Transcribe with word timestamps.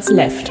Minutes 0.00 0.16
Left. 0.16 0.48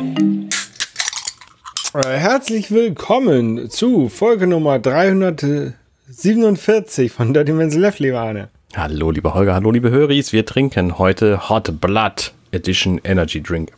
Äh, 1.95 2.17
Herzlich 2.17 2.69
willkommen 2.69 3.71
zu 3.71 4.07
Folge 4.07 4.45
Nummer 4.45 4.77
347 4.77 7.11
von 7.11 7.33
Dirty 7.33 7.53
Men's 7.53 7.73
Left, 7.73 7.97
lieber 7.99 8.19
Arne. 8.19 8.49
Hallo, 8.75 9.09
lieber 9.09 9.33
Holger, 9.33 9.55
hallo, 9.55 9.71
liebe 9.71 9.89
Höris. 9.89 10.33
Wir 10.33 10.45
trinken 10.45 10.99
heute 10.99 11.49
Hot 11.49 11.81
Blood 11.81 12.31
Edition 12.51 13.01
Energy 13.03 13.41
Drink. 13.41 13.71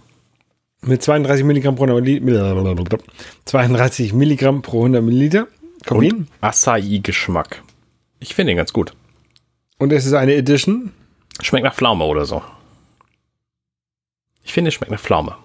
Mit 0.82 1.04
32 1.04 1.46
Milligramm 1.46 1.78
pro 1.78 1.84
100 1.84 2.22
Milliliter. 2.22 2.98
32 3.46 4.12
Milligramm 4.12 4.62
pro 4.62 4.80
100 4.80 5.02
Milliliter. 5.02 5.48
Koffein. 5.86 6.14
Und 6.14 6.28
Acai-Geschmack. 6.42 7.64
Ich 8.20 8.36
finde 8.36 8.52
ihn 8.52 8.58
ganz 8.58 8.73
gut. 8.73 8.92
Und 9.78 9.94
es 9.94 10.06
ist 10.06 10.12
eine 10.14 10.36
Edition. 10.36 10.92
Schmeckt 11.42 11.64
nach 11.64 11.76
Pflaume 11.76 12.03
oder 12.03 12.26
so. 12.26 12.42
Ich 14.44 14.52
finde, 14.52 14.67
es 14.67 14.73
schmeckt 14.73 14.92
nach 14.92 15.00
Pflaume. 15.00 15.38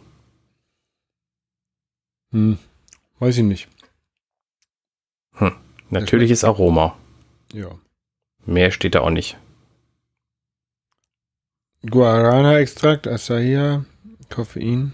Hm, 2.36 2.58
weiß 3.18 3.38
ich 3.38 3.44
nicht. 3.44 3.68
Hm. 5.36 5.52
Natürliches 5.88 6.44
Aroma. 6.44 6.94
Ja. 7.54 7.70
Mehr 8.44 8.70
steht 8.70 8.94
da 8.94 9.00
auch 9.00 9.10
nicht. 9.10 9.38
Guarana-Extrakt, 11.88 13.08
Acai, 13.08 13.80
Koffein. 14.28 14.92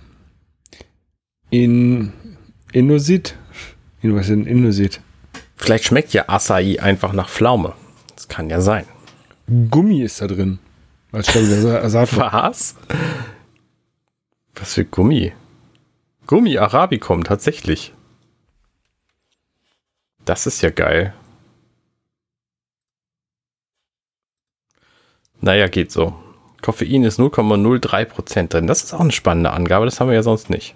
In 1.50 2.12
Inusit. 2.72 3.36
In, 4.02 4.14
was 4.14 4.22
ist 4.22 4.30
denn 4.30 4.46
Inusit? 4.46 5.00
Vielleicht 5.56 5.84
schmeckt 5.84 6.12
ja 6.12 6.28
Acai 6.28 6.80
einfach 6.80 7.12
nach 7.12 7.28
Pflaume. 7.28 7.74
Das 8.14 8.28
kann 8.28 8.50
ja 8.50 8.60
sein. 8.60 8.84
Gummi 9.68 10.02
ist 10.02 10.20
da 10.20 10.28
drin. 10.28 10.60
Als 11.10 11.34
Ersatz. 11.34 12.16
Was? 12.16 12.76
Was 14.54 14.74
für 14.74 14.84
Gummi? 14.84 15.32
Gummi 16.32 16.56
Arabicum, 16.56 17.24
tatsächlich. 17.24 17.92
Das 20.24 20.46
ist 20.46 20.62
ja 20.62 20.70
geil. 20.70 21.12
Naja, 25.42 25.68
geht 25.68 25.92
so. 25.92 26.14
Koffein 26.62 27.04
ist 27.04 27.20
0,03% 27.20 28.48
drin. 28.48 28.66
Das 28.66 28.82
ist 28.82 28.94
auch 28.94 29.00
eine 29.00 29.12
spannende 29.12 29.50
Angabe, 29.50 29.84
das 29.84 30.00
haben 30.00 30.08
wir 30.08 30.14
ja 30.14 30.22
sonst 30.22 30.48
nicht. 30.48 30.74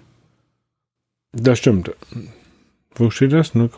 Das 1.31 1.57
stimmt. 1.57 1.89
Wo 2.93 3.09
steht 3.09 3.33
das? 3.33 3.55
0, 3.55 3.73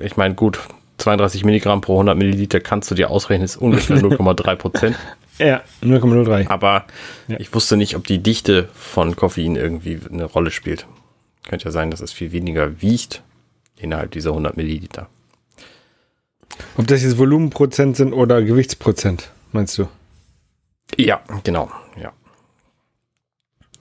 ich 0.00 0.16
meine, 0.16 0.34
gut, 0.34 0.58
32 0.96 1.44
Milligramm 1.44 1.82
pro 1.82 1.92
100 1.96 2.16
Milliliter 2.16 2.60
kannst 2.60 2.90
du 2.90 2.94
dir 2.94 3.10
ausrechnen, 3.10 3.44
ist 3.44 3.58
ungefähr 3.58 3.96
0,3%. 3.98 4.94
Ja, 5.38 5.62
0,03. 5.82 6.48
Aber 6.48 6.84
Ja. 7.28 7.38
ich 7.40 7.52
wusste 7.54 7.76
nicht, 7.76 7.96
ob 7.96 8.06
die 8.06 8.22
Dichte 8.22 8.68
von 8.74 9.16
Koffein 9.16 9.56
irgendwie 9.56 10.00
eine 10.10 10.24
Rolle 10.24 10.50
spielt. 10.50 10.86
Könnte 11.48 11.66
ja 11.66 11.70
sein, 11.70 11.90
dass 11.90 12.00
es 12.00 12.12
viel 12.12 12.32
weniger 12.32 12.80
wiegt 12.80 13.22
innerhalb 13.76 14.12
dieser 14.12 14.30
100 14.30 14.56
Milliliter. 14.56 15.08
Ob 16.76 16.86
das 16.86 17.02
jetzt 17.02 17.18
Volumenprozent 17.18 17.96
sind 17.96 18.12
oder 18.12 18.42
Gewichtsprozent, 18.42 19.30
meinst 19.52 19.76
du? 19.78 19.88
Ja, 20.96 21.20
genau, 21.42 21.70
ja. 22.00 22.12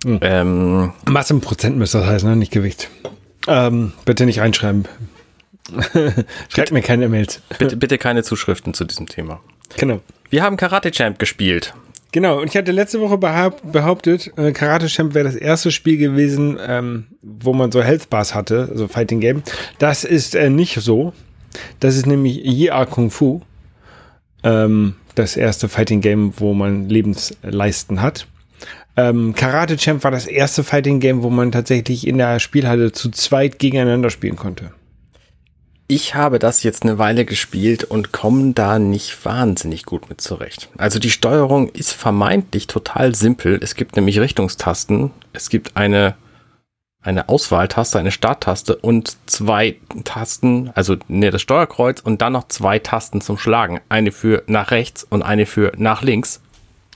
Hm. 0.04 0.20
Ähm, 0.22 0.94
Massenprozent 1.06 1.78
müsste 1.78 2.00
das 2.00 2.08
heißen, 2.08 2.30
ne? 2.30 2.36
nicht 2.36 2.52
Gewicht. 2.52 2.90
Ähm, 3.48 3.94
bitte 4.06 4.26
nicht 4.26 4.42
einschreiben. 4.42 4.88
Schreibt 6.50 6.72
mir 6.72 6.82
keine 6.82 7.06
E-Mails. 7.06 7.42
bitte, 7.58 7.78
bitte 7.78 7.98
keine 7.98 8.24
Zuschriften 8.24 8.74
zu 8.74 8.84
diesem 8.86 9.08
Thema. 9.08 9.40
Genau. 9.78 10.02
Wir 10.34 10.42
haben 10.42 10.58
Karate 10.58 10.90
Champ 10.90 11.20
gespielt. 11.20 11.76
Genau, 12.12 12.42
und 12.42 12.48
ich 12.48 12.58
hatte 12.58 12.72
letzte 12.72 13.00
Woche 13.00 13.20
behaupt, 13.20 13.72
behauptet, 13.72 14.32
äh, 14.36 14.52
Karate 14.52 14.88
Champ 14.88 15.14
wäre 15.14 15.26
das 15.26 15.36
erste 15.36 15.70
Spiel 15.70 15.98
gewesen, 15.98 16.58
ähm, 16.60 17.06
wo 17.22 17.54
man 17.54 17.72
so 17.72 17.84
Health 17.84 18.10
Bars 18.10 18.34
hatte, 18.34 18.68
also 18.72 18.88
Fighting 18.88 19.20
Game. 19.20 19.44
Das 19.78 20.04
ist 20.04 20.34
äh, 20.34 20.50
nicht 20.50 20.74
so. 20.82 21.14
Das 21.80 21.96
ist 21.96 22.08
nämlich 22.08 22.44
Yia 22.44 22.84
Kung 22.86 23.12
Fu. 23.12 23.42
Ähm, 24.42 24.96
das 25.14 25.38
erste 25.38 25.70
Fighting 25.70 26.02
Game, 26.02 26.34
wo 26.38 26.56
man 26.56 26.90
Lebensleisten 26.90 28.02
hat. 28.02 28.26
Ähm, 28.98 29.36
Karate 29.36 29.78
Champ 29.78 30.04
war 30.04 30.10
das 30.10 30.26
erste 30.26 30.64
Fighting 30.64 31.00
Game, 31.00 31.22
wo 31.22 31.30
man 31.30 31.52
tatsächlich 31.52 32.08
in 32.08 32.18
der 32.18 32.40
Spielhalle 32.40 32.92
zu 32.92 33.12
zweit 33.12 33.60
gegeneinander 33.60 34.10
spielen 34.10 34.36
konnte. 34.36 34.72
Ich 35.96 36.16
habe 36.16 36.40
das 36.40 36.64
jetzt 36.64 36.82
eine 36.82 36.98
Weile 36.98 37.24
gespielt 37.24 37.84
und 37.84 38.12
komme 38.12 38.54
da 38.54 38.80
nicht 38.80 39.26
wahnsinnig 39.26 39.86
gut 39.86 40.10
mit 40.10 40.22
zurecht. 40.22 40.68
Also 40.76 40.98
die 40.98 41.12
Steuerung 41.12 41.70
ist 41.70 41.94
vermeintlich 41.94 42.66
total 42.66 43.14
simpel. 43.14 43.60
Es 43.62 43.76
gibt 43.76 43.96
nämlich 43.96 44.20
Richtungstasten. 44.20 45.12
Es 45.34 45.50
gibt 45.50 45.78
eine, 45.78 46.16
eine 47.04 47.30
Auswahltaste, 47.30 48.00
eine 48.00 48.10
Starttaste 48.10 48.76
und 48.76 49.18
zwei 49.28 49.76
Tasten, 50.04 50.72
also 50.74 50.96
ne, 51.10 51.30
das 51.30 51.44
Steuerkreuz 51.44 52.00
und 52.00 52.24
dann 52.24 52.34
noch 52.34 52.48
zwei 52.48 52.80
Tasten 52.80 53.22
zum 53.22 53.38
Schlagen. 53.38 53.80
Eine 53.88 54.12
für 54.12 54.42
nach 54.48 54.72
rechts 54.72 55.04
und 55.08 55.22
eine 55.22 55.46
für 55.46 55.74
nach 55.78 56.02
links. 56.02 56.42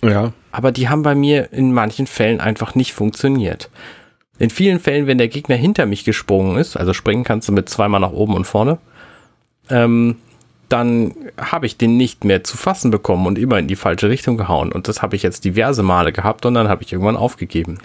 Ja. 0.03 0.31
aber 0.52 0.72
die 0.72 0.90
haben 0.90 1.02
bei 1.02 1.16
mir 1.16 1.52
in 1.53 1.72
manchen 1.74 2.06
Fällen 2.06 2.40
einfach 2.40 2.74
nicht 2.75 2.94
funktioniert. 2.94 3.69
In 4.40 4.50
vielen 4.50 4.80
Fällen, 4.80 5.08
wenn 5.08 5.18
der 5.18 5.28
Gegner 5.30 5.56
hinter 5.56 5.86
mich 5.86 6.03
gesprungen 6.03 6.58
ist, 6.58 6.78
also 6.78 6.94
springen 6.94 7.24
kannst 7.24 7.48
du 7.48 7.52
mit 7.53 7.70
zweimal 7.70 8.00
nach 8.00 8.12
oben 8.12 8.36
und 8.36 8.46
vorne, 8.46 8.78
ähm, 9.70 10.16
dann 10.70 11.16
habe 11.40 11.66
ich 11.66 11.78
den 11.78 11.96
nicht 11.96 12.25
mehr 12.25 12.44
zu 12.44 12.58
fassen 12.58 12.92
bekommen 12.92 13.25
und 13.25 13.40
immer 13.40 13.58
in 13.58 13.68
die 13.68 13.78
falsche 13.78 14.09
Richtung 14.09 14.36
gehauen. 14.38 14.72
Und 14.72 14.88
das 14.90 15.02
habe 15.02 15.16
ich 15.16 15.24
jetzt 15.24 15.46
diverse 15.46 15.81
Male 15.81 16.12
gehabt 16.12 16.46
und 16.46 16.53
dann 16.56 16.68
habe 16.68 16.84
ich 16.84 16.92
irgendwann 16.92 17.16
aufgegeben. 17.16 17.78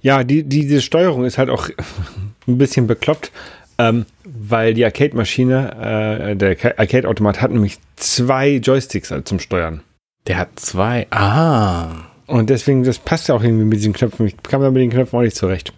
Ja, 0.00 0.24
die, 0.24 0.42
die, 0.42 0.62
diese 0.62 0.80
Steuerung 0.80 1.24
ist 1.24 1.36
halt 1.38 1.50
auch 1.50 1.68
ein 2.48 2.58
bisschen 2.58 2.86
bekloppt, 2.86 3.30
ähm, 3.78 4.06
weil 4.24 4.72
die 4.74 4.84
Arcade-Maschine, 4.84 6.30
äh, 6.30 6.36
der 6.36 6.56
Ca- 6.56 6.74
Arcade-Automat 6.78 7.42
hat 7.42 7.50
nämlich 7.50 7.78
zwei 7.96 8.52
Joysticks 8.52 9.10
halt 9.10 9.28
zum 9.28 9.38
Steuern. 9.38 9.82
Der 10.26 10.38
hat 10.38 10.48
zwei. 10.56 11.06
Ah. 11.10 11.88
Und 12.26 12.48
deswegen, 12.50 12.84
das 12.84 12.98
passt 12.98 13.28
ja 13.28 13.34
auch 13.34 13.42
irgendwie 13.42 13.64
mit 13.64 13.78
diesen 13.78 13.92
Knöpfen. 13.92 14.26
Ich 14.26 14.42
kam 14.42 14.62
da 14.62 14.70
mit 14.70 14.80
den 14.82 14.90
Knöpfen 14.90 15.18
auch 15.18 15.22
nicht 15.22 15.36
zurecht. 15.36 15.72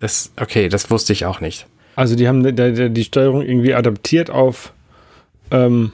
Das, 0.00 0.32
okay, 0.40 0.68
das 0.68 0.90
wusste 0.90 1.12
ich 1.12 1.24
auch 1.24 1.40
nicht. 1.40 1.66
Also 1.94 2.14
die 2.14 2.28
haben 2.28 2.42
die, 2.42 2.90
die, 2.90 3.04
Steuerung 3.04 3.42
irgendwie 3.42 3.74
adaptiert 3.74 4.28
auf, 4.28 4.72
ähm, 5.50 5.92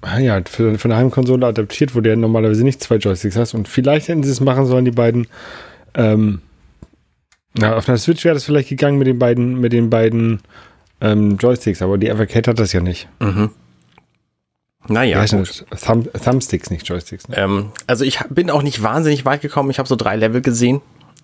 ah 0.00 0.18
ja, 0.18 0.40
für, 0.44 0.76
für 0.78 0.88
eine 0.88 0.96
Heimkonsole 0.96 1.46
adaptiert, 1.46 1.94
wo 1.94 2.00
du 2.00 2.10
ja 2.10 2.16
normalerweise 2.16 2.64
nicht 2.64 2.82
zwei 2.82 2.96
Joysticks 2.96 3.36
hast. 3.36 3.54
Und 3.54 3.68
vielleicht 3.68 4.08
hätten 4.08 4.24
sie 4.24 4.32
es 4.32 4.40
machen 4.40 4.66
sollen, 4.66 4.84
die 4.84 4.90
beiden, 4.90 5.28
ähm, 5.94 6.40
na, 7.54 7.76
auf 7.76 7.88
einer 7.88 7.98
Switch 7.98 8.24
wäre 8.24 8.34
das 8.34 8.44
vielleicht 8.44 8.68
gegangen 8.68 8.98
mit 8.98 9.06
den 9.06 9.18
beiden, 9.18 9.60
mit 9.60 9.72
den 9.72 9.90
beiden 9.90 10.40
ähm, 11.00 11.36
Joysticks, 11.36 11.82
aber 11.82 11.98
die 11.98 12.10
Arcade 12.10 12.50
hat 12.50 12.58
das 12.58 12.72
ja 12.72 12.80
nicht. 12.80 13.08
Mhm. 13.20 13.50
Naja, 14.88 15.24
das? 15.24 15.64
Thumb, 15.84 16.10
Thumbsticks, 16.12 16.70
nicht 16.70 16.88
Joysticks. 16.88 17.28
Ne? 17.28 17.36
Ähm, 17.36 17.72
also 17.86 18.04
ich 18.04 18.18
bin 18.30 18.50
auch 18.50 18.62
nicht 18.62 18.82
wahnsinnig 18.82 19.24
weit 19.24 19.40
gekommen. 19.42 19.70
Ich 19.70 19.78
habe 19.78 19.88
so 19.88 19.94
drei 19.94 20.16
Level 20.16 20.40
gesehen. 20.40 20.80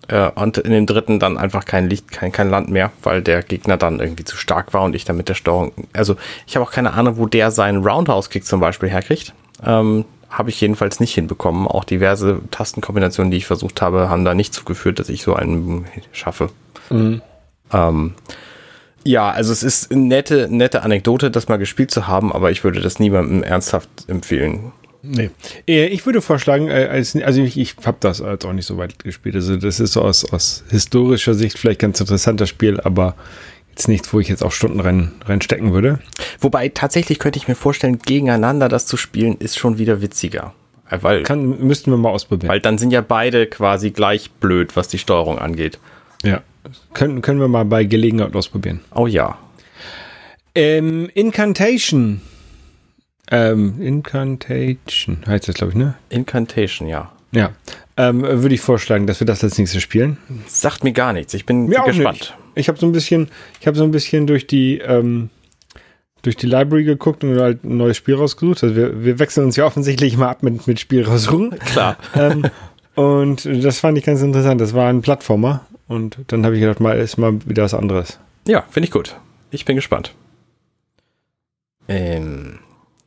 Äh, 0.09 0.31
und 0.35 0.59
in 0.59 0.73
dem 0.73 0.87
dritten 0.87 1.19
dann 1.19 1.39
einfach 1.39 1.65
kein 1.65 1.89
Licht, 1.89 2.11
kein, 2.11 2.33
kein 2.33 2.51
Land 2.51 2.71
mehr, 2.71 2.93
weil 3.03 3.23
der 3.23 3.43
Gegner 3.43 3.77
dann 3.77 4.01
irgendwie 4.01 4.25
zu 4.25 4.37
stark 4.37 4.73
war 4.75 4.83
und 4.83 4.95
ich 4.95 5.05
dann 5.05 5.17
mit 5.17 5.29
der 5.29 5.35
Steuerung. 5.35 5.73
Also 5.93 6.17
ich 6.47 6.57
habe 6.57 6.67
auch 6.67 6.73
keine 6.73 6.93
Ahnung, 6.93 7.17
wo 7.17 7.27
der 7.27 7.51
seinen 7.51 7.85
Roundhouse-Kick 7.85 8.45
zum 8.45 8.61
Beispiel 8.61 8.89
herkriegt. 8.89 9.35
Ähm, 9.65 10.05
habe 10.31 10.51
ich 10.51 10.61
jedenfalls 10.61 11.01
nicht 11.01 11.15
hinbekommen. 11.15 11.67
Auch 11.67 11.85
diverse 11.85 12.41
Tastenkombinationen, 12.51 13.31
die 13.31 13.39
ich 13.39 13.47
versucht 13.47 13.81
habe, 13.81 14.09
haben 14.09 14.25
da 14.25 14.35
nicht 14.35 14.53
zugeführt, 14.53 14.99
dass 14.99 15.09
ich 15.09 15.23
so 15.23 15.35
einen 15.35 15.87
schaffe. 16.13 16.51
Mhm. 16.91 17.23
Ähm, 17.73 18.15
ja, 19.05 19.31
also 19.31 19.53
es 19.53 19.63
ist 19.63 19.93
eine 19.93 20.03
nette, 20.03 20.49
nette 20.51 20.83
Anekdote, 20.83 21.31
das 21.31 21.49
mal 21.49 21.59
gespielt 21.59 21.91
zu 21.93 22.09
haben, 22.09 22.33
aber 22.33 22.51
ich 22.51 22.65
würde 22.65 22.81
das 22.81 22.99
niemandem 22.99 23.45
ernsthaft 23.45 23.89
empfehlen. 24.09 24.73
Nee. 25.09 25.31
Äh, 25.69 25.87
Ich 25.87 26.05
würde 26.07 26.21
vorschlagen, 26.23 26.69
äh, 26.69 26.89
als, 26.91 27.15
also 27.17 27.43
ich, 27.43 27.59
ich 27.59 27.75
habe 27.85 27.99
das 28.01 28.21
als 28.21 28.45
auch 28.45 28.53
nicht 28.53 28.67
so 28.67 28.77
weit 28.79 28.99
gespielt. 28.99 29.35
Also 29.35 29.57
das 29.57 29.81
ist 29.81 29.93
so 29.93 30.03
aus, 30.03 30.25
aus 30.33 30.65
historischer 30.71 31.35
Sicht 31.35 31.59
vielleicht 31.59 31.81
ganz 31.81 32.01
interessanter 32.01 32.47
Spiel, 32.47 32.81
aber 32.81 33.15
jetzt 33.71 33.89
nichts, 33.89 34.13
wo 34.13 34.21
ich 34.21 34.29
jetzt 34.29 34.43
auch 34.43 34.53
Stunden 34.53 34.81
rein, 34.81 35.13
reinstecken 35.25 35.73
würde. 35.73 36.01
Wobei 36.41 36.69
tatsächlich 36.69 37.19
könnte 37.19 37.39
ich 37.39 37.47
mir 37.49 37.55
vorstellen, 37.55 37.99
gegeneinander 37.99 38.69
das 38.69 38.87
zu 38.87 38.97
spielen, 38.97 39.37
ist 39.39 39.59
schon 39.59 39.79
wieder 39.79 40.01
witziger. 40.03 40.55
Äh, 40.91 40.99
Weil, 41.03 41.23
Kann, 41.25 41.59
müssten 41.67 41.91
wir 41.91 41.99
mal 41.99 42.11
ausprobieren. 42.11 42.49
weil 42.51 42.61
dann 42.61 42.79
sind 42.79 42.91
ja 42.91 43.01
beide 43.01 43.47
quasi 43.47 43.91
gleich 43.91 44.31
blöd, 44.31 44.77
was 44.77 44.89
die 44.89 44.99
Steuerung 44.99 45.39
angeht. 45.39 45.79
ja. 46.25 46.43
Können, 46.95 47.23
können 47.23 47.39
wir 47.39 47.47
mal 47.47 47.65
bei 47.65 47.85
Gelegenheit 47.85 48.35
ausprobieren. 48.35 48.81
Oh 48.93 49.07
ja. 49.07 49.39
Ähm, 50.57 51.09
Incantation. 51.15 52.21
Ähm, 53.31 53.81
Incantation 53.81 55.19
heißt 55.27 55.49
das, 55.49 55.57
glaube 55.57 55.73
ich, 55.73 55.79
ne? 55.79 55.95
Incantation, 56.11 56.89
ja. 56.89 57.13
Ja. 57.33 57.51
Ähm, 57.97 58.23
würde 58.23 58.55
ich 58.55 58.61
vorschlagen, 58.61 59.07
dass 59.07 59.21
wir 59.21 59.27
das 59.27 59.43
als 59.43 59.59
nächstes 59.59 59.83
spielen. 59.83 60.19
Sagt 60.47 60.85
mir 60.85 60.93
gar 60.93 61.13
nichts. 61.13 61.35
Ich 61.35 61.47
bin 61.47 61.67
Mir 61.67 61.83
gespannt. 61.85 62.19
nicht. 62.19 62.35
Ich 62.55 62.69
habe 62.69 62.79
so 62.79 62.87
ein 62.87 62.93
bisschen, 62.93 63.29
ich 63.61 63.67
habe 63.67 63.77
so 63.77 63.85
ein 63.85 63.91
bisschen 63.91 64.27
durch 64.27 64.47
die, 64.47 64.79
ähm, 64.79 65.31
durch 66.23 66.37
die 66.37 66.47
Library 66.47 66.85
geguckt 66.85 67.25
und 67.25 67.39
halt 67.39 67.65
ein 67.65 67.77
neues 67.77 67.97
Spiel 67.97 68.15
rausgesucht. 68.15 68.63
Also 68.63 68.77
wir, 68.77 69.05
wir 69.05 69.19
wechseln 69.19 69.45
uns 69.45 69.57
ja 69.57 69.65
offensichtlich 69.67 70.17
mal 70.17 70.29
ab 70.29 70.43
mit, 70.43 70.67
mit 70.67 70.79
Spiel 70.81 71.05
raussuchen. 71.05 71.59
Klar. 71.59 71.97
ähm, 72.15 72.45
und 72.95 73.45
das 73.65 73.81
fand 73.81 73.99
ich 73.99 74.05
ganz 74.05 74.23
interessant. 74.23 74.61
Das 74.61 74.73
war 74.75 74.89
ein 74.89 75.03
Plattformer. 75.03 75.67
Und 75.89 76.19
dann 76.29 76.45
habe 76.45 76.55
ich 76.57 76.61
gedacht, 76.61 76.81
mal 76.81 76.99
ist 76.99 77.17
mal 77.17 77.39
wieder 77.47 77.63
was 77.65 77.75
anderes. 77.75 78.19
Ja, 78.47 78.65
finde 78.71 78.87
ich 78.87 78.93
gut. 78.93 79.17
Ich 79.51 79.65
bin 79.65 79.77
gespannt. 79.77 80.15
Ähm, 81.89 82.59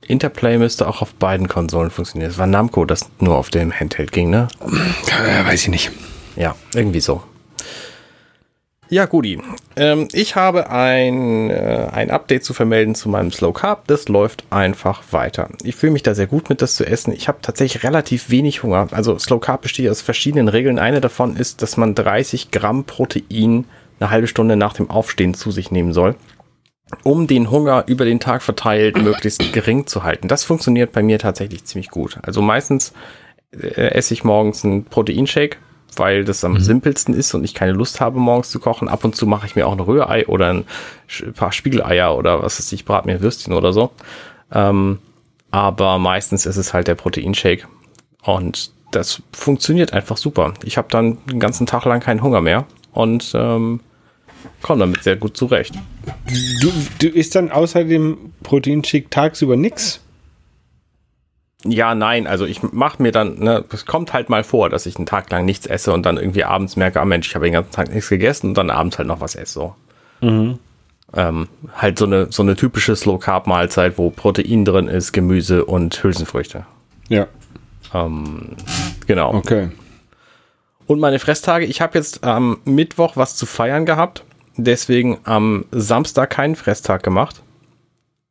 Interplay 0.07 0.57
müsste 0.57 0.87
auch 0.87 1.01
auf 1.01 1.13
beiden 1.13 1.47
Konsolen 1.47 1.91
funktionieren. 1.91 2.31
Es 2.31 2.37
war 2.37 2.47
Namco, 2.47 2.85
das 2.85 3.09
nur 3.19 3.37
auf 3.37 3.49
dem 3.49 3.71
Handheld 3.71 4.11
ging, 4.11 4.29
ne? 4.29 4.47
Ja, 5.07 5.45
weiß 5.45 5.63
ich 5.63 5.67
nicht. 5.69 5.91
Ja, 6.35 6.55
irgendwie 6.73 6.99
so. 6.99 7.21
Ja, 8.91 9.05
Gudi. 9.05 9.39
Ähm, 9.75 10.07
ich 10.13 10.35
habe 10.35 10.71
ein, 10.71 11.51
äh, 11.51 11.89
ein 11.91 12.09
Update 12.09 12.43
zu 12.43 12.55
vermelden 12.55 12.95
zu 12.95 13.07
meinem 13.07 13.31
Slow 13.31 13.53
Carb. 13.53 13.85
Das 13.85 14.07
läuft 14.07 14.43
einfach 14.49 15.03
weiter. 15.11 15.49
Ich 15.61 15.75
fühle 15.75 15.91
mich 15.93 16.01
da 16.01 16.15
sehr 16.15 16.25
gut 16.25 16.49
mit, 16.49 16.63
das 16.63 16.75
zu 16.75 16.87
essen. 16.87 17.13
Ich 17.13 17.27
habe 17.27 17.37
tatsächlich 17.43 17.83
relativ 17.83 18.31
wenig 18.31 18.63
Hunger. 18.63 18.87
Also 18.89 19.19
Slow 19.19 19.39
Carb 19.39 19.61
besteht 19.61 19.89
aus 19.91 20.01
verschiedenen 20.01 20.47
Regeln. 20.47 20.79
Eine 20.79 21.01
davon 21.01 21.35
ist, 21.35 21.61
dass 21.61 21.77
man 21.77 21.93
30 21.93 22.49
Gramm 22.49 22.83
Protein 22.85 23.65
eine 23.99 24.09
halbe 24.09 24.27
Stunde 24.27 24.55
nach 24.55 24.73
dem 24.73 24.89
Aufstehen 24.89 25.35
zu 25.35 25.51
sich 25.51 25.69
nehmen 25.69 25.93
soll, 25.93 26.15
um 27.03 27.27
den 27.27 27.51
Hunger 27.51 27.83
über 27.87 28.05
den 28.05 28.19
Tag 28.19 28.41
verteilt 28.41 29.01
möglichst 29.01 29.53
gering 29.53 29.87
zu 29.87 30.03
halten. 30.03 30.27
Das 30.27 30.43
funktioniert 30.43 30.91
bei 30.91 31.03
mir 31.03 31.19
tatsächlich 31.19 31.65
ziemlich 31.65 31.89
gut. 31.89 32.17
Also 32.23 32.41
meistens 32.41 32.93
äh, 33.51 33.91
esse 33.91 34.13
ich 34.13 34.23
morgens 34.23 34.65
einen 34.65 34.85
Proteinshake 34.85 35.57
weil 35.95 36.23
das 36.23 36.43
am 36.43 36.53
mhm. 36.53 36.59
simpelsten 36.59 37.13
ist 37.13 37.33
und 37.33 37.43
ich 37.43 37.53
keine 37.53 37.71
Lust 37.71 38.01
habe, 38.01 38.19
morgens 38.19 38.49
zu 38.49 38.59
kochen. 38.59 38.87
Ab 38.87 39.03
und 39.03 39.15
zu 39.15 39.25
mache 39.25 39.45
ich 39.45 39.55
mir 39.55 39.67
auch 39.67 39.73
ein 39.73 39.79
Rührei 39.79 40.27
oder 40.27 40.49
ein 40.49 40.65
paar 41.35 41.51
Spiegeleier 41.51 42.15
oder 42.17 42.41
was 42.41 42.59
weiß 42.59 42.71
ich, 42.71 42.85
brat 42.85 43.05
mir 43.05 43.21
Würstchen 43.21 43.53
oder 43.53 43.73
so. 43.73 43.91
Ähm, 44.51 44.99
aber 45.51 45.97
meistens 45.97 46.45
ist 46.45 46.57
es 46.57 46.73
halt 46.73 46.87
der 46.87 46.95
Proteinshake. 46.95 47.67
Und 48.23 48.71
das 48.91 49.21
funktioniert 49.31 49.93
einfach 49.93 50.17
super. 50.17 50.53
Ich 50.63 50.77
habe 50.77 50.87
dann 50.89 51.17
den 51.25 51.39
ganzen 51.39 51.65
Tag 51.65 51.85
lang 51.85 51.99
keinen 51.99 52.21
Hunger 52.21 52.41
mehr 52.41 52.65
und 52.91 53.31
ähm, 53.35 53.81
komme 54.61 54.79
damit 54.79 55.03
sehr 55.03 55.15
gut 55.15 55.37
zurecht. 55.37 55.73
Du, 56.61 56.71
du 56.99 57.07
isst 57.07 57.35
dann 57.35 57.51
außer 57.51 57.83
dem 57.83 58.33
Proteinshake 58.43 59.09
tagsüber 59.09 59.55
nichts? 59.55 60.01
Ja, 61.65 61.93
nein, 61.93 62.25
also 62.25 62.45
ich 62.45 62.63
mache 62.63 63.01
mir 63.01 63.11
dann, 63.11 63.39
ne, 63.39 63.65
es 63.73 63.85
kommt 63.85 64.13
halt 64.13 64.29
mal 64.29 64.45
vor, 64.45 64.69
dass 64.69 64.85
ich 64.85 64.95
einen 64.95 65.05
Tag 65.05 65.29
lang 65.29 65.43
nichts 65.43 65.65
esse 65.65 65.91
und 65.91 66.05
dann 66.05 66.17
irgendwie 66.17 66.45
abends 66.45 66.77
merke, 66.77 67.01
ah 67.01 67.05
Mensch, 67.05 67.27
ich 67.27 67.35
habe 67.35 67.45
den 67.45 67.53
ganzen 67.53 67.71
Tag 67.71 67.93
nichts 67.93 68.09
gegessen 68.09 68.47
und 68.47 68.57
dann 68.57 68.69
abends 68.69 68.97
halt 68.97 69.07
noch 69.07 69.19
was 69.19 69.35
esse. 69.35 69.53
So. 69.53 69.75
Mhm. 70.21 70.59
Ähm, 71.13 71.49
halt 71.75 71.99
so 71.99 72.05
eine, 72.05 72.27
so 72.31 72.43
eine 72.43 72.55
typische 72.55 72.95
Slow-Carb-Mahlzeit, 72.95 73.97
wo 73.97 74.09
Protein 74.09 74.63
drin 74.63 74.87
ist, 74.87 75.11
Gemüse 75.11 75.65
und 75.65 76.01
Hülsenfrüchte. 76.01 76.65
Ja. 77.09 77.27
Ähm, 77.93 78.55
genau. 79.05 79.33
Okay. 79.33 79.69
Und 80.85 80.99
meine 80.99 81.19
Fresstage, 81.19 81.65
ich 81.65 81.81
habe 81.81 81.97
jetzt 81.97 82.23
am 82.23 82.59
Mittwoch 82.63 83.17
was 83.17 83.35
zu 83.35 83.45
feiern 83.45 83.85
gehabt, 83.85 84.23
deswegen 84.63 85.19
am 85.23 85.65
Samstag 85.71 86.29
keinen 86.29 86.55
Fresstag 86.55 87.03
gemacht. 87.03 87.41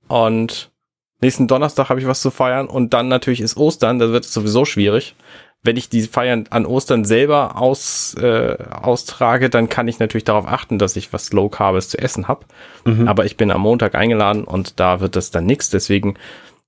Und 0.09 0.71
Nächsten 1.21 1.49
Donnerstag 1.49 1.89
habe 1.89 1.99
ich 1.99 2.07
was 2.07 2.21
zu 2.21 2.31
feiern 2.31 2.69
und 2.69 2.95
dann 2.95 3.09
natürlich 3.09 3.41
ist 3.41 3.57
Ostern, 3.57 3.99
da 3.99 4.11
wird 4.11 4.25
es 4.25 4.33
sowieso 4.33 4.65
schwierig. 4.65 5.17
Wenn 5.65 5.77
ich 5.77 5.89
die 5.89 6.03
Feiern 6.03 6.45
an 6.51 6.65
Ostern 6.65 7.05
selber 7.05 7.61
aus, 7.61 8.15
äh, 8.15 8.57
austrage, 8.71 9.51
dann 9.51 9.69
kann 9.69 9.89
ich 9.89 9.99
natürlich 9.99 10.23
darauf 10.23 10.47
achten, 10.47 10.79
dass 10.79 10.95
ich 10.95 11.13
was 11.13 11.33
Low 11.33 11.49
Carbes 11.49 11.89
zu 11.89 11.99
essen 11.99 12.29
habe. 12.29 12.47
Mhm. 12.85 13.09
Aber 13.09 13.25
ich 13.25 13.37
bin 13.37 13.51
am 13.51 13.63
Montag 13.63 13.97
eingeladen 13.97 14.45
und 14.45 14.79
da 14.79 15.01
wird 15.01 15.17
das 15.17 15.33
dann 15.33 15.47
nichts. 15.47 15.71
Deswegen 15.71 16.15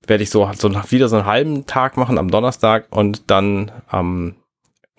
werde 0.05 0.23
ich 0.23 0.29
so, 0.29 0.51
so 0.53 0.69
wieder 0.91 1.07
so 1.07 1.15
einen 1.15 1.25
halben 1.25 1.65
Tag 1.65 1.95
machen 1.95 2.17
am 2.17 2.29
Donnerstag 2.29 2.87
und 2.89 3.31
dann 3.31 3.71
am 3.87 4.35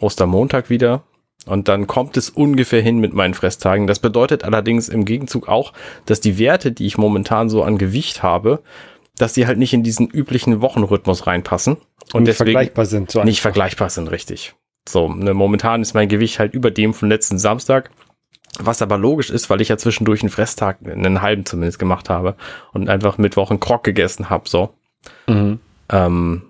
Ostermontag 0.01 0.71
wieder. 0.71 1.03
Und 1.47 1.69
dann 1.69 1.87
kommt 1.87 2.17
es 2.17 2.31
ungefähr 2.31 2.83
hin 2.83 2.99
mit 2.99 3.15
meinen 3.15 3.35
Fresstagen. 3.35 3.87
Das 3.87 3.99
bedeutet 3.99 4.45
allerdings 4.45 4.89
im 4.89 5.05
Gegenzug 5.05 5.49
auch, 5.49 5.73
dass 6.07 6.21
die 6.21 6.39
Werte, 6.39 6.73
die 6.73 6.87
ich 6.87 6.99
momentan 6.99 7.49
so 7.49 7.63
an 7.63 7.79
Gewicht 7.79 8.23
habe, 8.23 8.63
dass 9.19 9.33
die 9.33 9.47
halt 9.47 9.59
nicht 9.59 9.75
in 9.75 9.83
diesen 9.83 10.09
üblichen 10.09 10.61
Wochenrhythmus 10.61 11.27
reinpassen. 11.27 11.77
Und, 12.13 12.25
nicht 12.25 12.33
deswegen 12.33 12.53
vergleichbar 12.53 12.87
sind. 12.87 13.11
So 13.11 13.25
nicht 13.25 13.41
vergleichbar 13.41 13.91
sind, 13.91 14.11
richtig. 14.11 14.55
So, 14.89 15.09
ne, 15.09 15.35
momentan 15.35 15.83
ist 15.83 15.95
mein 15.95 16.09
Gewicht 16.09 16.39
halt 16.39 16.55
über 16.55 16.71
dem 16.71 16.95
von 16.95 17.09
letzten 17.09 17.39
Samstag. 17.39 17.91
Was 18.59 18.83
aber 18.83 18.99
logisch 18.99 19.31
ist, 19.31 19.49
weil 19.49 19.63
ich 19.63 19.69
ja 19.69 19.79
zwischendurch 19.79 20.21
einen 20.21 20.29
Fresstag, 20.29 20.79
einen 20.85 21.23
halben 21.23 21.47
zumindest 21.47 21.79
gemacht 21.79 22.11
habe 22.11 22.37
und 22.73 22.91
einfach 22.91 23.17
Mittwoch 23.17 23.51
einen 23.51 23.61
Krog 23.61 23.83
gegessen 23.83 24.29
habe, 24.29 24.49
so. 24.49 24.75
Mhm. 25.27 25.59
Ähm, 25.89 26.43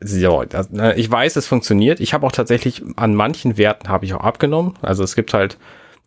so, 0.00 0.44
das, 0.48 0.70
ich 0.96 1.10
weiß, 1.10 1.36
es 1.36 1.46
funktioniert. 1.46 2.00
Ich 2.00 2.14
habe 2.14 2.26
auch 2.26 2.32
tatsächlich 2.32 2.82
an 2.96 3.14
manchen 3.14 3.58
Werten 3.58 3.88
habe 3.88 4.04
ich 4.04 4.14
auch 4.14 4.24
abgenommen. 4.24 4.74
Also 4.82 5.04
es 5.04 5.14
gibt 5.14 5.34
halt 5.34 5.58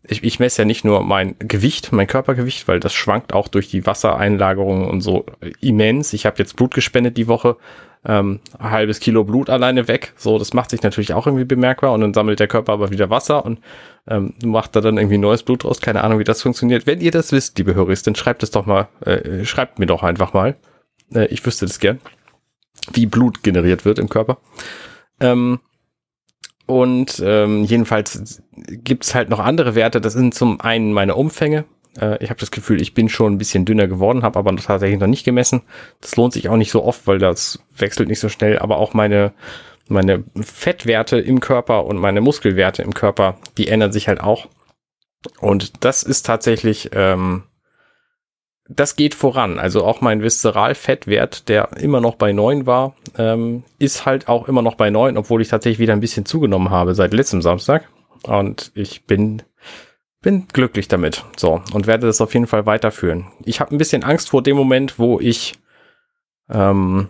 ich, 0.05 0.23
ich 0.23 0.39
messe 0.39 0.61
ja 0.61 0.65
nicht 0.65 0.83
nur 0.83 1.01
mein 1.01 1.35
Gewicht, 1.39 1.93
mein 1.93 2.07
Körpergewicht, 2.07 2.67
weil 2.67 2.79
das 2.79 2.93
schwankt 2.93 3.33
auch 3.33 3.47
durch 3.47 3.69
die 3.69 3.85
Wassereinlagerung 3.85 4.89
und 4.89 5.01
so 5.01 5.25
immens. 5.61 6.11
Ich 6.13 6.25
habe 6.25 6.35
jetzt 6.39 6.57
Blut 6.57 6.73
gespendet 6.73 7.15
die 7.15 7.27
Woche, 7.27 7.55
ähm, 8.05 8.41
ein 8.59 8.71
halbes 8.71 8.99
Kilo 8.99 9.23
Blut 9.23 9.49
alleine 9.49 9.87
weg. 9.87 10.13
So, 10.17 10.37
das 10.37 10.53
macht 10.53 10.71
sich 10.71 10.83
natürlich 10.83 11.13
auch 11.13 11.25
irgendwie 11.25 11.45
bemerkbar 11.45 11.93
und 11.93 12.01
dann 12.01 12.13
sammelt 12.13 12.41
der 12.41 12.49
Körper 12.49 12.73
aber 12.73 12.91
wieder 12.91 13.09
Wasser 13.09 13.45
und 13.45 13.59
ähm, 14.05 14.33
macht 14.43 14.75
da 14.75 14.81
dann 14.81 14.97
irgendwie 14.97 15.17
neues 15.17 15.43
Blut 15.43 15.63
raus. 15.63 15.79
Keine 15.79 16.03
Ahnung, 16.03 16.19
wie 16.19 16.25
das 16.25 16.41
funktioniert. 16.41 16.85
Wenn 16.85 16.99
ihr 16.99 17.11
das 17.11 17.31
wisst, 17.31 17.57
liebe 17.57 17.73
Hörer, 17.73 17.93
dann 18.03 18.15
schreibt 18.15 18.43
es 18.43 18.51
doch 18.51 18.65
mal, 18.65 18.89
äh, 19.05 19.45
schreibt 19.45 19.79
mir 19.79 19.85
doch 19.85 20.03
einfach 20.03 20.33
mal. 20.33 20.55
Äh, 21.15 21.27
ich 21.27 21.45
wüsste 21.45 21.65
das 21.65 21.79
gern, 21.79 22.01
wie 22.91 23.05
Blut 23.05 23.43
generiert 23.43 23.85
wird 23.85 23.99
im 23.99 24.09
Körper. 24.09 24.37
Ähm, 25.19 25.59
und 26.65 27.21
ähm, 27.25 27.63
jedenfalls 27.65 28.41
gibt's 28.55 29.13
halt 29.15 29.29
noch 29.29 29.39
andere 29.39 29.75
Werte. 29.75 29.99
Das 30.01 30.13
sind 30.13 30.33
zum 30.33 30.61
einen 30.61 30.93
meine 30.93 31.15
Umfänge. 31.15 31.65
Äh, 31.99 32.23
ich 32.23 32.29
habe 32.29 32.39
das 32.39 32.51
Gefühl, 32.51 32.81
ich 32.81 32.93
bin 32.93 33.09
schon 33.09 33.33
ein 33.33 33.37
bisschen 33.37 33.65
dünner 33.65 33.87
geworden, 33.87 34.23
habe 34.23 34.39
aber 34.39 34.55
tatsächlich 34.55 34.99
noch 34.99 35.07
nicht 35.07 35.25
gemessen. 35.25 35.61
Das 36.01 36.15
lohnt 36.15 36.33
sich 36.33 36.49
auch 36.49 36.57
nicht 36.57 36.71
so 36.71 36.83
oft, 36.83 37.05
weil 37.05 37.19
das 37.19 37.59
wechselt 37.77 38.09
nicht 38.09 38.19
so 38.19 38.29
schnell. 38.29 38.59
Aber 38.59 38.77
auch 38.77 38.93
meine 38.93 39.33
meine 39.89 40.23
Fettwerte 40.41 41.19
im 41.19 41.39
Körper 41.39 41.85
und 41.85 41.97
meine 41.97 42.21
Muskelwerte 42.21 42.81
im 42.81 42.93
Körper, 42.93 43.37
die 43.57 43.67
ändern 43.67 43.91
sich 43.91 44.07
halt 44.07 44.21
auch. 44.21 44.47
Und 45.39 45.83
das 45.83 46.03
ist 46.03 46.25
tatsächlich 46.25 46.89
ähm, 46.93 47.43
das 48.69 48.95
geht 48.95 49.13
voran. 49.13 49.59
Also 49.59 49.83
auch 49.83 50.01
mein 50.01 50.21
Viszeralfettwert, 50.21 51.49
der 51.49 51.75
immer 51.77 51.99
noch 51.99 52.15
bei 52.15 52.31
neun 52.31 52.65
war, 52.65 52.95
ähm, 53.17 53.63
ist 53.77 54.05
halt 54.05 54.27
auch 54.29 54.47
immer 54.47 54.61
noch 54.61 54.75
bei 54.75 54.89
neun, 54.89 55.17
obwohl 55.17 55.41
ich 55.41 55.49
tatsächlich 55.49 55.79
wieder 55.79 55.93
ein 55.93 55.99
bisschen 55.99 56.25
zugenommen 56.25 56.69
habe 56.69 56.95
seit 56.95 57.13
letztem 57.13 57.41
Samstag. 57.41 57.89
Und 58.23 58.71
ich 58.73 59.05
bin, 59.05 59.41
bin 60.21 60.47
glücklich 60.53 60.87
damit. 60.87 61.25
So, 61.35 61.61
und 61.73 61.87
werde 61.87 62.07
das 62.07 62.21
auf 62.21 62.33
jeden 62.33 62.47
Fall 62.47 62.65
weiterführen. 62.65 63.27
Ich 63.43 63.59
habe 63.59 63.75
ein 63.75 63.77
bisschen 63.77 64.03
Angst 64.03 64.29
vor 64.29 64.41
dem 64.41 64.55
Moment, 64.55 64.97
wo 64.97 65.19
ich, 65.19 65.55
ähm, 66.49 67.09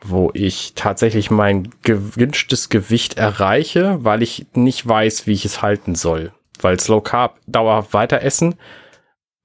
wo 0.00 0.30
ich 0.32 0.72
tatsächlich 0.74 1.30
mein 1.30 1.70
gewünschtes 1.82 2.70
Gewicht 2.70 3.18
erreiche, 3.18 3.98
weil 4.04 4.22
ich 4.22 4.46
nicht 4.54 4.88
weiß, 4.88 5.26
wie 5.26 5.32
ich 5.32 5.44
es 5.44 5.60
halten 5.60 5.94
soll. 5.94 6.32
Weil 6.62 6.80
Slow 6.80 7.02
Carb 7.02 7.38
dauerhaft 7.46 7.92
weiter 7.92 8.22
essen 8.22 8.54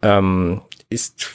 ähm, 0.01 0.61
ist 0.91 1.29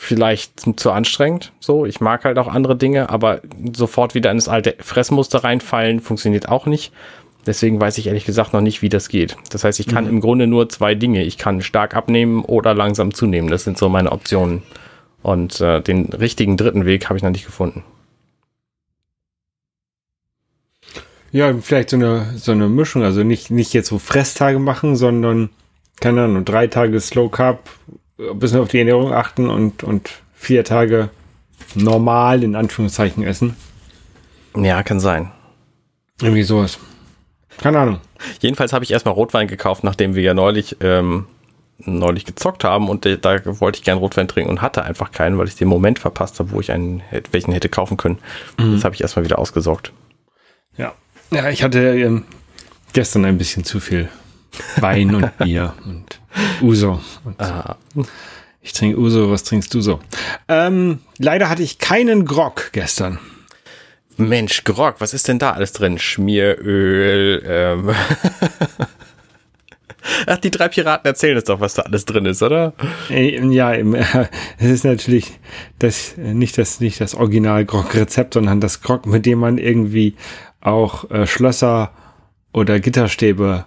vielleicht 0.00 0.80
zu 0.80 0.90
anstrengend. 0.92 1.52
So, 1.60 1.84
ich 1.84 2.00
mag 2.00 2.24
halt 2.24 2.38
auch 2.38 2.48
andere 2.48 2.74
Dinge, 2.74 3.10
aber 3.10 3.42
sofort 3.76 4.14
wieder 4.14 4.30
in 4.30 4.38
das 4.38 4.48
alte 4.48 4.74
Fressmuster 4.80 5.44
reinfallen 5.44 6.00
funktioniert 6.00 6.48
auch 6.48 6.64
nicht. 6.64 6.92
Deswegen 7.46 7.80
weiß 7.80 7.98
ich 7.98 8.06
ehrlich 8.06 8.24
gesagt 8.24 8.52
noch 8.52 8.60
nicht, 8.60 8.82
wie 8.82 8.88
das 8.88 9.08
geht. 9.08 9.36
Das 9.50 9.64
heißt, 9.64 9.80
ich 9.80 9.86
kann 9.86 10.04
mhm. 10.04 10.10
im 10.10 10.20
Grunde 10.20 10.46
nur 10.46 10.68
zwei 10.68 10.94
Dinge. 10.94 11.22
Ich 11.24 11.38
kann 11.38 11.62
stark 11.62 11.94
abnehmen 11.94 12.44
oder 12.44 12.74
langsam 12.74 13.12
zunehmen. 13.14 13.50
Das 13.50 13.64
sind 13.64 13.78
so 13.78 13.88
meine 13.88 14.12
Optionen. 14.12 14.62
Und 15.22 15.60
äh, 15.60 15.80
den 15.80 16.06
richtigen 16.06 16.56
dritten 16.56 16.86
Weg 16.86 17.08
habe 17.08 17.16
ich 17.16 17.22
noch 17.22 17.30
nicht 17.30 17.46
gefunden. 17.46 17.84
Ja, 21.32 21.54
vielleicht 21.60 21.90
so 21.90 21.96
eine, 21.96 22.32
so 22.36 22.52
eine 22.52 22.68
Mischung. 22.68 23.02
Also 23.02 23.22
nicht, 23.22 23.50
nicht 23.50 23.72
jetzt 23.72 23.88
so 23.88 23.98
Fresstage 23.98 24.58
machen, 24.58 24.96
sondern, 24.96 25.50
keine 26.00 26.24
Ahnung, 26.24 26.44
drei 26.44 26.66
Tage 26.66 26.98
Slow 27.00 27.30
Carb 27.30 27.68
ein 28.30 28.38
bisschen 28.38 28.60
auf 28.60 28.68
die 28.68 28.78
Ernährung 28.78 29.12
achten 29.12 29.48
und, 29.48 29.82
und 29.82 30.10
vier 30.34 30.64
Tage 30.64 31.10
normal 31.74 32.42
in 32.42 32.56
Anführungszeichen 32.56 33.22
essen. 33.22 33.56
Ja, 34.56 34.82
kann 34.82 35.00
sein. 35.00 35.30
Irgendwie 36.20 36.42
sowas. 36.42 36.78
Keine 37.58 37.78
Ahnung. 37.78 38.00
Jedenfalls 38.40 38.72
habe 38.72 38.84
ich 38.84 38.90
erstmal 38.90 39.14
Rotwein 39.14 39.46
gekauft, 39.46 39.84
nachdem 39.84 40.14
wir 40.14 40.22
ja 40.22 40.34
neulich, 40.34 40.76
ähm, 40.80 41.26
neulich 41.78 42.26
gezockt 42.26 42.64
haben 42.64 42.88
und 42.88 43.06
da 43.06 43.60
wollte 43.60 43.78
ich 43.78 43.84
gern 43.84 43.98
Rotwein 43.98 44.28
trinken 44.28 44.50
und 44.50 44.62
hatte 44.62 44.84
einfach 44.84 45.12
keinen, 45.12 45.38
weil 45.38 45.48
ich 45.48 45.56
den 45.56 45.68
Moment 45.68 45.98
verpasst 45.98 46.38
habe, 46.38 46.50
wo 46.52 46.60
ich 46.60 46.72
einen, 46.72 47.02
welchen 47.30 47.52
hätte 47.52 47.68
kaufen 47.68 47.96
können. 47.96 48.18
Mhm. 48.58 48.74
Das 48.74 48.84
habe 48.84 48.94
ich 48.94 49.00
erstmal 49.00 49.24
wieder 49.24 49.38
ausgesorgt. 49.38 49.92
Ja. 50.76 50.94
Ja, 51.30 51.48
ich 51.48 51.62
hatte 51.62 51.78
ähm, 51.78 52.24
gestern 52.92 53.24
ein 53.24 53.38
bisschen 53.38 53.64
zu 53.64 53.80
viel 53.80 54.08
Wein 54.76 55.14
und 55.14 55.38
Bier 55.38 55.74
und 55.84 56.19
Uso. 56.60 57.00
Ah. 57.38 57.76
Ich 58.62 58.72
trinke 58.72 58.98
Uso, 58.98 59.30
was 59.30 59.42
trinkst 59.44 59.72
du 59.74 59.80
so? 59.80 60.00
Ähm, 60.48 60.98
leider 61.18 61.48
hatte 61.48 61.62
ich 61.62 61.78
keinen 61.78 62.24
Grog 62.26 62.70
gestern. 62.72 63.18
Mensch, 64.16 64.64
Grog, 64.64 64.96
was 64.98 65.14
ist 65.14 65.28
denn 65.28 65.38
da 65.38 65.52
alles 65.52 65.72
drin? 65.72 65.98
Schmieröl, 65.98 67.42
ähm 67.46 67.94
Ach, 70.26 70.38
die 70.38 70.50
drei 70.50 70.68
Piraten 70.68 71.06
erzählen 71.06 71.36
uns 71.36 71.44
doch, 71.44 71.60
was 71.60 71.74
da 71.74 71.82
alles 71.82 72.04
drin 72.04 72.24
ist, 72.26 72.42
oder? 72.42 72.72
Äh, 73.10 73.38
Ja, 73.48 73.72
es 74.58 74.66
ist 74.70 74.84
natürlich 74.84 75.38
das, 75.78 76.16
äh, 76.18 76.34
nicht 76.34 76.58
das, 76.58 76.80
nicht 76.80 77.00
das 77.00 77.14
Original-Grog-Rezept, 77.14 78.34
sondern 78.34 78.60
das 78.60 78.82
Grog, 78.82 79.06
mit 79.06 79.26
dem 79.26 79.38
man 79.38 79.58
irgendwie 79.58 80.16
auch 80.60 81.10
äh, 81.10 81.26
Schlösser 81.26 81.92
oder 82.52 82.80
Gitterstäbe 82.80 83.64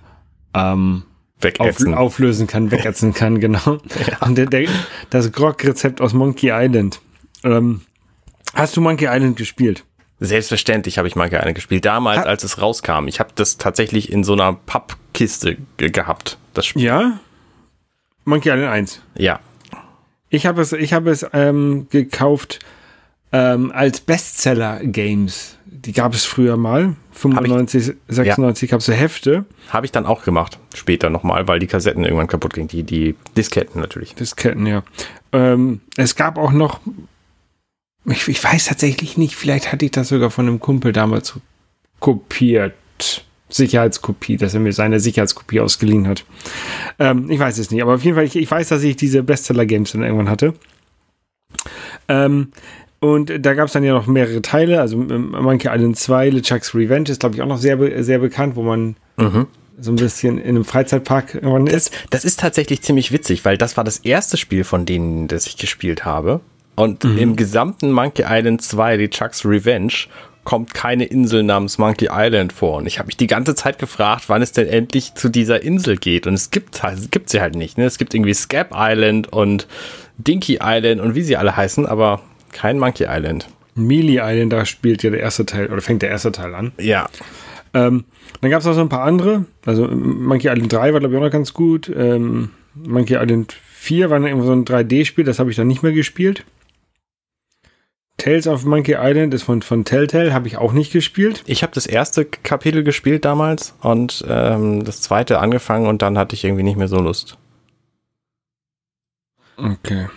ähm, 0.54 1.04
auf, 1.46 1.66
Wegätzen. 1.68 1.94
auflösen 1.94 2.48
kann, 2.48 2.72
wegätzen 2.72 3.14
kann, 3.16 3.40
genau. 3.40 3.80
Und 4.22 4.38
der, 4.38 4.46
der, 4.48 4.68
das 5.10 5.32
Grog-Rezept 5.32 6.02
aus 6.02 6.14
Monkey 6.14 6.50
Island. 6.52 7.00
Ähm, 7.44 7.82
hast 8.54 8.76
du 8.78 8.82
Monkey 8.82 9.06
Island 9.10 9.38
gespielt? 9.38 9.84
Selbstverständlich 10.20 10.98
habe 10.98 11.08
ich 11.08 11.16
mal 11.16 11.30
gerne 11.30 11.54
gespielt. 11.54 11.84
Damals, 11.86 12.20
Ha- 12.20 12.24
als 12.24 12.44
es 12.44 12.62
rauskam. 12.62 13.08
Ich 13.08 13.20
habe 13.20 13.32
das 13.36 13.58
tatsächlich 13.58 14.12
in 14.12 14.24
so 14.24 14.34
einer 14.34 14.54
Pappkiste 14.54 15.58
ge 15.78 15.90
gehabt. 15.90 16.38
Das 16.54 16.66
Spiel. 16.66 16.84
Ja? 16.84 17.20
Monkey 18.26 18.50
Island 18.50 18.70
1. 18.72 19.02
Ja. 19.18 19.40
Ich 20.30 20.46
habe 20.46 20.62
es, 20.62 20.72
ich 20.72 20.94
habe 20.94 21.12
es 21.12 21.26
ähm, 21.34 21.88
gekauft 21.90 22.60
ähm, 23.34 23.72
als 23.74 24.00
Bestseller-Games. 24.02 25.58
Die 25.76 25.92
gab 25.92 26.14
es 26.14 26.24
früher 26.24 26.56
mal. 26.56 26.96
95, 27.14 27.96
96 28.08 28.70
gab 28.70 28.80
es 28.80 28.86
so 28.86 28.94
Hefte. 28.94 29.46
Habe 29.70 29.86
ich 29.88 29.92
dann 29.92 30.06
auch 30.06 30.24
gemacht. 30.24 30.60
Später 30.76 31.10
nochmal, 31.10 31.48
weil 31.48 31.60
die 31.60 31.68
Kassetten 31.68 32.04
irgendwann 32.04 32.28
kaputt 32.28 32.54
gingen. 32.54 32.68
Die, 32.68 32.84
die 32.84 33.16
Disketten 33.36 33.82
natürlich. 33.82 34.14
Disketten, 34.14 34.68
ja. 34.68 34.84
Ähm, 35.32 35.82
es 35.98 36.16
gab 36.16 36.38
auch 36.38 36.52
noch, 36.52 36.80
ich, 38.06 38.28
ich 38.28 38.44
weiß 38.44 38.66
tatsächlich 38.66 39.18
nicht, 39.18 39.36
vielleicht 39.36 39.72
hatte 39.72 39.86
ich 39.86 39.92
das 39.92 40.10
sogar 40.10 40.30
von 40.30 40.48
einem 40.48 40.60
Kumpel 40.60 40.94
damals 40.94 41.34
kopiert. 42.00 42.76
Sicherheitskopie, 43.50 44.38
dass 44.38 44.54
er 44.54 44.60
mir 44.60 44.74
seine 44.74 45.00
Sicherheitskopie 45.00 45.60
ausgeliehen 45.60 46.08
hat. 46.08 46.26
Ähm, 47.00 47.30
ich 47.30 47.40
weiß 47.40 47.58
es 47.58 47.72
nicht, 47.72 47.82
aber 47.82 47.96
auf 47.96 48.04
jeden 48.04 48.16
Fall, 48.16 48.26
ich, 48.26 48.36
ich 48.36 48.50
weiß, 48.50 48.70
dass 48.70 48.84
ich 48.84 48.96
diese 48.96 49.24
Bestseller-Games 49.24 49.92
dann 49.92 50.04
irgendwann 50.04 50.30
hatte. 50.30 50.54
Ähm, 52.08 52.52
und 53.04 53.46
da 53.46 53.54
gab 53.54 53.68
es 53.68 53.74
dann 53.74 53.84
ja 53.84 53.94
noch 53.94 54.08
mehrere 54.08 54.42
Teile, 54.42 54.80
also 54.82 54.98
ähm, 55.02 55.32
Monkey 55.32 55.68
Island 55.72 55.98
2, 55.98 56.30
LeChuck's 56.30 56.74
Revenge 56.74 57.10
ist, 57.10 57.20
glaube 57.20 57.36
ich, 57.36 57.42
auch 57.42 57.48
noch 57.48 57.58
sehr, 57.58 57.76
be 57.78 58.04
sehr 58.04 58.20
bekannt, 58.20 58.56
wo 58.56 58.64
man 58.64 58.96
Mhm. 59.18 59.48
so 59.80 59.92
ein 59.92 59.96
bisschen 59.98 60.38
in 60.40 60.50
einem 60.56 60.66
Freizeitpark 60.66 61.36
irgendwann 61.36 61.66
Das, 61.66 61.88
ist. 61.88 61.94
das 62.10 62.26
ist 62.26 62.40
tatsächlich 62.40 62.82
ziemlich 62.82 63.12
witzig, 63.12 63.46
weil 63.46 63.58
das 63.58 63.78
war 63.78 63.84
das 63.84 63.98
erste 63.98 64.38
Spiel 64.38 64.64
von 64.64 64.86
denen, 64.86 65.28
das 65.28 65.46
ich 65.48 65.58
gespielt 65.58 66.06
habe. 66.06 66.40
Und 66.76 67.04
im 67.06 67.36
gesamten 67.36 67.92
Monkey 67.92 68.24
Island 68.28 68.64
2, 68.64 68.98
die 68.98 69.10
Chuck's 69.10 69.46
Revenge, 69.46 69.94
kommt 70.44 70.74
keine 70.74 71.06
Insel 71.06 71.44
namens 71.44 71.78
Monkey 71.78 72.10
Island 72.12 72.52
vor. 72.52 72.78
Und 72.78 72.88
ich 72.88 72.98
habe 73.00 73.06
mich 73.08 73.16
die 73.18 73.28
ganze 73.28 73.54
Zeit 73.56 73.78
gefragt, 73.80 74.24
wann 74.28 74.42
es 74.42 74.52
denn 74.54 74.68
endlich 74.68 75.14
zu 75.14 75.30
dieser 75.30 75.62
Insel 75.62 75.98
geht. 75.98 76.26
Und 76.28 76.34
es 76.34 76.50
gibt, 76.50 76.82
halt- 76.82 76.98
es 76.98 77.12
gibt 77.12 77.30
sie 77.30 77.40
halt 77.42 77.56
nicht. 77.56 77.78
Ne? 77.78 77.86
Es 77.86 77.98
gibt 78.00 78.14
irgendwie 78.16 78.34
Scab 78.34 78.72
Island 78.76 79.32
und 79.32 79.68
Dinky 80.18 80.60
Island 80.64 81.00
und 81.00 81.14
wie 81.16 81.22
sie 81.22 81.38
alle 81.38 81.56
heißen, 81.56 81.86
aber 81.86 82.22
kein 82.54 82.80
Monkey 82.80 83.06
Island. 83.10 83.48
Melee 83.76 84.20
Island, 84.22 84.54
da 84.54 84.66
spielt 84.66 85.04
ja 85.04 85.10
der 85.10 85.20
erste 85.20 85.46
Teil, 85.46 85.68
oder 85.68 85.82
fängt 85.82 86.02
der 86.02 86.10
erste 86.10 86.32
Teil 86.32 86.54
an. 86.54 86.72
Ja. 86.80 87.10
Ähm, 87.74 88.06
dann 88.42 88.52
gab 88.52 88.60
es 88.60 88.66
noch 88.66 88.74
so 88.74 88.82
ein 88.82 88.90
paar 88.90 89.04
andere. 89.04 89.46
Also 89.66 89.88
Monkey 89.88 90.48
Island 90.48 90.72
3 90.72 90.94
war, 90.94 91.00
glaube 91.00 91.16
ich, 91.16 91.20
auch 91.20 91.26
noch 91.26 91.32
ganz 91.32 91.54
gut. 91.54 91.92
Ähm, 91.96 92.52
Monkey 92.76 93.16
Island 93.16 93.54
4 93.54 94.10
war 94.10 94.20
dann 94.20 94.28
irgendwo 94.28 94.48
so 94.48 94.54
ein 94.54 94.66
3D-Spiel, 94.66 95.26
das 95.26 95.40
habe 95.40 95.50
ich 95.50 95.56
dann 95.56 95.68
nicht 95.68 95.84
mehr 95.84 95.92
gespielt. 95.92 96.46
Tales 98.18 98.48
of 98.48 98.64
Monkey 98.64 98.96
Island 98.98 99.34
ist 99.34 99.44
von, 99.44 99.62
von 99.62 99.86
Telltale, 99.86 100.34
habe 100.34 100.48
ich 100.48 100.58
auch 100.58 100.72
nicht 100.72 100.94
gespielt. 100.94 101.44
Ich 101.46 101.64
habe 101.64 101.74
das 101.74 101.86
erste 101.86 102.26
Kapitel 102.26 102.84
gespielt 102.84 103.26
damals 103.26 103.76
und 103.82 104.24
ähm, 104.30 104.86
das 104.86 105.02
zweite 105.02 105.40
angefangen 105.40 105.88
und 105.88 106.02
dann 106.02 106.18
hatte 106.18 106.36
ich 106.36 106.44
irgendwie 106.44 106.64
nicht 106.64 106.78
mehr 106.78 106.88
so 106.88 107.00
Lust. 107.00 107.38
Okay. 109.58 110.08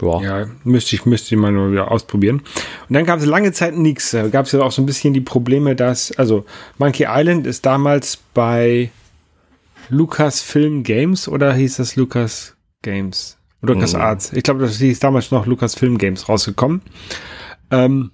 Boah. 0.00 0.22
Ja, 0.22 0.46
müsste 0.64 0.96
ich, 0.96 1.04
müsste 1.04 1.34
ich 1.34 1.40
mal 1.40 1.52
nur 1.52 1.72
wieder 1.72 1.90
ausprobieren. 1.90 2.40
Und 2.88 2.94
dann 2.94 3.04
gab 3.04 3.20
es 3.20 3.26
lange 3.26 3.52
Zeit 3.52 3.76
nichts. 3.76 4.12
Da 4.12 4.28
gab 4.28 4.46
es 4.46 4.52
ja 4.52 4.60
auch 4.62 4.72
so 4.72 4.80
ein 4.80 4.86
bisschen 4.86 5.12
die 5.12 5.20
Probleme, 5.20 5.76
dass, 5.76 6.10
also 6.12 6.46
Monkey 6.78 7.04
Island 7.06 7.46
ist 7.46 7.66
damals 7.66 8.16
bei 8.32 8.90
Lucasfilm 9.90 10.82
Games 10.84 11.28
oder 11.28 11.52
hieß 11.52 11.76
das 11.76 11.96
Lucas 11.96 12.56
Games? 12.82 13.36
Lucas 13.60 13.92
Hm. 13.92 14.00
Arts. 14.00 14.32
Ich 14.32 14.42
glaube, 14.42 14.60
das 14.60 14.78
hieß 14.78 15.00
damals 15.00 15.30
noch 15.32 15.44
Lucasfilm 15.46 15.98
Games 15.98 16.28
rausgekommen. 16.30 16.80
Ähm, 17.70 18.10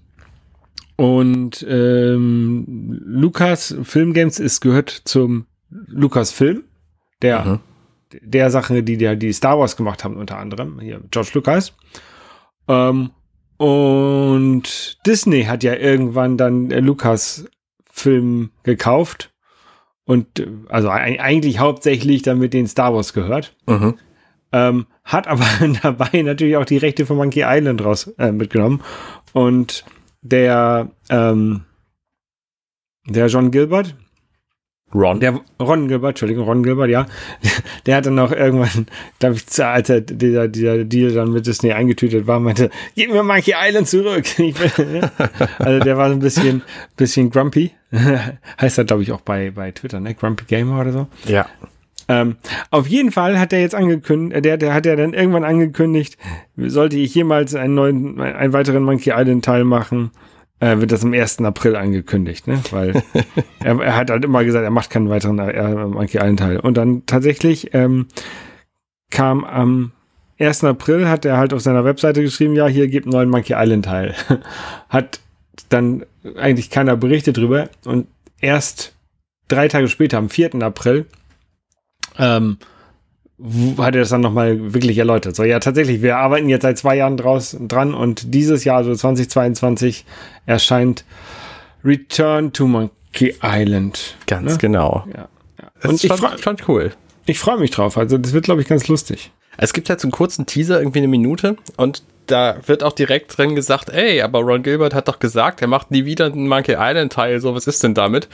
und 0.97 1.65
ähm, 1.69 2.65
Lucas 3.05 3.77
Film 3.85 4.13
Games 4.13 4.41
ist 4.41 4.61
gehört 4.61 4.91
zum 5.05 5.47
Lucasfilm, 5.71 6.65
der 7.23 7.45
Mhm. 7.45 7.61
Der 8.23 8.51
Sache, 8.51 8.83
die 8.83 8.97
der 8.97 9.17
die 9.17 9.33
Star 9.33 9.59
Wars 9.59 9.77
gemacht 9.77 10.05
haben, 10.05 10.17
unter 10.17 10.39
anderem 10.39 10.81
hier 10.81 11.01
George 11.11 11.31
Lucas. 11.35 11.75
Ähm, 12.69 13.11
und 13.59 14.99
Disney 15.07 15.45
hat 15.45 15.63
ja 15.63 15.75
irgendwann 15.75 16.37
dann 16.37 16.71
äh, 16.71 16.81
Lucas 16.81 17.47
Film 17.91 18.51
gekauft 18.65 19.33
und 20.05 20.39
äh, 20.41 20.47
also 20.69 20.91
ei- 20.91 21.21
eigentlich 21.21 21.59
hauptsächlich 21.59 22.23
damit 22.23 22.53
den 22.53 22.67
Star 22.67 22.95
Wars 22.95 23.13
gehört. 23.13 23.57
Mhm. 23.67 23.95
Ähm, 24.53 24.87
hat 25.05 25.27
aber 25.29 25.45
dabei 25.83 26.23
natürlich 26.23 26.57
auch 26.57 26.65
die 26.65 26.77
Rechte 26.77 27.07
von 27.07 27.17
Monkey 27.17 27.45
Island 27.47 27.83
raus 27.85 28.09
äh, 28.19 28.33
mitgenommen. 28.33 28.83
Und 29.33 29.85
der, 30.23 30.91
ähm, 31.09 31.65
der 33.07 33.29
John 33.29 33.51
Gilbert, 33.51 33.97
Ron. 34.95 35.21
der 35.21 35.41
Ron 35.61 35.89
Gilbert, 35.89 36.11
Entschuldigung, 36.11 36.45
Ron 36.45 36.63
Gilbert, 36.63 36.91
ja, 36.91 37.07
der 37.87 37.97
hat 37.97 38.07
dann 38.07 38.19
auch 38.19 38.31
irgendwann, 38.31 38.87
glaube 39.19 39.37
ich, 39.37 39.65
als 39.65 39.91
er 39.91 40.01
dieser, 40.01 40.47
dieser 40.49 40.85
Deal 40.85 41.13
dann 41.13 41.33
mit 41.33 41.47
Disney 41.47 41.73
eingetütet 41.73 42.27
war, 42.27 42.39
meinte, 42.39 42.71
gib 42.95 43.11
mir 43.11 43.23
Monkey 43.23 43.55
Island 43.57 43.89
zurück. 43.89 44.25
Ne? 44.87 45.11
also 45.59 45.81
der 45.81 45.97
war 45.97 46.09
so 46.09 46.15
ein 46.15 46.21
bisschen, 46.21 46.63
bisschen 46.97 47.31
grumpy. 47.31 47.73
heißt 48.61 48.79
er, 48.79 48.85
glaube 48.85 49.03
ich, 49.03 49.13
auch 49.13 49.21
bei, 49.21 49.51
bei 49.51 49.71
Twitter, 49.71 50.01
ne? 50.01 50.15
Grumpy 50.15 50.45
Gamer 50.47 50.81
oder 50.81 50.93
so. 50.93 51.07
Ja. 51.27 51.47
Ähm, 52.09 52.37
auf 52.71 52.87
jeden 52.87 53.11
Fall 53.11 53.39
hat 53.39 53.53
er 53.53 53.61
jetzt 53.61 53.75
angekündigt, 53.75 54.45
der, 54.45 54.57
der 54.57 54.75
hat 54.75 54.87
ja 54.87 54.95
dann 54.95 55.13
irgendwann 55.13 55.45
angekündigt, 55.45 56.17
sollte 56.57 56.97
ich 56.97 57.15
jemals 57.15 57.55
einen 57.55 57.75
neuen, 57.75 58.21
einen 58.21 58.53
weiteren 58.53 58.85
Monkey 58.85 59.13
Island 59.15 59.45
Teil 59.45 59.65
machen, 59.65 60.13
äh, 60.61 60.79
wird 60.79 60.93
das 60.93 61.05
am 61.05 61.13
1. 61.13 61.41
April 61.41 61.77
angekündigt, 61.77 62.47
ne? 62.47 62.61
Weil 62.71 63.03
er, 63.61 63.81
er 63.81 63.97
hat 63.97 64.11
halt 64.11 64.25
immer 64.25 64.45
gesagt, 64.45 64.65
er 64.65 64.71
macht 64.71 64.91
keinen 64.91 65.11
weiteren 65.11 65.39
äh, 65.39 65.75
Monkey 65.75 66.19
Island 66.19 66.41
Teil. 66.41 66.61
Und 66.61 66.77
dann 66.77 67.05
tatsächlich 67.07 67.75
ähm, 67.75 68.07
kam 69.11 69.45
am 69.45 69.93
1. 70.39 70.65
April, 70.65 71.09
hat 71.09 71.25
er 71.25 71.39
halt 71.39 71.55
auf 71.55 71.63
seiner 71.63 71.85
Webseite 71.85 72.23
geschrieben, 72.23 72.55
ja, 72.55 72.67
hier 72.67 72.89
gibt 72.89 73.07
einen 73.07 73.13
neuen 73.13 73.31
Monkey 73.31 73.55
Island 73.57 73.85
Teil. 73.85 74.15
hat 74.89 75.21
dann 75.69 76.05
eigentlich 76.37 76.71
keiner 76.71 76.97
berichtet 76.97 77.37
drüber 77.37 77.69
und 77.85 78.07
erst 78.41 78.95
drei 79.49 79.69
Tage 79.69 79.89
später, 79.89 80.19
am 80.19 80.29
4. 80.29 80.55
April, 80.63 81.07
ähm, 82.19 82.59
hat 83.79 83.95
er 83.95 84.01
das 84.01 84.09
dann 84.09 84.23
nochmal 84.23 84.73
wirklich 84.73 84.97
erläutert. 84.99 85.37
So, 85.37 85.45
ja, 85.45 85.59
tatsächlich, 85.59 86.01
wir 86.03 86.17
arbeiten 86.17 86.49
jetzt 86.49 86.63
seit 86.63 86.79
zwei 86.79 86.97
Jahren 86.97 87.17
draus, 87.17 87.57
dran 87.61 87.93
und 87.95 88.33
dieses 88.35 88.65
Jahr, 88.65 88.79
also 88.79 88.95
2022, 88.95 90.05
erscheint 90.47 91.05
Return 91.85 92.53
to 92.53 92.67
Monkey 92.67 93.35
Island. 93.43 94.17
Ganz 94.27 94.53
Ne? 94.53 94.59
genau. 94.59 95.05
Ja. 95.13 95.15
ja. 95.19 95.29
Das 95.81 95.91
Und 95.91 95.95
ist 95.97 96.05
ich 96.05 96.09
schon, 96.09 96.19
freue 96.19 96.39
schon 96.39 96.57
cool. 96.69 96.93
ich 97.27 97.39
freu 97.39 97.57
mich 97.59 97.71
drauf. 97.71 97.99
Also, 97.99 98.19
das 98.19 98.33
wird, 98.33 98.45
glaube 98.45 98.63
ich, 98.63 98.69
ganz 98.69 98.89
lustig. 98.89 99.31
Es 99.59 99.73
gibt 99.73 99.89
halt 99.89 100.01
so 100.01 100.07
einen 100.07 100.13
kurzen 100.13 100.47
Teaser, 100.47 100.79
irgendwie 100.79 100.99
eine 100.99 101.09
Minute, 101.09 101.57
und 101.77 102.03
da 102.27 102.57
wird 102.67 102.83
auch 102.83 102.93
direkt 102.93 103.37
drin 103.39 103.55
gesagt, 103.55 103.89
ey, 103.91 104.21
aber 104.21 104.41
Ron 104.41 104.63
Gilbert 104.63 104.95
hat 104.95 105.09
doch 105.09 105.19
gesagt, 105.21 105.63
er 105.63 105.69
macht 105.69 105.91
nie 105.93 106.05
wieder 106.05 106.27
einen 106.27 106.49
Monkey 106.49 106.75
Island 106.79 107.13
Teil, 107.13 107.41
so, 107.41 107.55
was 107.55 107.67
ist 107.67 107.83
denn 107.85 107.95
damit? 107.95 108.29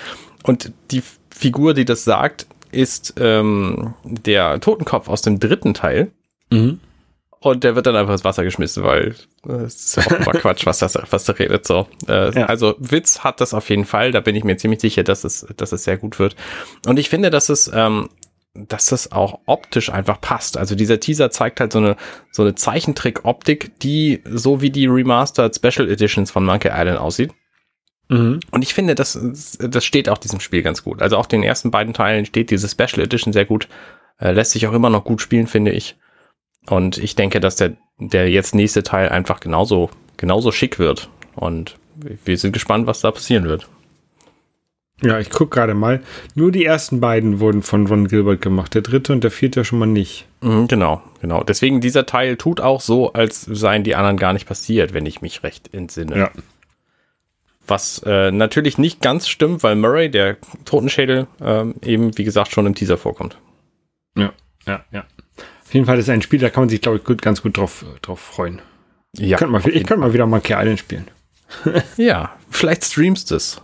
Und 0.44 0.72
die 0.90 1.02
Figur, 1.30 1.74
die 1.74 1.84
das 1.84 2.04
sagt, 2.04 2.46
ist 2.72 3.14
ähm, 3.18 3.94
der 4.04 4.60
Totenkopf 4.60 5.08
aus 5.08 5.22
dem 5.22 5.38
dritten 5.38 5.74
Teil. 5.74 6.10
Und 7.40 7.64
der 7.64 7.74
wird 7.74 7.86
dann 7.86 7.96
einfach 7.96 8.12
ins 8.12 8.24
Wasser 8.24 8.44
geschmissen, 8.44 8.84
weil 8.84 9.16
äh, 9.48 9.52
es 9.52 9.74
ist 9.74 9.96
ja 9.96 10.06
auch 10.06 10.20
immer 10.20 10.32
Quatsch, 10.40 10.64
was 10.64 10.78
das, 10.78 10.96
was 11.10 11.24
da 11.24 11.32
redet. 11.32 11.66
So. 11.66 11.88
Äh, 12.06 12.38
Ja. 12.38 12.46
Also 12.46 12.76
Witz 12.78 13.20
hat 13.20 13.40
das 13.40 13.52
auf 13.52 13.68
jeden 13.68 13.84
Fall. 13.84 14.12
Da 14.12 14.20
bin 14.20 14.36
ich 14.36 14.44
mir 14.44 14.56
ziemlich 14.56 14.80
sicher, 14.80 15.02
dass 15.02 15.24
es, 15.24 15.46
dass 15.56 15.72
es 15.72 15.82
sehr 15.84 15.96
gut 15.96 16.18
wird. 16.20 16.36
Und 16.86 16.98
ich 17.00 17.08
finde, 17.08 17.30
dass 17.30 17.48
es, 17.48 17.70
ähm, 17.74 18.10
dass 18.54 18.86
das 18.86 19.10
auch 19.10 19.40
optisch 19.46 19.90
einfach 19.90 20.20
passt. 20.20 20.56
Also 20.56 20.76
dieser 20.76 21.00
Teaser 21.00 21.30
zeigt 21.32 21.58
halt 21.58 21.72
so 21.72 21.78
eine, 21.78 21.96
so 22.30 22.42
eine 22.42 22.54
Zeichentrick-Optik, 22.54 23.78
die 23.80 24.22
so 24.30 24.60
wie 24.60 24.70
die 24.70 24.86
Remastered 24.86 25.56
Special 25.56 25.88
Editions 25.90 26.30
von 26.30 26.44
Monkey 26.44 26.68
Island 26.72 26.98
aussieht. 26.98 27.32
Mhm. 28.08 28.40
Und 28.50 28.62
ich 28.62 28.74
finde, 28.74 28.94
das, 28.94 29.18
das 29.58 29.84
steht 29.84 30.08
auch 30.08 30.18
diesem 30.18 30.40
Spiel 30.40 30.62
ganz 30.62 30.82
gut. 30.82 31.02
Also 31.02 31.16
auch 31.16 31.26
den 31.26 31.42
ersten 31.42 31.70
beiden 31.70 31.94
Teilen 31.94 32.26
steht 32.26 32.50
diese 32.50 32.68
Special 32.68 33.00
Edition 33.00 33.32
sehr 33.32 33.44
gut. 33.44 33.68
Äh, 34.18 34.32
lässt 34.32 34.52
sich 34.52 34.66
auch 34.66 34.72
immer 34.72 34.90
noch 34.90 35.04
gut 35.04 35.20
spielen, 35.20 35.46
finde 35.46 35.72
ich. 35.72 35.96
Und 36.66 36.98
ich 36.98 37.16
denke, 37.16 37.40
dass 37.40 37.56
der, 37.56 37.76
der 37.98 38.30
jetzt 38.30 38.54
nächste 38.54 38.82
Teil 38.82 39.08
einfach 39.08 39.40
genauso, 39.40 39.90
genauso 40.16 40.52
schick 40.52 40.78
wird. 40.78 41.08
Und 41.34 41.76
wir 42.24 42.38
sind 42.38 42.52
gespannt, 42.52 42.86
was 42.86 43.00
da 43.00 43.10
passieren 43.10 43.44
wird. 43.44 43.68
Ja, 45.02 45.18
ich 45.18 45.30
gucke 45.30 45.56
gerade 45.56 45.74
mal. 45.74 46.00
Nur 46.36 46.52
die 46.52 46.64
ersten 46.64 47.00
beiden 47.00 47.40
wurden 47.40 47.62
von 47.62 47.86
Ron 47.86 48.06
Gilbert 48.06 48.40
gemacht. 48.40 48.74
Der 48.74 48.82
dritte 48.82 49.12
und 49.12 49.24
der 49.24 49.32
vierte 49.32 49.64
schon 49.64 49.80
mal 49.80 49.86
nicht. 49.86 50.26
Mhm, 50.42 50.68
genau, 50.68 51.02
genau. 51.20 51.42
Deswegen 51.42 51.80
dieser 51.80 52.06
Teil 52.06 52.36
tut 52.36 52.60
auch 52.60 52.80
so, 52.80 53.12
als 53.12 53.42
seien 53.42 53.82
die 53.82 53.96
anderen 53.96 54.16
gar 54.16 54.32
nicht 54.32 54.46
passiert, 54.46 54.94
wenn 54.94 55.06
ich 55.06 55.20
mich 55.20 55.42
recht 55.42 55.74
entsinne. 55.74 56.16
Ja. 56.16 56.30
Was 57.66 58.02
äh, 58.04 58.30
natürlich 58.32 58.76
nicht 58.78 59.00
ganz 59.00 59.28
stimmt, 59.28 59.62
weil 59.62 59.76
Murray, 59.76 60.10
der 60.10 60.36
Totenschädel, 60.64 61.26
ähm, 61.40 61.74
eben, 61.82 62.16
wie 62.18 62.24
gesagt, 62.24 62.52
schon 62.52 62.66
im 62.66 62.74
Teaser 62.74 62.98
vorkommt. 62.98 63.38
Ja, 64.16 64.32
ja, 64.66 64.84
ja. 64.90 65.04
Auf 65.64 65.72
jeden 65.72 65.86
Fall 65.86 65.98
ist 65.98 66.10
ein 66.10 66.22
Spiel, 66.22 66.40
da 66.40 66.50
kann 66.50 66.62
man 66.62 66.68
sich, 66.68 66.80
glaube 66.80 66.98
ich, 66.98 67.04
gut, 67.04 67.22
ganz 67.22 67.40
gut 67.40 67.56
drauf, 67.56 67.84
drauf 68.02 68.20
freuen. 68.20 68.60
Ja. 69.16 69.36
Könnt 69.36 69.52
mal, 69.52 69.66
ich 69.66 69.86
könnte 69.86 69.98
mal 69.98 70.12
wieder 70.12 70.26
Monkey 70.26 70.54
Island 70.54 70.78
spielen. 70.78 71.06
ja, 71.96 72.36
vielleicht 72.50 72.84
streamst 72.84 73.30
du 73.30 73.36
es. 73.36 73.60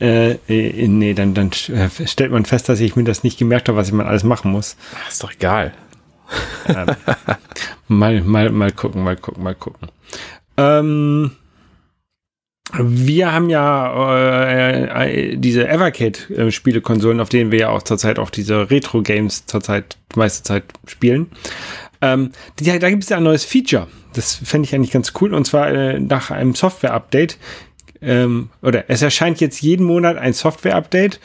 Äh, 0.00 0.32
äh, 0.48 0.88
nee, 0.88 1.14
dann, 1.14 1.34
dann 1.34 1.50
äh, 1.68 1.88
stellt 2.06 2.32
man 2.32 2.44
fest, 2.44 2.68
dass 2.68 2.80
ich 2.80 2.96
mir 2.96 3.04
das 3.04 3.24
nicht 3.24 3.38
gemerkt 3.38 3.68
habe, 3.68 3.78
was 3.78 3.88
ich 3.88 3.94
mal 3.94 4.06
alles 4.06 4.24
machen 4.24 4.52
muss. 4.52 4.76
ist 5.08 5.22
doch 5.22 5.32
egal. 5.32 5.72
Ähm, 6.68 6.86
mal, 7.88 8.20
mal, 8.22 8.50
mal 8.50 8.72
gucken, 8.72 9.04
mal 9.04 9.16
gucken, 9.16 9.42
mal 9.42 9.54
gucken. 9.54 9.88
Ähm, 10.56 11.32
wir 12.78 13.32
haben 13.32 13.50
ja 13.50 14.46
äh, 14.46 15.32
äh, 15.32 15.36
diese 15.36 15.68
Evercade-Spielekonsolen, 15.68 17.20
auf 17.20 17.28
denen 17.28 17.50
wir 17.52 17.58
ja 17.58 17.68
auch 17.70 17.82
zurzeit 17.82 18.18
auch 18.18 18.30
diese 18.30 18.70
Retro-Games 18.70 19.46
zurzeit 19.46 19.96
meiste 20.16 20.42
Zeit 20.42 20.64
spielen. 20.86 21.30
Ähm, 22.00 22.32
die, 22.58 22.78
da 22.78 22.90
gibt 22.90 23.04
es 23.04 23.08
ja 23.08 23.18
ein 23.18 23.22
neues 23.22 23.44
Feature. 23.44 23.86
Das 24.14 24.34
fände 24.34 24.66
ich 24.66 24.74
eigentlich 24.74 24.90
ganz 24.90 25.12
cool. 25.20 25.34
Und 25.34 25.46
zwar 25.46 25.70
äh, 25.70 25.98
nach 25.98 26.30
einem 26.30 26.54
Software-Update 26.54 27.38
ähm, 28.04 28.50
oder 28.62 28.84
es 28.88 29.02
erscheint 29.02 29.40
jetzt 29.40 29.62
jeden 29.62 29.86
Monat 29.86 30.16
ein 30.16 30.32
Software-Update, 30.32 31.20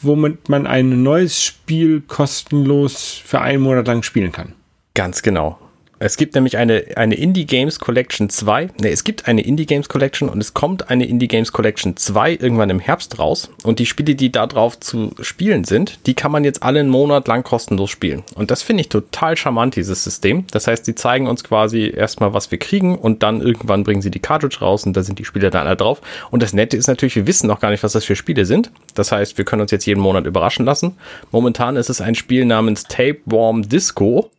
womit 0.00 0.48
man 0.48 0.66
ein 0.66 1.02
neues 1.02 1.42
Spiel 1.42 2.00
kostenlos 2.00 3.20
für 3.24 3.40
einen 3.40 3.62
Monat 3.62 3.86
lang 3.86 4.02
spielen 4.02 4.32
kann. 4.32 4.54
Ganz 4.94 5.22
genau. 5.22 5.58
Es 6.02 6.16
gibt 6.16 6.34
nämlich 6.34 6.56
eine, 6.56 6.84
eine 6.96 7.14
Indie 7.14 7.44
Games 7.44 7.78
Collection 7.78 8.30
2. 8.30 8.70
Ne, 8.80 8.88
es 8.88 9.04
gibt 9.04 9.28
eine 9.28 9.42
Indie 9.42 9.66
Games 9.66 9.90
Collection 9.90 10.30
und 10.30 10.40
es 10.40 10.54
kommt 10.54 10.88
eine 10.88 11.04
Indie 11.04 11.28
Games 11.28 11.52
Collection 11.52 11.94
2 11.94 12.38
irgendwann 12.40 12.70
im 12.70 12.80
Herbst 12.80 13.18
raus. 13.18 13.50
Und 13.64 13.78
die 13.78 13.84
Spiele, 13.84 14.14
die 14.14 14.32
da 14.32 14.46
drauf 14.46 14.80
zu 14.80 15.10
spielen 15.20 15.64
sind, 15.64 15.98
die 16.06 16.14
kann 16.14 16.32
man 16.32 16.42
jetzt 16.42 16.62
alle 16.62 16.80
einen 16.80 16.88
Monat 16.88 17.28
lang 17.28 17.42
kostenlos 17.42 17.90
spielen. 17.90 18.22
Und 18.34 18.50
das 18.50 18.62
finde 18.62 18.80
ich 18.80 18.88
total 18.88 19.36
charmant, 19.36 19.76
dieses 19.76 20.02
System. 20.02 20.46
Das 20.52 20.66
heißt, 20.66 20.86
die 20.86 20.94
zeigen 20.94 21.26
uns 21.26 21.44
quasi 21.44 21.92
erstmal, 21.94 22.32
was 22.32 22.50
wir 22.50 22.58
kriegen 22.58 22.96
und 22.96 23.22
dann 23.22 23.42
irgendwann 23.42 23.84
bringen 23.84 24.00
sie 24.00 24.10
die 24.10 24.20
Cartridge 24.20 24.60
raus 24.62 24.86
und 24.86 24.96
da 24.96 25.02
sind 25.02 25.18
die 25.18 25.26
Spiele 25.26 25.50
dann 25.50 25.66
alle 25.66 25.76
drauf. 25.76 26.00
Und 26.30 26.42
das 26.42 26.54
Nette 26.54 26.78
ist 26.78 26.86
natürlich, 26.86 27.16
wir 27.16 27.26
wissen 27.26 27.46
noch 27.46 27.60
gar 27.60 27.70
nicht, 27.70 27.82
was 27.82 27.92
das 27.92 28.06
für 28.06 28.16
Spiele 28.16 28.46
sind. 28.46 28.70
Das 28.94 29.12
heißt, 29.12 29.36
wir 29.36 29.44
können 29.44 29.60
uns 29.60 29.70
jetzt 29.70 29.84
jeden 29.84 30.00
Monat 30.00 30.24
überraschen 30.24 30.64
lassen. 30.64 30.96
Momentan 31.30 31.76
ist 31.76 31.90
es 31.90 32.00
ein 32.00 32.14
Spiel 32.14 32.46
namens 32.46 32.84
Tapeworm 32.84 33.68
Disco. 33.68 34.30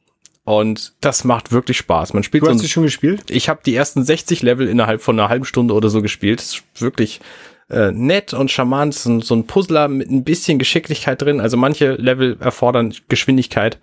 Und 0.44 0.94
das 1.02 1.24
macht 1.24 1.52
wirklich 1.52 1.78
Spaß. 1.78 2.14
Man 2.14 2.24
spielt 2.24 2.44
du 2.44 2.50
hast 2.50 2.58
so 2.58 2.64
ein, 2.64 2.70
schon 2.70 2.84
gespielt? 2.84 3.30
Ich 3.30 3.48
habe 3.48 3.62
die 3.66 3.76
ersten 3.76 4.04
60 4.04 4.42
Level 4.42 4.68
innerhalb 4.68 5.02
von 5.02 5.20
einer 5.20 5.30
halben 5.30 5.46
Stunde 5.46 5.74
oder 5.74 5.90
so 5.90 6.02
gespielt. 6.02 6.40
Das 6.40 6.54
ist 6.54 6.82
wirklich 6.82 7.22
äh, 7.70 7.92
nett 7.92 8.34
und 8.34 8.50
charmant. 8.50 8.96
So, 8.96 9.22
so 9.22 9.36
ein 9.36 9.46
Puzzler 9.46 9.88
mit 9.88 10.10
ein 10.10 10.24
bisschen 10.24 10.58
Geschicklichkeit 10.58 11.22
drin. 11.22 11.40
Also 11.40 11.58
manche 11.58 11.94
Level 11.94 12.38
erfordern 12.40 12.94
Geschwindigkeit, 13.08 13.80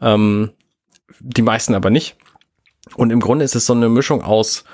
ähm, 0.00 0.50
die 1.20 1.42
meisten 1.42 1.74
aber 1.74 1.90
nicht. 1.90 2.16
Und 2.96 3.10
im 3.10 3.20
Grunde 3.20 3.44
ist 3.44 3.54
es 3.54 3.64
so 3.64 3.72
eine 3.72 3.88
Mischung 3.88 4.22
aus 4.22 4.64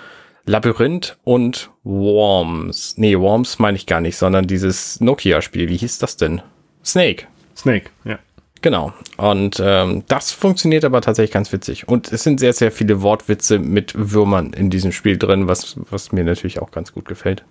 Labyrinth 0.46 1.16
und 1.22 1.70
Worms. 1.84 2.94
Nee, 2.96 3.16
Worms 3.16 3.58
meine 3.60 3.76
ich 3.76 3.86
gar 3.86 4.00
nicht, 4.00 4.16
sondern 4.16 4.46
dieses 4.46 5.00
Nokia-Spiel. 5.00 5.68
Wie 5.68 5.76
hieß 5.76 5.98
das 5.98 6.16
denn? 6.16 6.42
Snake. 6.84 7.26
Snake, 7.56 7.90
ja. 8.04 8.18
Genau. 8.62 8.92
Und 9.16 9.60
ähm, 9.64 10.04
das 10.08 10.32
funktioniert 10.32 10.84
aber 10.84 11.00
tatsächlich 11.00 11.32
ganz 11.32 11.52
witzig. 11.52 11.88
Und 11.88 12.12
es 12.12 12.22
sind 12.22 12.40
sehr, 12.40 12.52
sehr 12.52 12.70
viele 12.70 13.00
Wortwitze 13.02 13.58
mit 13.58 13.94
Würmern 13.96 14.52
in 14.52 14.70
diesem 14.70 14.92
Spiel 14.92 15.16
drin, 15.16 15.48
was, 15.48 15.76
was 15.90 16.12
mir 16.12 16.24
natürlich 16.24 16.60
auch 16.60 16.70
ganz 16.70 16.92
gut 16.92 17.06
gefällt. 17.06 17.44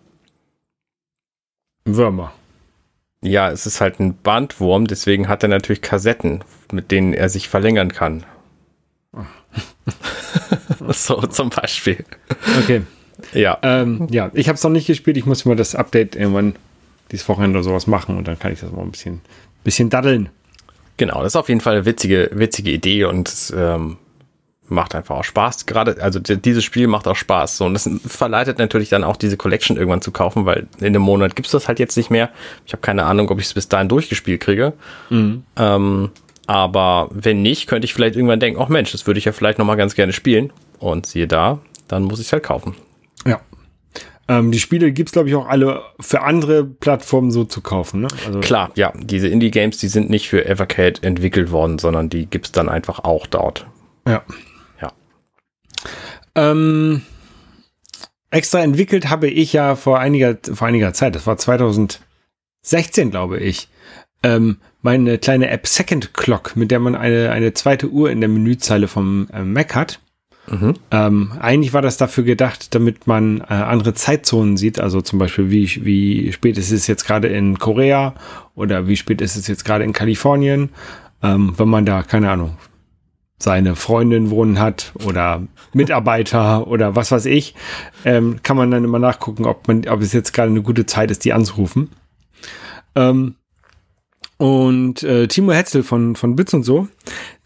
Würmer. 1.85 2.33
Ja, 3.21 3.49
es 3.51 3.65
ist 3.65 3.81
halt 3.81 3.99
ein 3.99 4.15
Bandwurm, 4.21 4.85
deswegen 4.85 5.27
hat 5.27 5.43
er 5.43 5.49
natürlich 5.49 5.81
Kassetten, 5.81 6.43
mit 6.71 6.91
denen 6.91 7.13
er 7.13 7.27
sich 7.27 7.49
verlängern 7.49 7.91
kann. 7.91 8.25
so 10.89 11.21
zum 11.21 11.49
Beispiel. 11.49 12.05
Okay. 12.63 12.83
Ja. 13.33 13.57
Ähm, 13.63 14.07
ja, 14.09 14.31
ich 14.33 14.47
habe 14.47 14.55
es 14.55 14.63
noch 14.63 14.69
nicht 14.69 14.87
gespielt. 14.87 15.17
Ich 15.17 15.25
muss 15.25 15.43
mal 15.45 15.55
das 15.55 15.75
Update 15.75 16.15
irgendwann 16.15 16.55
dieses 17.11 17.27
Wochenende 17.27 17.57
oder 17.57 17.63
sowas 17.63 17.87
machen 17.87 18.17
und 18.17 18.27
dann 18.27 18.39
kann 18.39 18.53
ich 18.53 18.61
das 18.61 18.71
mal 18.71 18.83
ein 18.83 18.91
bisschen, 18.91 19.21
bisschen 19.63 19.89
daddeln. 19.89 20.29
Genau, 20.99 21.23
das 21.23 21.31
ist 21.31 21.35
auf 21.37 21.47
jeden 21.47 21.61
Fall 21.61 21.75
eine 21.75 21.85
witzige, 21.85 22.29
witzige 22.33 22.71
Idee 22.71 23.05
und 23.05 23.53
ähm, 23.55 23.95
macht 24.67 24.93
einfach 24.95 25.15
auch 25.15 25.23
Spaß. 25.23 25.65
Gerade, 25.65 25.95
also 26.01 26.19
dieses 26.19 26.65
Spiel 26.65 26.87
macht 26.87 27.07
auch 27.07 27.15
Spaß. 27.15 27.55
So, 27.55 27.65
und 27.65 27.73
das 27.73 27.89
verleitet 28.05 28.59
natürlich 28.59 28.89
dann 28.89 29.05
auch 29.05 29.15
diese 29.15 29.37
Collection 29.37 29.77
irgendwann 29.77 30.01
zu 30.01 30.11
kaufen, 30.11 30.45
weil 30.45 30.67
in 30.79 30.87
einem 30.87 31.01
Monat 31.01 31.37
gibt's 31.37 31.51
das 31.51 31.69
halt 31.69 31.79
jetzt 31.79 31.95
nicht 31.95 32.11
mehr. 32.11 32.29
Ich 32.65 32.73
habe 32.73 32.81
keine 32.81 33.05
Ahnung, 33.05 33.29
ob 33.29 33.39
ich 33.39 33.45
es 33.45 33.53
bis 33.53 33.69
dahin 33.69 33.87
durchgespielt 33.87 34.41
kriege. 34.41 34.73
Mhm. 35.09 35.43
Ähm, 35.55 36.09
aber 36.47 37.07
wenn 37.11 37.41
nicht, 37.41 37.67
könnte 37.67 37.85
ich 37.85 37.93
vielleicht 37.93 38.17
irgendwann 38.17 38.41
denken, 38.41 38.59
ach 38.61 38.67
Mensch, 38.67 38.91
das 38.91 39.07
würde 39.07 39.19
ich 39.19 39.25
ja 39.25 39.31
vielleicht 39.31 39.57
nochmal 39.57 39.77
ganz 39.77 39.95
gerne 39.95 40.11
spielen. 40.11 40.51
Und 40.79 41.05
siehe 41.05 41.27
da, 41.27 41.59
dann 41.87 42.03
muss 42.03 42.19
ich 42.19 42.25
es 42.25 42.33
halt 42.33 42.43
kaufen. 42.43 42.75
Ähm, 44.29 44.51
die 44.51 44.59
Spiele 44.59 44.91
gibt's 44.91 45.11
glaube 45.11 45.27
ich, 45.27 45.35
auch 45.35 45.47
alle 45.47 45.81
für 45.99 46.21
andere 46.21 46.63
Plattformen 46.63 47.31
so 47.31 47.43
zu 47.45 47.61
kaufen. 47.61 48.01
Ne? 48.01 48.07
Also 48.27 48.39
Klar, 48.39 48.71
ja. 48.75 48.93
Diese 48.95 49.27
Indie-Games, 49.27 49.79
die 49.79 49.87
sind 49.87 50.09
nicht 50.09 50.29
für 50.29 50.45
Evercade 50.45 51.01
entwickelt 51.01 51.51
worden, 51.51 51.79
sondern 51.79 52.09
die 52.09 52.27
gibt's 52.27 52.51
dann 52.51 52.69
einfach 52.69 52.99
auch 52.99 53.25
dort. 53.25 53.65
Ja. 54.07 54.23
Ja. 54.79 54.91
Ähm, 56.35 57.01
extra 58.29 58.59
entwickelt 58.61 59.09
habe 59.09 59.27
ich 59.27 59.51
ja 59.51 59.75
vor 59.75 59.99
einiger, 59.99 60.37
vor 60.53 60.67
einiger 60.67 60.93
Zeit, 60.93 61.15
das 61.15 61.25
war 61.25 61.37
2016, 61.37 61.99
glaube 63.09 63.39
ich, 63.39 63.67
ähm, 64.21 64.57
meine 64.81 65.17
kleine 65.17 65.49
App 65.49 65.65
Second 65.67 66.13
Clock, 66.13 66.55
mit 66.55 66.69
der 66.69 66.79
man 66.79 66.95
eine, 66.95 67.31
eine 67.31 67.53
zweite 67.53 67.89
Uhr 67.89 68.11
in 68.11 68.19
der 68.21 68.29
Menüzeile 68.29 68.87
vom 68.87 69.27
äh, 69.33 69.43
Mac 69.43 69.75
hat. 69.75 69.99
Mhm. 70.49 70.73
Ähm, 70.91 71.31
eigentlich 71.39 71.73
war 71.73 71.81
das 71.81 71.97
dafür 71.97 72.23
gedacht, 72.23 72.73
damit 72.73 73.07
man 73.07 73.41
äh, 73.41 73.53
andere 73.53 73.93
Zeitzonen 73.93 74.57
sieht, 74.57 74.79
also 74.79 75.01
zum 75.01 75.19
Beispiel 75.19 75.51
wie, 75.51 75.85
wie 75.85 76.31
spät 76.33 76.57
ist 76.57 76.71
es 76.71 76.87
jetzt 76.87 77.05
gerade 77.05 77.27
in 77.27 77.59
Korea 77.59 78.15
oder 78.55 78.87
wie 78.87 78.97
spät 78.97 79.21
ist 79.21 79.35
es 79.35 79.47
jetzt 79.47 79.63
gerade 79.63 79.83
in 79.83 79.93
Kalifornien, 79.93 80.69
ähm, 81.21 81.53
wenn 81.57 81.67
man 81.67 81.85
da, 81.85 82.03
keine 82.03 82.31
Ahnung, 82.31 82.57
seine 83.37 83.75
Freundin 83.75 84.31
wohnen 84.31 84.59
hat 84.59 84.91
oder 85.05 85.43
Mitarbeiter 85.73 86.67
oder 86.67 86.95
was 86.95 87.11
weiß 87.11 87.25
ich, 87.25 87.55
ähm, 88.03 88.37
kann 88.43 88.57
man 88.57 88.71
dann 88.71 88.83
immer 88.83 88.99
nachgucken, 88.99 89.45
ob 89.45 89.67
man, 89.67 89.87
ob 89.87 90.01
es 90.01 90.13
jetzt 90.13 90.33
gerade 90.33 90.49
eine 90.49 90.61
gute 90.61 90.85
Zeit 90.85 91.11
ist, 91.11 91.25
die 91.25 91.33
anzurufen. 91.33 91.89
Ähm, 92.95 93.35
und 94.37 95.03
äh, 95.03 95.27
Timo 95.27 95.51
Hetzel 95.51 95.83
von, 95.83 96.15
von 96.15 96.35
Bits 96.35 96.53
und 96.53 96.63
so, 96.63 96.87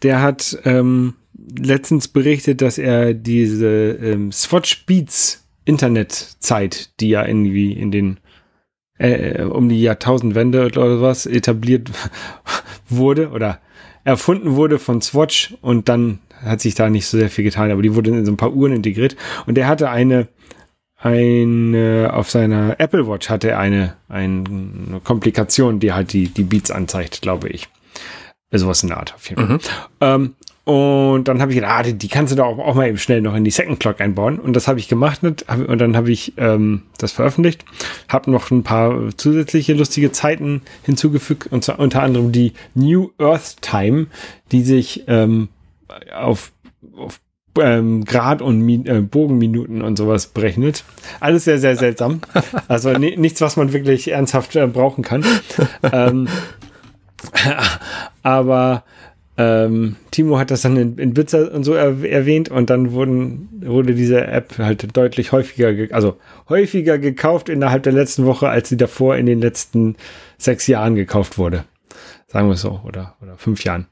der 0.02 0.22
hat 0.22 0.56
ähm, 0.64 1.14
letztens 1.34 2.08
berichtet, 2.08 2.60
dass 2.60 2.78
er 2.78 3.14
diese 3.14 3.98
ähm, 4.00 4.32
Swatch 4.32 4.86
Beats 4.86 5.44
Internetzeit, 5.64 6.90
die 7.00 7.08
ja 7.08 7.26
irgendwie 7.26 7.72
in 7.72 7.90
den 7.90 8.18
äh, 8.98 9.42
um 9.42 9.68
die 9.68 9.82
Jahrtausendwende 9.82 10.66
oder 10.66 11.00
was 11.00 11.26
etabliert 11.26 11.90
wurde 12.88 13.30
oder 13.30 13.60
erfunden 14.04 14.54
wurde 14.56 14.78
von 14.78 15.00
Swatch 15.00 15.56
und 15.62 15.88
dann 15.88 16.18
hat 16.42 16.60
sich 16.60 16.74
da 16.74 16.90
nicht 16.90 17.06
so 17.06 17.18
sehr 17.18 17.30
viel 17.30 17.44
getan, 17.44 17.70
aber 17.70 17.82
die 17.82 17.94
wurde 17.94 18.10
in 18.10 18.26
so 18.26 18.32
ein 18.32 18.36
paar 18.36 18.52
Uhren 18.52 18.72
integriert 18.72 19.16
und 19.46 19.56
er 19.56 19.66
hatte 19.66 19.90
eine 19.90 20.28
eine 20.96 22.10
auf 22.14 22.30
seiner 22.30 22.80
Apple 22.80 23.06
Watch 23.06 23.28
hatte 23.28 23.50
er 23.50 23.58
eine, 23.58 23.96
eine 24.08 25.00
Komplikation, 25.04 25.78
die 25.78 25.92
halt 25.92 26.14
die, 26.14 26.28
die 26.28 26.44
Beats 26.44 26.70
anzeigt, 26.70 27.20
glaube 27.20 27.48
ich. 27.48 27.68
Sowas 28.58 28.82
in 28.82 28.90
der 28.90 28.98
Art 28.98 29.14
auf 29.14 29.28
jeden 29.28 29.46
Fall. 29.46 29.56
Mhm. 29.56 29.60
Ähm, 30.00 30.34
und 30.64 31.28
dann 31.28 31.42
habe 31.42 31.52
ich 31.52 31.56
gedacht, 31.56 31.72
ah, 31.74 31.82
die, 31.82 31.92
die, 31.92 32.08
kannst 32.08 32.32
du 32.32 32.36
doch 32.36 32.46
auch, 32.46 32.58
auch, 32.58 32.74
mal 32.74 32.88
eben 32.88 32.96
schnell 32.96 33.20
noch 33.20 33.34
in 33.34 33.44
die 33.44 33.50
Second 33.50 33.80
Clock 33.80 34.00
einbauen. 34.00 34.38
Und 34.38 34.54
das 34.54 34.66
habe 34.66 34.78
ich 34.78 34.88
gemacht 34.88 35.22
und, 35.22 35.44
und 35.46 35.78
dann 35.78 35.94
habe 35.94 36.10
ich 36.10 36.32
ähm, 36.38 36.82
das 36.96 37.12
veröffentlicht, 37.12 37.66
habe 38.08 38.30
noch 38.30 38.50
ein 38.50 38.62
paar 38.62 39.14
zusätzliche 39.16 39.74
lustige 39.74 40.10
Zeiten 40.10 40.62
hinzugefügt, 40.82 41.52
und 41.52 41.64
zwar 41.64 41.78
unter 41.78 42.02
anderem 42.02 42.32
die 42.32 42.54
New 42.74 43.10
Earth 43.18 43.60
Time, 43.60 44.06
die 44.52 44.62
sich 44.62 45.04
ähm, 45.06 45.48
auf, 46.14 46.50
auf 46.96 47.20
ähm, 47.60 48.04
Grad 48.06 48.40
und 48.40 48.60
Min 48.60 48.86
äh, 48.86 49.00
Bogenminuten 49.02 49.82
und 49.82 49.96
sowas 49.96 50.28
berechnet. 50.28 50.82
Alles 51.20 51.44
sehr, 51.44 51.58
sehr 51.58 51.76
seltsam. 51.76 52.20
Also 52.68 52.90
nichts, 52.92 53.40
was 53.40 53.56
man 53.56 53.72
wirklich 53.72 54.10
ernsthaft 54.10 54.56
äh, 54.56 54.66
brauchen 54.66 55.04
kann. 55.04 55.24
ähm, 55.92 56.28
aber 58.22 58.84
Ähm, 59.36 59.96
Timo 60.12 60.38
hat 60.38 60.52
das 60.52 60.62
dann 60.62 60.76
in, 60.76 60.96
in 60.96 61.12
Blitzer 61.12 61.52
und 61.52 61.64
so 61.64 61.74
er, 61.74 62.04
erwähnt 62.04 62.50
und 62.50 62.70
dann 62.70 62.92
wurden, 62.92 63.48
wurde 63.64 63.94
diese 63.94 64.24
App 64.24 64.58
halt 64.58 64.96
deutlich 64.96 65.32
häufiger, 65.32 65.92
also 65.92 66.18
häufiger 66.48 66.98
gekauft 66.98 67.48
innerhalb 67.48 67.82
der 67.82 67.92
letzten 67.92 68.26
Woche, 68.26 68.48
als 68.48 68.68
sie 68.68 68.76
davor 68.76 69.16
in 69.16 69.26
den 69.26 69.40
letzten 69.40 69.96
sechs 70.38 70.68
Jahren 70.68 70.94
gekauft 70.94 71.36
wurde. 71.36 71.64
Sagen 72.28 72.46
wir 72.48 72.54
es 72.54 72.60
so, 72.60 72.80
oder, 72.84 73.16
oder 73.22 73.36
fünf 73.36 73.64
Jahren. 73.64 73.86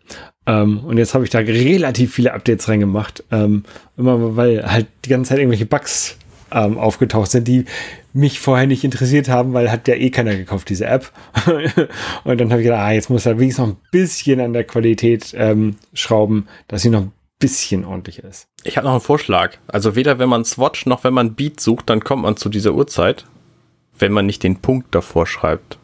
Ähm, 0.46 0.80
und 0.84 0.98
jetzt 0.98 1.14
habe 1.14 1.24
ich 1.24 1.30
da 1.30 1.38
relativ 1.38 2.14
viele 2.14 2.34
Updates 2.34 2.68
reingemacht. 2.68 3.24
Ähm, 3.32 3.64
immer 3.96 4.36
weil 4.36 4.64
halt 4.64 4.86
die 5.04 5.10
ganze 5.10 5.30
Zeit 5.30 5.38
irgendwelche 5.38 5.66
Bugs 5.66 6.18
ähm, 6.52 6.78
aufgetaucht 6.78 7.30
sind, 7.30 7.48
die 7.48 7.64
mich 8.12 8.40
vorher 8.40 8.66
nicht 8.66 8.84
interessiert 8.84 9.28
haben, 9.28 9.52
weil 9.52 9.70
hat 9.70 9.88
ja 9.88 9.94
eh 9.94 10.10
keiner 10.10 10.36
gekauft, 10.36 10.68
diese 10.68 10.86
App. 10.86 11.12
und 12.24 12.40
dann 12.40 12.50
habe 12.50 12.60
ich 12.60 12.66
gedacht, 12.66 12.82
ah, 12.82 12.92
jetzt 12.92 13.10
muss 13.10 13.26
er 13.26 13.38
wenigstens 13.38 13.66
noch 13.66 13.74
ein 13.74 13.80
bisschen 13.90 14.40
an 14.40 14.52
der 14.52 14.64
Qualität 14.64 15.34
ähm, 15.36 15.76
schrauben, 15.94 16.48
dass 16.68 16.82
sie 16.82 16.90
noch 16.90 17.02
ein 17.02 17.12
bisschen 17.38 17.84
ordentlich 17.84 18.18
ist. 18.18 18.46
Ich 18.64 18.76
habe 18.76 18.86
noch 18.86 18.92
einen 18.92 19.00
Vorschlag. 19.00 19.56
Also 19.66 19.96
weder 19.96 20.18
wenn 20.18 20.28
man 20.28 20.44
Swatch 20.44 20.86
noch 20.86 21.04
wenn 21.04 21.14
man 21.14 21.34
Beat 21.34 21.60
sucht, 21.60 21.90
dann 21.90 22.04
kommt 22.04 22.22
man 22.22 22.36
zu 22.36 22.48
dieser 22.48 22.74
Uhrzeit, 22.74 23.26
wenn 23.98 24.12
man 24.12 24.26
nicht 24.26 24.42
den 24.42 24.60
Punkt 24.60 24.94
davor 24.94 25.26
schreibt. 25.26 25.78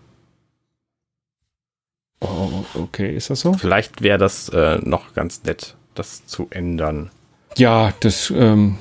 Oh, 2.21 2.65
okay, 2.75 3.15
ist 3.15 3.31
das 3.31 3.41
so? 3.41 3.53
Vielleicht 3.53 4.03
wäre 4.03 4.19
das 4.19 4.49
äh, 4.49 4.79
noch 4.83 5.15
ganz 5.15 5.45
nett, 5.45 5.77
das 5.95 6.27
zu 6.27 6.49
ändern. 6.51 7.11
Ja, 7.57 7.93
das 8.01 8.33
ähm, 8.37 8.77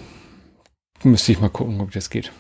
müsste 1.04 1.32
ich 1.32 1.40
mal 1.40 1.50
gucken, 1.50 1.80
ob 1.82 1.92
das 1.92 2.10
geht. 2.10 2.32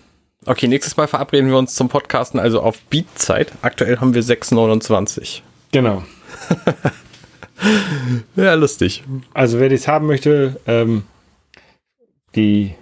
Okay, 0.46 0.67
nächstes 0.67 0.96
Mal 0.96 1.08
verabreden 1.08 1.50
wir 1.50 1.58
uns 1.58 1.76
zum 1.76 1.89
Podcasten 1.89 2.39
also 2.39 2.62
auf 2.62 2.80
Beat-Zeit. 2.84 3.52
Aktuell 3.62 4.00
haben 4.00 4.13
wir 4.13 4.24
6,29. 4.24 5.41
Genau. 5.72 6.04
ja, 8.36 8.54
lustig. 8.54 9.04
Also 9.34 9.60
wer 9.60 9.70
das 9.70 9.88
haben 9.88 10.08
möchte, 10.08 10.60
ähm, 10.65 11.04
die, 12.36 12.76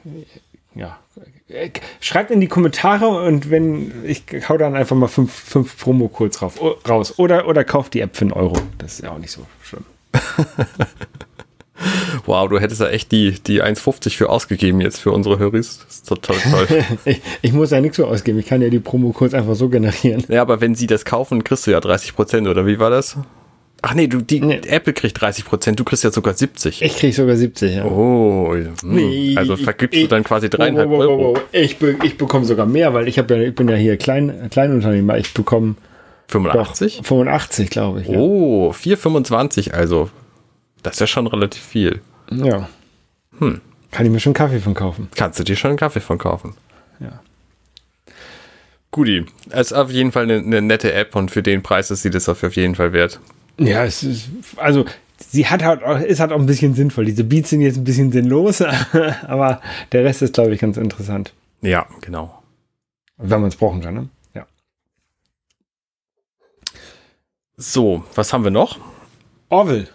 ja, 0.75 0.99
schreibt 2.01 2.31
in 2.31 2.41
die 2.41 2.47
Kommentare 2.47 3.07
und 3.07 3.49
wenn, 3.49 4.05
ich 4.05 4.25
hau 4.47 4.57
dann 4.57 4.75
einfach 4.75 4.95
mal 4.95 5.07
fünf, 5.07 5.33
fünf 5.33 5.77
Promo-Codes 5.79 6.41
raus. 6.41 7.17
Oder, 7.17 7.47
oder 7.47 7.63
kauft 7.63 7.93
die 7.93 8.01
App 8.01 8.15
für 8.15 8.25
einen 8.25 8.33
Euro. 8.33 8.57
Das 8.77 8.93
ist 8.93 9.03
ja 9.03 9.11
auch 9.11 9.17
nicht 9.17 9.31
so 9.31 9.45
schlimm. 9.63 9.85
Wow, 12.25 12.49
du 12.49 12.59
hättest 12.59 12.81
ja 12.81 12.87
echt 12.87 13.11
die, 13.11 13.31
die 13.31 13.61
1,50 13.61 14.17
für 14.17 14.29
ausgegeben 14.29 14.81
jetzt 14.81 14.99
für 14.99 15.11
unsere 15.11 15.39
Höris. 15.39 15.79
Das 15.85 15.95
ist 15.95 16.07
total 16.07 16.37
toll. 16.37 16.67
ich, 17.05 17.21
ich, 17.41 17.53
muss 17.53 17.71
ja 17.71 17.81
nichts 17.81 17.97
für 17.97 18.07
ausgeben. 18.07 18.39
Ich 18.39 18.47
kann 18.47 18.61
ja 18.61 18.69
die 18.69 18.79
Promo-Codes 18.79 19.33
einfach 19.33 19.55
so 19.55 19.69
generieren. 19.69 20.23
Ja, 20.27 20.41
aber 20.41 20.61
wenn 20.61 20.75
sie 20.75 20.87
das 20.87 21.05
kaufen, 21.05 21.43
kriegst 21.43 21.67
du 21.67 21.71
ja 21.71 21.79
30 21.79 22.15
Prozent, 22.15 22.47
oder 22.47 22.65
wie 22.65 22.79
war 22.79 22.89
das? 22.89 23.17
Ach 23.81 23.93
nee, 23.93 24.07
du, 24.07 24.21
die 24.21 24.41
nee. 24.41 24.61
Apple 24.67 24.93
kriegt 24.93 25.21
30 25.21 25.45
Prozent, 25.45 25.79
du 25.79 25.83
kriegst 25.83 26.03
ja 26.03 26.11
sogar 26.11 26.33
70. 26.33 26.81
Ich 26.81 26.97
krieg 26.97 27.13
sogar 27.13 27.35
70, 27.35 27.75
ja. 27.75 27.85
Oh, 27.85 28.53
mh. 28.55 28.73
nee, 28.83 29.35
also 29.37 29.55
vergibst 29.57 29.95
ich, 29.95 30.03
du 30.05 30.09
dann 30.09 30.23
quasi 30.23 30.49
dreieinhalb 30.49 30.89
oh, 30.89 30.97
Euro. 30.97 31.37
Ich, 31.51 31.77
be, 31.77 31.95
ich 32.03 32.17
bekomme 32.17 32.45
sogar 32.45 32.65
mehr, 32.65 32.95
weil 32.95 33.07
ich, 33.07 33.17
ja, 33.17 33.29
ich 33.29 33.53
bin 33.53 33.67
ja 33.69 33.75
hier 33.75 33.97
Klein, 33.97 34.49
Kleinunternehmer. 34.49 35.17
Ich 35.19 35.33
bekomme 35.33 35.75
85? 36.29 36.97
Doch, 36.97 37.05
85, 37.05 37.69
glaube 37.69 38.01
ich. 38.01 38.07
Ja. 38.07 38.17
Oh, 38.17 38.71
4,25 38.71 39.71
also. 39.71 40.09
Das 40.85 40.93
ist 40.93 40.99
ja 40.99 41.07
schon 41.07 41.25
relativ 41.25 41.63
viel. 41.63 42.01
Ja. 42.31 42.69
Hm. 43.39 43.59
Kann 43.89 44.05
ich 44.05 44.11
mir 44.11 44.19
schon 44.19 44.33
Kaffee 44.33 44.59
von 44.59 44.75
kaufen. 44.75 45.09
Kannst 45.15 45.39
du 45.39 45.43
dir 45.43 45.55
schon 45.55 45.69
einen 45.69 45.79
Kaffee 45.79 45.99
von 45.99 46.19
kaufen. 46.19 46.53
Ja. 46.99 47.21
Guti. 48.91 49.25
Es 49.49 49.71
ist 49.71 49.73
auf 49.73 49.89
jeden 49.89 50.11
Fall 50.11 50.23
eine, 50.23 50.35
eine, 50.35 50.61
nette 50.61 50.93
App 50.93 51.15
und 51.15 51.31
für 51.31 51.41
den 51.41 51.63
Preis 51.63 51.89
ist 51.89 52.03
sie 52.03 52.11
das 52.11 52.29
auf 52.29 52.43
jeden 52.55 52.75
Fall 52.75 52.93
wert. 52.93 53.19
Ja, 53.57 53.83
es 53.83 54.03
ist, 54.03 54.29
also 54.57 54.85
sie 55.17 55.47
hat 55.47 55.63
halt, 55.63 55.81
ist 56.05 56.19
halt 56.19 56.31
auch 56.31 56.39
ein 56.39 56.45
bisschen 56.45 56.75
sinnvoll. 56.75 57.05
Diese 57.05 57.23
Beats 57.23 57.49
sind 57.49 57.61
jetzt 57.61 57.77
ein 57.77 57.83
bisschen 57.83 58.11
sinnlos, 58.11 58.61
aber 59.23 59.61
der 59.91 60.03
Rest 60.03 60.21
ist, 60.21 60.35
glaube 60.35 60.53
ich, 60.53 60.61
ganz 60.61 60.77
interessant. 60.77 61.33
Ja, 61.61 61.87
genau. 62.01 62.43
Wenn 63.17 63.41
man 63.41 63.49
es 63.49 63.55
brauchen 63.55 63.81
kann, 63.81 63.93
ne? 63.95 64.09
Ja. 64.35 64.45
So, 67.57 68.03
was 68.13 68.31
haben 68.33 68.43
wir 68.43 68.51
noch? 68.51 68.77
Orville. 69.49 69.87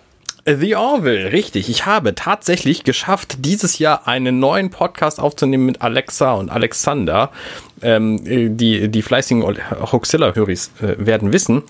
The 0.58 0.76
Orville, 0.76 1.32
richtig. 1.32 1.68
Ich 1.68 1.86
habe 1.86 2.14
tatsächlich 2.14 2.84
geschafft, 2.84 3.36
dieses 3.44 3.78
Jahr 3.78 4.08
einen 4.08 4.38
neuen 4.40 4.70
Podcast 4.70 5.20
aufzunehmen 5.20 5.66
mit 5.66 5.82
Alexa 5.82 6.32
und 6.32 6.50
Alexander. 6.50 7.30
Ähm, 7.82 8.56
die, 8.56 8.88
die 8.88 9.02
fleißigen 9.02 9.42
Hoxilla-Höris 9.42 10.70
äh, 10.80 10.94
werden 10.98 11.32
wissen, 11.32 11.62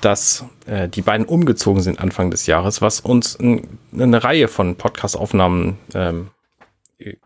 dass 0.00 0.44
äh, 0.66 0.88
die 0.88 1.02
beiden 1.02 1.26
umgezogen 1.26 1.82
sind 1.82 2.00
Anfang 2.00 2.30
des 2.30 2.46
Jahres, 2.46 2.80
was 2.80 3.00
uns 3.00 3.38
eine 3.38 4.24
Reihe 4.24 4.48
von 4.48 4.76
Podcast-Aufnahmen 4.76 5.78
ähm, 5.94 6.28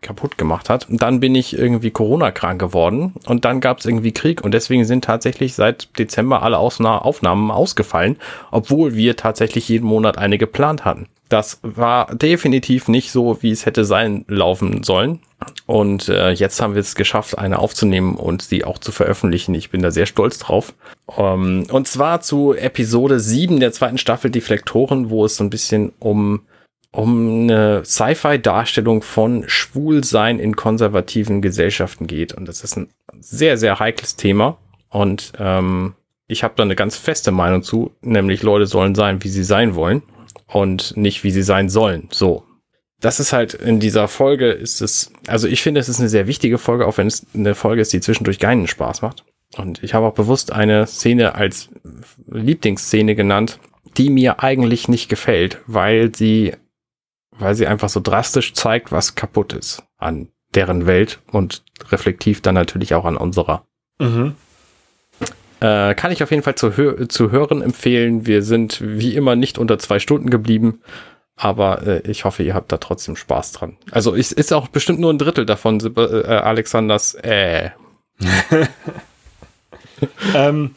kaputt 0.01 0.37
gemacht 0.37 0.69
hat. 0.69 0.89
Und 0.89 1.01
dann 1.01 1.19
bin 1.19 1.35
ich 1.35 1.57
irgendwie 1.57 1.91
Corona-krank 1.91 2.59
geworden 2.59 3.13
und 3.25 3.45
dann 3.45 3.59
gab 3.59 3.79
es 3.79 3.85
irgendwie 3.85 4.11
Krieg 4.11 4.43
und 4.43 4.53
deswegen 4.53 4.85
sind 4.85 5.03
tatsächlich 5.03 5.53
seit 5.53 5.97
Dezember 5.97 6.43
alle 6.43 6.57
Ausna 6.57 6.99
Aufnahmen 6.99 7.51
ausgefallen, 7.51 8.17
obwohl 8.51 8.95
wir 8.95 9.15
tatsächlich 9.15 9.69
jeden 9.69 9.87
Monat 9.87 10.17
eine 10.17 10.37
geplant 10.37 10.85
hatten. 10.85 11.07
Das 11.29 11.59
war 11.63 12.13
definitiv 12.15 12.87
nicht 12.87 13.11
so, 13.11 13.41
wie 13.41 13.51
es 13.51 13.65
hätte 13.65 13.83
sein 13.83 14.25
laufen 14.27 14.83
sollen. 14.83 15.19
Und 15.65 16.07
äh, 16.07 16.31
jetzt 16.31 16.61
haben 16.61 16.75
wir 16.75 16.81
es 16.81 16.95
geschafft, 16.95 17.37
eine 17.37 17.59
aufzunehmen 17.59 18.15
und 18.15 18.41
sie 18.41 18.63
auch 18.63 18.77
zu 18.77 18.91
veröffentlichen. 18.91 19.55
Ich 19.55 19.71
bin 19.71 19.81
da 19.81 19.91
sehr 19.91 20.05
stolz 20.05 20.37
drauf. 20.37 20.73
Ähm, 21.17 21.65
und 21.71 21.87
zwar 21.87 22.21
zu 22.21 22.53
Episode 22.53 23.19
7 23.19 23.59
der 23.59 23.71
zweiten 23.71 23.97
Staffel 23.97 24.29
Deflektoren, 24.29 25.09
wo 25.09 25.25
es 25.25 25.35
so 25.35 25.43
ein 25.43 25.49
bisschen 25.49 25.91
um 25.99 26.41
um 26.95 27.43
eine 27.43 27.83
Sci-Fi-Darstellung 27.83 29.01
von 29.01 29.43
Schwulsein 29.47 30.39
in 30.39 30.55
konservativen 30.55 31.41
Gesellschaften 31.41 32.07
geht. 32.07 32.33
Und 32.33 32.47
das 32.47 32.63
ist 32.63 32.77
ein 32.77 32.89
sehr, 33.19 33.57
sehr 33.57 33.79
heikles 33.79 34.15
Thema. 34.15 34.57
Und 34.89 35.33
ähm, 35.37 35.95
ich 36.27 36.43
habe 36.43 36.53
da 36.55 36.63
eine 36.63 36.75
ganz 36.75 36.95
feste 36.95 37.31
Meinung 37.31 37.63
zu, 37.63 37.91
nämlich 38.01 38.43
Leute 38.43 38.65
sollen 38.65 38.95
sein, 38.95 39.23
wie 39.23 39.29
sie 39.29 39.43
sein 39.43 39.75
wollen 39.75 40.03
und 40.47 40.95
nicht, 40.95 41.23
wie 41.23 41.31
sie 41.31 41.43
sein 41.43 41.69
sollen. 41.69 42.07
So. 42.11 42.43
Das 43.01 43.19
ist 43.19 43.33
halt 43.33 43.53
in 43.53 43.81
dieser 43.81 44.07
Folge 44.07 44.51
ist 44.51 44.81
es, 44.81 45.11
also 45.27 45.49
ich 45.49 45.61
finde, 45.61 45.81
es 45.81 45.89
ist 45.89 45.99
eine 45.99 46.09
sehr 46.09 46.27
wichtige 46.27 46.57
Folge, 46.57 46.87
auch 46.87 46.97
wenn 46.97 47.07
es 47.07 47.27
eine 47.35 47.53
Folge 47.53 47.81
ist, 47.81 47.91
die 47.91 47.99
zwischendurch 47.99 48.39
keinen 48.39 48.67
Spaß 48.67 49.01
macht. 49.01 49.25
Und 49.57 49.83
ich 49.83 49.93
habe 49.93 50.05
auch 50.05 50.13
bewusst 50.13 50.53
eine 50.53 50.87
Szene 50.87 51.35
als 51.35 51.69
Lieblingsszene 52.31 53.15
genannt, 53.15 53.59
die 53.97 54.09
mir 54.09 54.41
eigentlich 54.41 54.87
nicht 54.87 55.09
gefällt, 55.09 55.59
weil 55.67 56.15
sie 56.15 56.53
weil 57.39 57.55
sie 57.55 57.67
einfach 57.67 57.89
so 57.89 57.99
drastisch 57.99 58.53
zeigt, 58.53 58.91
was 58.91 59.15
kaputt 59.15 59.53
ist 59.53 59.83
an 59.97 60.29
deren 60.53 60.85
Welt 60.87 61.19
und 61.31 61.63
reflektiv 61.89 62.41
dann 62.41 62.55
natürlich 62.55 62.93
auch 62.93 63.05
an 63.05 63.17
unserer. 63.17 63.65
Mhm. 63.99 64.35
Äh, 65.59 65.95
kann 65.95 66.11
ich 66.11 66.21
auf 66.21 66.31
jeden 66.31 66.43
Fall 66.43 66.55
zu, 66.55 66.77
hö 66.77 67.07
zu 67.07 67.31
hören 67.31 67.61
empfehlen. 67.61 68.25
Wir 68.25 68.43
sind 68.43 68.79
wie 68.81 69.15
immer 69.15 69.35
nicht 69.35 69.57
unter 69.57 69.79
zwei 69.79 69.99
Stunden 69.99 70.29
geblieben, 70.29 70.81
aber 71.35 71.85
äh, 71.85 72.01
ich 72.09 72.25
hoffe, 72.25 72.43
ihr 72.43 72.53
habt 72.53 72.71
da 72.71 72.77
trotzdem 72.77 73.15
Spaß 73.15 73.53
dran. 73.53 73.77
Also 73.91 74.13
ist, 74.13 74.31
ist 74.31 74.53
auch 74.53 74.67
bestimmt 74.67 74.99
nur 74.99 75.11
ein 75.11 75.17
Drittel 75.17 75.45
davon, 75.45 75.79
äh, 75.95 75.99
Alexanders 75.99 77.15
äh. 77.15 77.71
ähm, 80.33 80.71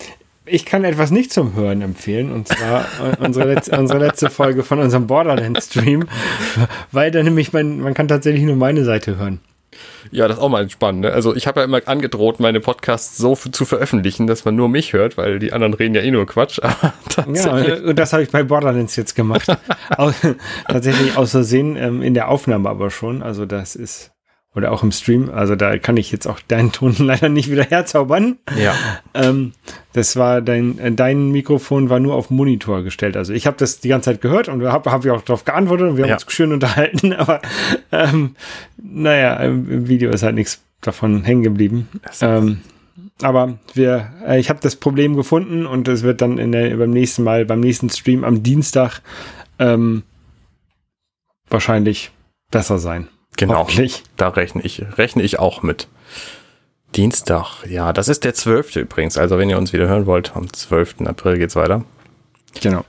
ich 0.50 0.64
kann 0.64 0.84
etwas 0.84 1.10
nicht 1.10 1.32
zum 1.32 1.54
Hören 1.54 1.82
empfehlen, 1.82 2.32
und 2.32 2.48
zwar 2.48 2.84
unsere, 3.20 3.52
letzte, 3.52 3.78
unsere 3.78 3.98
letzte 3.98 4.30
Folge 4.30 4.62
von 4.62 4.78
unserem 4.78 5.06
Borderlands-Stream, 5.06 6.06
weil 6.92 7.10
da 7.10 7.22
nämlich 7.22 7.52
man, 7.52 7.80
man 7.80 7.94
kann 7.94 8.08
tatsächlich 8.08 8.44
nur 8.44 8.56
meine 8.56 8.84
Seite 8.84 9.16
hören. 9.16 9.40
Ja, 10.10 10.26
das 10.26 10.38
ist 10.38 10.42
auch 10.42 10.48
mal 10.48 10.68
spannend. 10.70 11.02
Ne? 11.02 11.12
Also 11.12 11.36
ich 11.36 11.46
habe 11.46 11.60
ja 11.60 11.64
immer 11.64 11.80
angedroht, 11.86 12.40
meine 12.40 12.60
Podcasts 12.60 13.18
so 13.18 13.34
zu 13.34 13.64
veröffentlichen, 13.64 14.26
dass 14.26 14.44
man 14.44 14.56
nur 14.56 14.68
mich 14.68 14.94
hört, 14.94 15.18
weil 15.18 15.38
die 15.38 15.52
anderen 15.52 15.74
reden 15.74 15.94
ja 15.94 16.00
eh 16.00 16.10
nur 16.10 16.26
Quatsch. 16.26 16.58
ja, 17.34 17.52
und 17.84 17.98
das 17.98 18.12
habe 18.12 18.22
ich 18.22 18.30
bei 18.30 18.42
Borderlands 18.42 18.96
jetzt 18.96 19.14
gemacht. 19.14 19.54
tatsächlich 20.66 21.16
aus 21.16 21.32
Versehen 21.32 21.76
ähm, 21.76 22.02
in 22.02 22.14
der 22.14 22.28
Aufnahme 22.28 22.68
aber 22.70 22.90
schon. 22.90 23.22
Also 23.22 23.44
das 23.44 23.76
ist 23.76 24.10
oder 24.54 24.72
auch 24.72 24.82
im 24.82 24.92
Stream. 24.92 25.30
Also 25.30 25.54
da 25.56 25.78
kann 25.78 25.96
ich 25.96 26.10
jetzt 26.10 26.26
auch 26.26 26.40
deinen 26.40 26.72
Ton 26.72 26.94
leider 26.98 27.28
nicht 27.28 27.50
wieder 27.50 27.64
herzaubern. 27.64 28.38
Ja. 28.56 28.74
Ähm, 29.14 29.52
das 29.92 30.16
war 30.16 30.40
dein, 30.40 30.78
äh, 30.78 30.92
dein 30.92 31.30
Mikrofon 31.30 31.90
war 31.90 32.00
nur 32.00 32.14
auf 32.14 32.30
Monitor 32.30 32.82
gestellt. 32.82 33.16
Also 33.16 33.32
ich 33.32 33.46
habe 33.46 33.56
das 33.56 33.80
die 33.80 33.88
ganze 33.88 34.10
Zeit 34.10 34.20
gehört 34.20 34.48
und 34.48 34.62
habe 34.64 34.90
hab 34.90 35.04
ich 35.04 35.10
auch 35.10 35.22
darauf 35.22 35.44
geantwortet 35.44 35.90
und 35.90 35.96
wir 35.96 36.04
haben 36.04 36.10
ja. 36.10 36.16
uns 36.16 36.32
schön 36.32 36.52
unterhalten. 36.52 37.12
Aber 37.18 37.40
ähm, 37.92 38.34
naja, 38.76 39.34
im 39.36 39.88
Video 39.88 40.10
ist 40.10 40.22
halt 40.22 40.34
nichts 40.34 40.62
davon 40.80 41.24
hängen 41.24 41.42
geblieben. 41.42 41.88
Ähm, 42.20 42.60
aber 43.20 43.58
wir, 43.74 44.12
äh, 44.24 44.38
ich 44.38 44.48
habe 44.48 44.60
das 44.62 44.76
Problem 44.76 45.16
gefunden 45.16 45.66
und 45.66 45.88
es 45.88 46.02
wird 46.02 46.20
dann 46.20 46.38
in 46.38 46.52
der, 46.52 46.76
beim 46.76 46.90
nächsten 46.90 47.24
Mal, 47.24 47.44
beim 47.44 47.60
nächsten 47.60 47.90
Stream 47.90 48.22
am 48.22 48.42
Dienstag 48.44 49.00
ähm, 49.58 50.04
wahrscheinlich 51.48 52.12
besser 52.50 52.78
sein. 52.78 53.08
Genau. 53.38 53.66
Da 54.16 54.28
rechne 54.28 54.62
ich, 54.62 54.82
rechne 54.98 55.22
ich 55.22 55.38
auch 55.38 55.62
mit. 55.62 55.88
Dienstag, 56.96 57.64
ja, 57.68 57.92
das 57.92 58.08
ist 58.08 58.24
der 58.24 58.34
12. 58.34 58.76
übrigens. 58.76 59.16
Also 59.16 59.38
wenn 59.38 59.48
ihr 59.48 59.58
uns 59.58 59.72
wieder 59.72 59.88
hören 59.88 60.06
wollt, 60.06 60.34
am 60.34 60.52
12. 60.52 61.02
April 61.06 61.38
geht's 61.38 61.54
weiter. 61.54 61.84
Genau. 62.60 62.84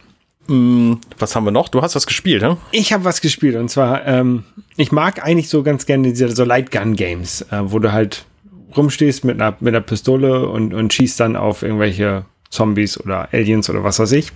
Mm, 0.47 0.93
was 1.19 1.35
haben 1.35 1.45
wir 1.45 1.51
noch? 1.51 1.69
Du 1.69 1.81
hast 1.81 1.95
was 1.95 2.07
gespielt, 2.07 2.41
ne? 2.41 2.57
Ich 2.71 2.91
habe 2.91 3.03
was 3.03 3.21
gespielt 3.21 3.55
und 3.55 3.69
zwar, 3.69 4.05
ähm, 4.07 4.43
ich 4.77 4.91
mag 4.91 5.23
eigentlich 5.23 5.49
so 5.49 5.61
ganz 5.61 5.85
gerne 5.85 6.07
diese 6.07 6.29
so 6.35 6.43
Lightgun-Games, 6.43 7.43
äh, 7.51 7.59
wo 7.71 7.77
du 7.79 7.91
halt 7.91 8.25
rumstehst 8.75 9.25
mit 9.25 9.39
einer, 9.39 9.55
mit 9.59 9.75
einer 9.75 9.83
Pistole 9.83 10.47
und, 10.47 10.73
und 10.73 10.93
schießt 10.93 11.19
dann 11.19 11.35
auf 11.35 11.61
irgendwelche 11.61 12.25
Zombies 12.49 12.99
oder 12.99 13.29
Aliens 13.31 13.69
oder 13.69 13.83
was 13.83 13.99
weiß 13.99 14.11
ich. 14.13 14.31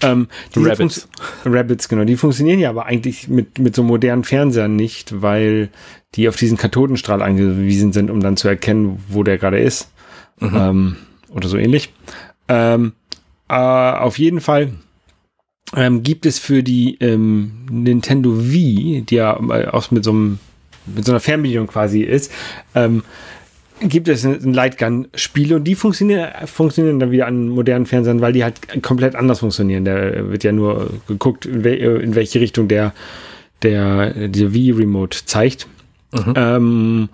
Ähm, 0.00 0.28
Rabbits. 0.56 1.08
Rabbits, 1.44 1.88
genau. 1.88 2.04
Die 2.04 2.16
funktionieren 2.16 2.60
ja 2.60 2.70
aber 2.70 2.86
eigentlich 2.86 3.28
mit, 3.28 3.58
mit 3.58 3.74
so 3.74 3.82
modernen 3.82 4.24
Fernsehern 4.24 4.76
nicht, 4.76 5.20
weil 5.20 5.70
die 6.14 6.28
auf 6.28 6.36
diesen 6.36 6.56
Kathodenstrahl 6.56 7.22
angewiesen 7.22 7.92
sind, 7.92 8.10
um 8.10 8.20
dann 8.20 8.36
zu 8.36 8.48
erkennen, 8.48 9.02
wo 9.08 9.22
der 9.22 9.38
gerade 9.38 9.58
ist. 9.58 9.90
Mhm. 10.38 10.56
Ähm, 10.56 10.96
oder 11.30 11.48
so 11.48 11.56
ähnlich. 11.56 11.92
Ähm, 12.48 12.92
äh, 13.48 13.54
auf 13.54 14.18
jeden 14.18 14.40
Fall 14.40 14.72
ähm, 15.74 16.02
gibt 16.02 16.26
es 16.26 16.38
für 16.38 16.62
die 16.62 16.96
ähm, 17.00 17.66
Nintendo 17.70 18.30
Wii, 18.32 19.02
die 19.02 19.16
ja 19.16 19.38
äh, 19.50 19.66
auch 19.66 19.90
mit 19.90 20.04
so 20.04 20.10
einem 20.10 20.38
mit 20.86 21.04
so 21.04 21.10
einer 21.10 21.20
Fernbedienung 21.20 21.66
quasi 21.66 22.02
ist, 22.02 22.30
ähm, 22.76 23.02
gibt 23.80 24.08
es 24.08 24.24
ein 24.24 24.54
Lightgun-Spiele 24.54 25.56
und 25.56 25.64
die 25.64 25.74
funktionieren, 25.74 26.30
funktionieren 26.46 26.98
dann 26.98 27.10
wieder 27.10 27.26
an 27.26 27.48
modernen 27.48 27.84
Fernsehern, 27.86 28.20
weil 28.20 28.32
die 28.32 28.44
halt 28.44 28.82
komplett 28.82 29.14
anders 29.14 29.40
funktionieren. 29.40 29.84
Da 29.84 30.30
wird 30.30 30.44
ja 30.44 30.52
nur 30.52 30.90
geguckt, 31.06 31.46
in, 31.46 31.64
wel 31.64 32.00
in 32.00 32.14
welche 32.14 32.40
Richtung 32.40 32.68
der, 32.68 32.94
der, 33.62 34.28
der 34.28 34.54
Wii-Remote 34.54 35.26
zeigt. 35.26 35.66
Mhm. 36.12 36.34
Ähm, 36.36 37.08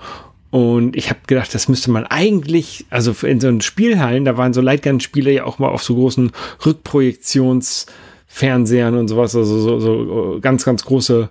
und 0.50 0.96
ich 0.96 1.08
habe 1.08 1.20
gedacht, 1.26 1.54
das 1.54 1.68
müsste 1.68 1.90
man 1.90 2.04
eigentlich, 2.04 2.84
also 2.90 3.14
in 3.26 3.40
so 3.40 3.48
einen 3.48 3.62
Spielhallen, 3.62 4.24
da 4.24 4.36
waren 4.36 4.52
so 4.52 4.60
Lightgun-Spiele 4.60 5.32
ja 5.32 5.44
auch 5.44 5.58
mal 5.58 5.68
auf 5.68 5.82
so 5.82 5.94
großen 5.94 6.30
Rückprojektionsfernsehern 6.64 8.96
und 8.96 9.08
sowas, 9.08 9.34
also 9.34 9.58
so, 9.58 9.80
so 9.80 10.38
ganz, 10.40 10.64
ganz 10.64 10.84
große 10.84 11.30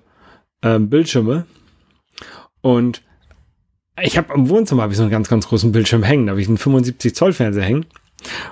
ähm, 0.63 0.89
Bildschirme. 0.89 1.45
Und 2.61 3.01
ich 4.01 4.17
habe 4.17 4.33
im 4.33 4.49
Wohnzimmer 4.49 4.83
habe 4.83 4.93
ich 4.93 4.97
so 4.97 5.03
einen 5.03 5.11
ganz, 5.11 5.27
ganz 5.29 5.47
großen 5.47 5.71
Bildschirm 5.71 6.03
hängen. 6.03 6.27
Da 6.27 6.31
habe 6.31 6.41
ich 6.41 6.47
einen 6.47 6.57
75 6.57 7.15
Zoll 7.15 7.33
Fernseher 7.33 7.63
hängen. 7.63 7.85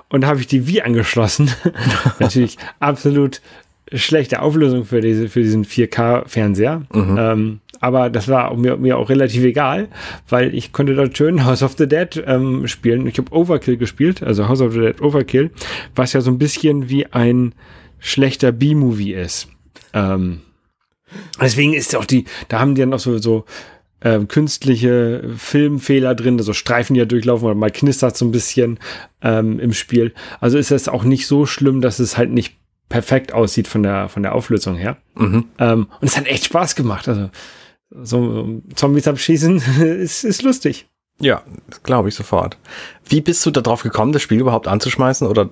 Und 0.09 0.21
da 0.21 0.27
habe 0.27 0.39
ich 0.39 0.47
die 0.47 0.67
Wii 0.67 0.81
angeschlossen. 0.81 1.51
Natürlich 2.19 2.57
absolut 2.79 3.41
schlechte 3.91 4.41
Auflösung 4.41 4.85
für, 4.85 5.01
diese, 5.01 5.29
für 5.29 5.41
diesen 5.41 5.65
4K-Fernseher. 5.65 6.83
Mhm. 6.93 7.17
Ähm, 7.17 7.59
aber 7.79 8.09
das 8.09 8.27
war 8.27 8.55
mir, 8.55 8.77
mir 8.77 8.97
auch 8.97 9.09
relativ 9.09 9.43
egal, 9.43 9.87
weil 10.27 10.53
ich 10.53 10.73
konnte 10.73 10.95
dort 10.95 11.17
schön 11.17 11.45
House 11.45 11.63
of 11.63 11.75
the 11.77 11.87
Dead 11.87 12.21
ähm, 12.27 12.67
spielen. 12.67 13.07
Ich 13.07 13.17
habe 13.17 13.31
Overkill 13.31 13.77
gespielt, 13.77 14.21
also 14.21 14.47
House 14.47 14.61
of 14.61 14.73
the 14.73 14.79
Dead 14.79 15.01
Overkill, 15.01 15.51
was 15.95 16.13
ja 16.13 16.21
so 16.21 16.29
ein 16.29 16.37
bisschen 16.37 16.89
wie 16.89 17.07
ein 17.07 17.55
schlechter 17.99 18.51
B-Movie 18.51 19.13
ist. 19.13 19.47
Ähm, 19.93 20.41
deswegen 21.41 21.73
ist 21.73 21.95
auch 21.95 22.05
die, 22.05 22.25
da 22.49 22.59
haben 22.59 22.75
die 22.75 22.81
dann 22.81 22.89
noch 22.89 22.99
so, 22.99 23.17
so 23.17 23.45
äh, 24.01 24.19
künstliche 24.25 25.23
Filmfehler 25.37 26.15
drin, 26.15 26.37
also 26.37 26.53
Streifen, 26.53 26.93
die 26.93 26.99
ja 26.99 27.05
durchlaufen 27.05 27.45
oder 27.45 27.55
mal 27.55 27.71
knistert 27.71 28.17
so 28.17 28.25
ein 28.25 28.31
bisschen 28.31 28.79
ähm, 29.21 29.59
im 29.59 29.73
Spiel. 29.73 30.13
Also 30.39 30.57
ist 30.57 30.71
es 30.71 30.87
auch 30.87 31.03
nicht 31.03 31.27
so 31.27 31.45
schlimm, 31.45 31.81
dass 31.81 31.99
es 31.99 32.17
halt 32.17 32.31
nicht 32.31 32.55
perfekt 32.87 33.33
aussieht 33.33 33.67
von 33.67 33.83
der, 33.83 34.09
von 34.09 34.23
der 34.23 34.33
Auflösung 34.33 34.75
her. 34.75 34.97
Mhm. 35.15 35.45
Ähm, 35.59 35.87
und 36.01 36.07
es 36.07 36.17
hat 36.17 36.27
echt 36.27 36.45
Spaß 36.45 36.75
gemacht. 36.75 37.07
Also 37.07 37.29
so 37.89 38.61
Zombies 38.75 39.07
abschießen 39.07 39.57
ist, 39.81 40.23
ist 40.23 40.41
lustig. 40.43 40.87
Ja, 41.21 41.43
glaube 41.83 42.09
ich 42.09 42.15
sofort. 42.15 42.57
Wie 43.05 43.21
bist 43.21 43.45
du 43.45 43.51
darauf 43.51 43.83
gekommen, 43.83 44.13
das 44.13 44.21
Spiel 44.21 44.39
überhaupt 44.39 44.67
anzuschmeißen 44.67 45.27
oder 45.27 45.49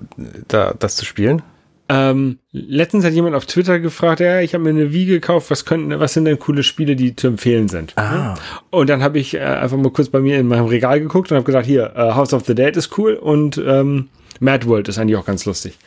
da, 0.47 0.73
das 0.77 0.95
zu 0.95 1.05
spielen? 1.05 1.41
Ähm, 1.89 2.39
letztens 2.51 3.05
hat 3.05 3.13
jemand 3.13 3.35
auf 3.35 3.45
Twitter 3.45 3.79
gefragt, 3.79 4.19
ja, 4.19 4.41
ich 4.41 4.53
habe 4.53 4.63
mir 4.63 4.71
eine 4.71 4.91
Wii 4.91 5.05
gekauft, 5.05 5.49
was 5.49 5.63
könnten, 5.63 5.97
was 5.99 6.13
sind 6.13 6.25
denn 6.25 6.37
coole 6.37 6.63
Spiele, 6.63 6.95
die 6.95 7.15
zu 7.15 7.27
empfehlen 7.27 7.69
sind? 7.69 7.93
Ah. 7.97 8.35
Und 8.71 8.89
dann 8.89 9.01
habe 9.01 9.19
ich 9.19 9.35
äh, 9.35 9.39
einfach 9.39 9.77
mal 9.77 9.91
kurz 9.91 10.09
bei 10.09 10.19
mir 10.19 10.37
in 10.37 10.47
meinem 10.47 10.65
Regal 10.65 10.99
geguckt 10.99 11.31
und 11.31 11.37
habe 11.37 11.45
gesagt, 11.45 11.65
hier, 11.65 11.93
äh, 11.95 12.13
House 12.13 12.33
of 12.33 12.45
the 12.45 12.55
Dead 12.55 12.75
ist 12.75 12.97
cool 12.97 13.13
und 13.13 13.61
ähm, 13.65 14.09
Mad 14.39 14.67
World 14.67 14.89
ist 14.89 14.97
eigentlich 14.97 15.15
auch 15.15 15.25
ganz 15.25 15.45
lustig. 15.45 15.77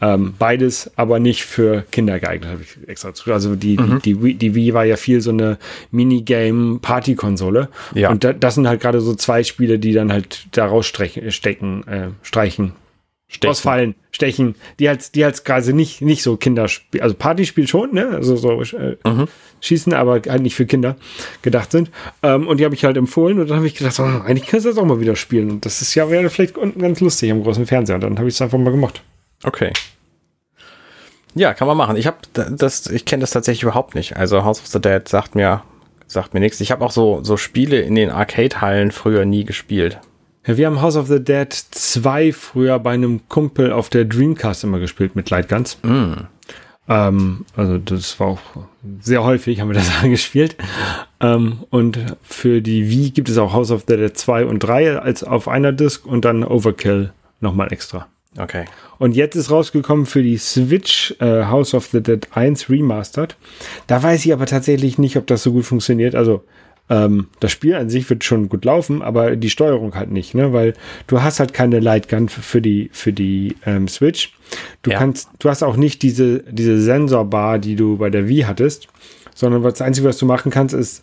Ähm, 0.00 0.34
beides, 0.36 0.90
aber 0.96 1.20
nicht 1.20 1.44
für 1.44 1.84
Kinder 1.92 2.18
geeignet, 2.18 2.50
habe 2.50 2.62
ich 2.62 2.88
extra 2.88 3.14
zu. 3.14 3.32
Also 3.32 3.54
die, 3.54 3.78
mhm. 3.78 4.02
die, 4.02 4.14
die, 4.14 4.34
die 4.34 4.54
Wii 4.56 4.74
war 4.74 4.84
ja 4.84 4.96
viel 4.96 5.20
so 5.20 5.30
eine 5.30 5.58
Minigame-Party-Konsole. 5.92 7.68
Ja. 7.94 8.10
Und 8.10 8.24
da, 8.24 8.32
das 8.32 8.56
sind 8.56 8.66
halt 8.66 8.80
gerade 8.80 9.00
so 9.00 9.14
zwei 9.14 9.44
Spiele, 9.44 9.78
die 9.78 9.92
dann 9.92 10.12
halt 10.12 10.46
da 10.50 10.66
rausstechen, 10.66 11.30
stecken, 11.30 11.86
äh, 11.86 12.08
streichen, 12.22 12.72
Stechen. 13.32 13.50
ausfallen, 13.50 13.94
stechen, 14.10 14.54
die 14.78 14.88
halt, 14.88 15.14
die 15.14 15.24
halt 15.24 15.42
quasi 15.44 15.72
nicht, 15.72 16.02
nicht 16.02 16.22
so 16.22 16.36
Kinderspiel, 16.36 17.00
also 17.00 17.14
Partyspiel 17.14 17.66
schon, 17.66 17.94
ne? 17.94 18.08
Also 18.08 18.36
so 18.36 18.60
äh, 18.60 18.96
mhm. 19.04 19.26
schießen, 19.62 19.94
aber 19.94 20.20
halt 20.28 20.42
nicht 20.42 20.54
für 20.54 20.66
Kinder 20.66 20.96
gedacht 21.40 21.72
sind. 21.72 21.90
Ähm, 22.22 22.46
und 22.46 22.60
die 22.60 22.64
habe 22.66 22.74
ich 22.74 22.84
halt 22.84 22.98
empfohlen 22.98 23.40
und 23.40 23.48
dann 23.48 23.56
habe 23.56 23.66
ich 23.66 23.74
gedacht, 23.74 23.98
oh, 24.00 24.02
eigentlich 24.02 24.46
kannst 24.46 24.66
du 24.66 24.70
das 24.70 24.78
auch 24.78 24.84
mal 24.84 25.00
wieder 25.00 25.16
spielen. 25.16 25.50
Und 25.50 25.64
das 25.64 25.80
ist 25.80 25.94
ja 25.94 26.10
wäre 26.10 26.28
vielleicht 26.28 26.58
unten 26.58 26.80
ganz 26.80 27.00
lustig 27.00 27.32
am 27.32 27.42
großen 27.42 27.66
Fernseher. 27.66 27.94
Und 27.94 28.02
dann 28.02 28.18
habe 28.18 28.28
ich 28.28 28.34
es 28.34 28.42
einfach 28.42 28.58
mal 28.58 28.70
gemacht. 28.70 29.02
Okay. 29.44 29.72
Ja, 31.34 31.54
kann 31.54 31.66
man 31.66 31.78
machen. 31.78 31.96
Ich 31.96 32.06
habe 32.06 32.18
das, 32.34 32.86
ich 32.88 33.06
kenne 33.06 33.22
das 33.22 33.30
tatsächlich 33.30 33.62
überhaupt 33.62 33.94
nicht. 33.94 34.16
Also 34.16 34.44
House 34.44 34.60
of 34.60 34.66
the 34.66 34.80
Dead 34.80 35.08
sagt 35.08 35.34
mir, 35.34 35.62
sagt 36.06 36.34
mir 36.34 36.40
nichts. 36.40 36.60
Ich 36.60 36.70
habe 36.70 36.84
auch 36.84 36.90
so, 36.90 37.24
so 37.24 37.38
Spiele 37.38 37.80
in 37.80 37.94
den 37.94 38.10
Arcade-Hallen 38.10 38.90
früher 38.90 39.24
nie 39.24 39.44
gespielt. 39.44 39.98
Ja, 40.46 40.56
wir 40.56 40.66
haben 40.66 40.80
House 40.80 40.96
of 40.96 41.06
the 41.06 41.22
Dead 41.22 41.52
2 41.52 42.32
früher 42.32 42.78
bei 42.80 42.92
einem 42.92 43.28
Kumpel 43.28 43.72
auf 43.72 43.90
der 43.90 44.04
Dreamcast 44.04 44.64
immer 44.64 44.80
gespielt 44.80 45.14
mit 45.14 45.30
Lightguns. 45.30 45.78
Mm. 45.82 46.14
Ähm, 46.88 47.46
also 47.54 47.78
das 47.78 48.18
war 48.18 48.26
auch 48.26 48.40
sehr 49.00 49.22
häufig, 49.22 49.60
haben 49.60 49.68
wir 49.68 49.74
das 49.74 49.90
angespielt. 50.02 50.56
Ähm, 51.20 51.58
und 51.70 51.98
für 52.22 52.60
die 52.60 52.90
Wii 52.90 53.10
gibt 53.10 53.28
es 53.28 53.38
auch 53.38 53.52
House 53.52 53.70
of 53.70 53.84
the 53.86 53.96
Dead 53.96 54.16
2 54.16 54.46
und 54.46 54.58
3 54.58 54.98
als 54.98 55.22
auf 55.22 55.46
einer 55.46 55.70
Disc 55.70 56.04
und 56.04 56.24
dann 56.24 56.42
Overkill 56.42 57.12
nochmal 57.40 57.72
extra. 57.72 58.08
Okay. 58.36 58.64
Und 58.98 59.14
jetzt 59.14 59.36
ist 59.36 59.50
rausgekommen 59.50 60.06
für 60.06 60.22
die 60.24 60.38
Switch 60.38 61.14
äh, 61.20 61.44
House 61.44 61.72
of 61.74 61.86
the 61.86 62.02
Dead 62.02 62.26
1 62.32 62.68
Remastered. 62.68 63.36
Da 63.86 64.02
weiß 64.02 64.24
ich 64.24 64.32
aber 64.32 64.46
tatsächlich 64.46 64.98
nicht, 64.98 65.16
ob 65.16 65.26
das 65.28 65.44
so 65.44 65.52
gut 65.52 65.66
funktioniert. 65.66 66.16
Also 66.16 66.42
ähm, 66.92 67.28
das 67.40 67.50
Spiel 67.50 67.74
an 67.74 67.88
sich 67.88 68.08
wird 68.10 68.22
schon 68.22 68.50
gut 68.50 68.66
laufen, 68.66 69.00
aber 69.00 69.34
die 69.34 69.48
Steuerung 69.48 69.94
halt 69.94 70.10
nicht, 70.10 70.34
ne? 70.34 70.52
Weil 70.52 70.74
du 71.06 71.22
hast 71.22 71.40
halt 71.40 71.54
keine 71.54 71.80
Lightgun 71.80 72.28
für 72.28 72.60
die 72.60 72.90
für 72.92 73.14
die 73.14 73.56
ähm, 73.64 73.88
Switch. 73.88 74.34
Du 74.82 74.90
ja. 74.90 74.98
kannst, 74.98 75.30
du 75.38 75.48
hast 75.48 75.62
auch 75.62 75.76
nicht 75.76 76.02
diese 76.02 76.40
diese 76.40 76.80
Sensorbar, 76.80 77.58
die 77.58 77.76
du 77.76 77.96
bei 77.96 78.10
der 78.10 78.28
Wii 78.28 78.42
hattest, 78.42 78.88
sondern 79.34 79.62
das 79.62 79.80
Einzige, 79.80 80.06
was 80.06 80.18
du 80.18 80.26
machen 80.26 80.52
kannst, 80.52 80.74
ist 80.74 81.02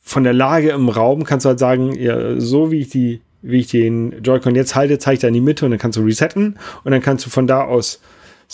von 0.00 0.24
der 0.24 0.32
Lage 0.32 0.70
im 0.70 0.88
Raum 0.88 1.24
kannst 1.24 1.44
du 1.44 1.50
halt 1.50 1.58
sagen, 1.58 1.94
ja, 1.94 2.40
so 2.40 2.70
wie 2.70 2.80
ich 2.80 2.88
die 2.88 3.20
wie 3.42 3.60
ich 3.60 3.66
den 3.66 4.22
Joy-Con 4.22 4.54
jetzt 4.54 4.74
halte, 4.74 4.98
zeigt 4.98 5.22
er 5.22 5.28
in 5.28 5.34
die 5.34 5.42
Mitte 5.42 5.66
und 5.66 5.72
dann 5.72 5.80
kannst 5.80 5.98
du 5.98 6.02
resetten 6.02 6.58
und 6.84 6.92
dann 6.92 7.02
kannst 7.02 7.26
du 7.26 7.30
von 7.30 7.46
da 7.46 7.64
aus 7.64 8.00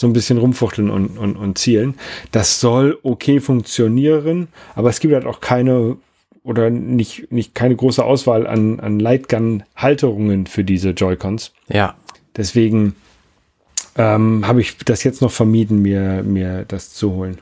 so 0.01 0.07
ein 0.07 0.13
bisschen 0.15 0.39
rumfuchteln 0.39 0.91
und, 0.91 1.19
und, 1.19 1.37
und 1.37 1.59
zielen. 1.59 1.95
Das 2.33 2.59
soll 2.59 2.99
okay 3.03 3.39
funktionieren, 3.39 4.49
aber 4.75 4.89
es 4.89 4.99
gibt 4.99 5.13
halt 5.13 5.27
auch 5.27 5.41
keine 5.41 5.97
oder 6.43 6.71
nicht, 6.71 7.31
nicht 7.31 7.55
keine 7.55 7.77
große 7.77 8.03
Auswahl 8.03 8.47
an, 8.47 8.81
an 8.81 8.99
Lightgun-Halterungen 8.99 10.47
für 10.47 10.65
diese 10.65 10.91
Joy-Cons. 10.91 11.53
Ja. 11.69 11.97
Deswegen 12.35 12.97
ähm, 13.97 14.47
habe 14.47 14.63
ich 14.63 14.79
das 14.79 15.05
jetzt 15.05 15.21
noch 15.21 15.31
vermieden, 15.31 15.83
mir, 15.83 16.23
mir 16.23 16.65
das 16.67 16.95
zu 16.95 17.13
holen. 17.13 17.39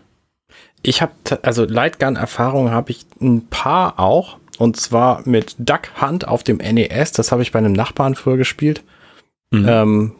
Ich 0.82 1.00
habe, 1.00 1.12
also 1.42 1.64
Lightgun-Erfahrungen 1.64 2.72
habe 2.72 2.90
ich 2.90 3.06
ein 3.20 3.46
paar 3.48 4.00
auch. 4.00 4.38
Und 4.58 4.76
zwar 4.76 5.22
mit 5.24 5.54
Duck 5.58 6.02
Hunt 6.02 6.26
auf 6.26 6.42
dem 6.42 6.56
NES. 6.56 7.12
Das 7.12 7.30
habe 7.30 7.42
ich 7.42 7.52
bei 7.52 7.60
einem 7.60 7.72
Nachbarn 7.72 8.16
früher 8.16 8.36
gespielt. 8.36 8.82
Mhm. 9.50 9.66
Ähm, 9.66 10.12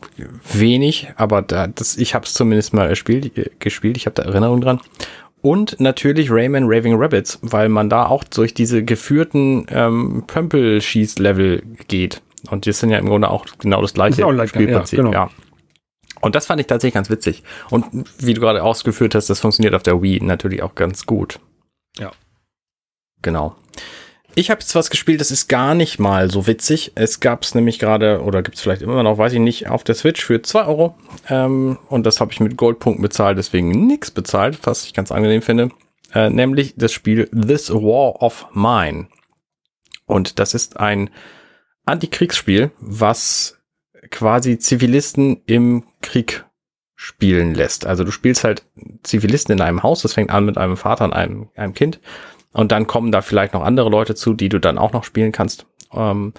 wenig, 0.53 1.09
aber 1.17 1.43
da, 1.43 1.67
das, 1.67 1.97
ich 1.99 2.15
habe 2.15 2.25
es 2.25 2.33
zumindest 2.33 2.73
mal 2.73 2.89
erspielt, 2.89 3.37
äh, 3.37 3.51
gespielt. 3.59 3.97
Ich 3.97 4.07
habe 4.07 4.15
da 4.15 4.23
Erinnerungen 4.23 4.63
dran. 4.63 4.81
Und 5.41 5.79
natürlich 5.79 6.31
Rayman 6.31 6.65
Raving 6.65 6.95
Rabbits, 6.97 7.39
weil 7.43 7.69
man 7.69 7.89
da 7.89 8.07
auch 8.07 8.25
durch 8.25 8.55
diese 8.55 8.85
geführten 8.85 9.67
ähm, 9.71 10.25
Pömpel-Schieß-Level 10.27 11.63
geht. 11.87 12.23
Und 12.51 12.67
die 12.67 12.73
sind 12.73 12.91
ja 12.91 12.99
im 12.99 13.07
Grunde 13.07 13.31
auch 13.31 13.47
genau 13.59 13.83
das 13.83 13.95
gleiche 13.95 14.23
das 14.23 14.49
Spielprinzip. 14.49 14.99
Ja, 14.99 15.05
genau. 15.05 15.13
ja. 15.13 15.31
Und 16.21 16.35
das 16.35 16.47
fand 16.47 16.61
ich 16.61 16.67
tatsächlich 16.67 16.95
ganz 16.95 17.11
witzig. 17.11 17.45
Und 17.71 17.87
wie 18.19 18.35
du 18.35 18.41
gerade 18.41 18.63
ausgeführt 18.63 19.15
hast, 19.15 19.31
das 19.31 19.41
funktioniert 19.41 19.75
auf 19.75 19.83
der 19.83 20.03
Wii 20.03 20.21
natürlich 20.23 20.63
auch 20.63 20.75
ganz 20.75 21.07
gut. 21.07 21.39
Ja. 21.99 22.11
Genau. 23.23 23.55
Ich 24.39 24.51
habe 24.51 24.61
jetzt 24.61 24.77
was 24.77 24.89
gespielt, 24.89 25.21
das 25.21 25.33
ist 25.33 25.49
gar 25.49 25.75
nicht 25.75 25.99
mal 25.99 26.31
so 26.31 26.47
witzig. 26.47 26.93
Es 26.95 27.19
gab 27.19 27.43
es 27.43 27.57
nämlich 27.57 27.81
gerade, 27.81 28.23
oder 28.23 28.45
gibt 28.45 28.57
es 28.57 28.63
vielleicht 28.63 28.83
immer 28.83 29.03
noch, 29.03 29.19
weiß 29.19 29.33
ich 29.33 29.41
nicht, 29.41 29.67
auf 29.67 29.83
der 29.83 29.97
Switch 29.97 30.25
für 30.25 30.41
2 30.41 30.65
Euro. 30.65 30.97
Ähm, 31.29 31.77
und 31.89 32.07
das 32.07 32.21
habe 32.21 32.31
ich 32.31 32.39
mit 32.39 32.57
Goldpunkten 32.57 33.03
bezahlt, 33.03 33.37
deswegen 33.37 33.89
nichts 33.89 34.13
bezahlt, 34.13 34.61
was 34.63 34.85
ich 34.85 34.95
ganz 34.95 35.11
angenehm 35.11 35.43
finde. 35.43 35.71
Äh, 36.15 36.31
nämlich 36.31 36.75
das 36.77 36.93
Spiel 36.93 37.29
This 37.31 37.73
War 37.73 38.23
of 38.23 38.47
Mine. 38.53 39.09
Und 40.07 40.39
das 40.39 40.55
ist 40.55 40.79
ein 40.79 41.11
Antikriegsspiel, 41.85 42.71
was 42.79 43.59
quasi 44.13 44.61
Zivilisten 44.61 45.43
im 45.47 45.83
Krieg 46.01 46.45
spielen 46.95 47.57
lässt. 47.57 47.87
Also 47.87 48.05
du 48.05 48.13
spielst 48.13 48.45
halt 48.45 48.63
Zivilisten 49.03 49.55
in 49.55 49.61
einem 49.61 49.83
Haus, 49.83 50.03
das 50.03 50.13
fängt 50.13 50.31
an 50.31 50.45
mit 50.45 50.59
einem 50.59 50.77
Vater 50.77 51.07
und 51.07 51.13
einem, 51.13 51.49
einem 51.57 51.75
Kind. 51.75 51.99
Und 52.59 52.73
dann 52.73 52.89
kommen 52.89 53.13
da 53.13 53.23
vielleicht 53.23 53.55
noch 53.55 53.63
andere 53.63 53.89
Leute 53.89 54.17
zu, 54.17 54.35
die 54.35 54.49
du 54.49 54.59
dann 54.59 54.79
auch 54.79 54.93
noch 54.93 55.05
spielen 55.05 55.31
kannst. 55.31 55.67
Ähm, 55.95 56.33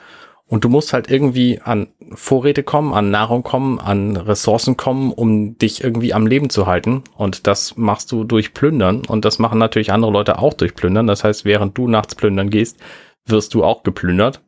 und 0.47 0.65
du 0.65 0.67
musst 0.67 0.91
halt 0.91 1.09
irgendwie 1.09 1.61
an 1.63 1.87
Vorräte 2.13 2.61
kommen, 2.61 2.93
an 2.93 3.09
Nahrung 3.09 3.41
kommen, 3.41 3.79
an 3.79 4.17
Ressourcen 4.17 4.75
kommen, 4.75 5.13
um 5.13 5.57
dich 5.57 5.81
irgendwie 5.81 6.13
am 6.13 6.27
Leben 6.27 6.49
zu 6.49 6.67
halten. 6.67 7.05
Und 7.15 7.47
das 7.47 7.77
machst 7.77 8.11
du 8.11 8.25
durch 8.25 8.53
Plündern. 8.53 9.03
Und 9.07 9.23
das 9.23 9.39
machen 9.39 9.59
natürlich 9.59 9.93
andere 9.93 10.11
Leute 10.11 10.39
auch 10.39 10.53
durch 10.53 10.75
Plündern. 10.75 11.07
Das 11.07 11.23
heißt, 11.23 11.45
während 11.45 11.77
du 11.77 11.87
nachts 11.87 12.15
plündern 12.15 12.49
gehst, 12.49 12.75
wirst 13.25 13.53
du 13.53 13.63
auch 13.63 13.83
geplündert. 13.83 14.41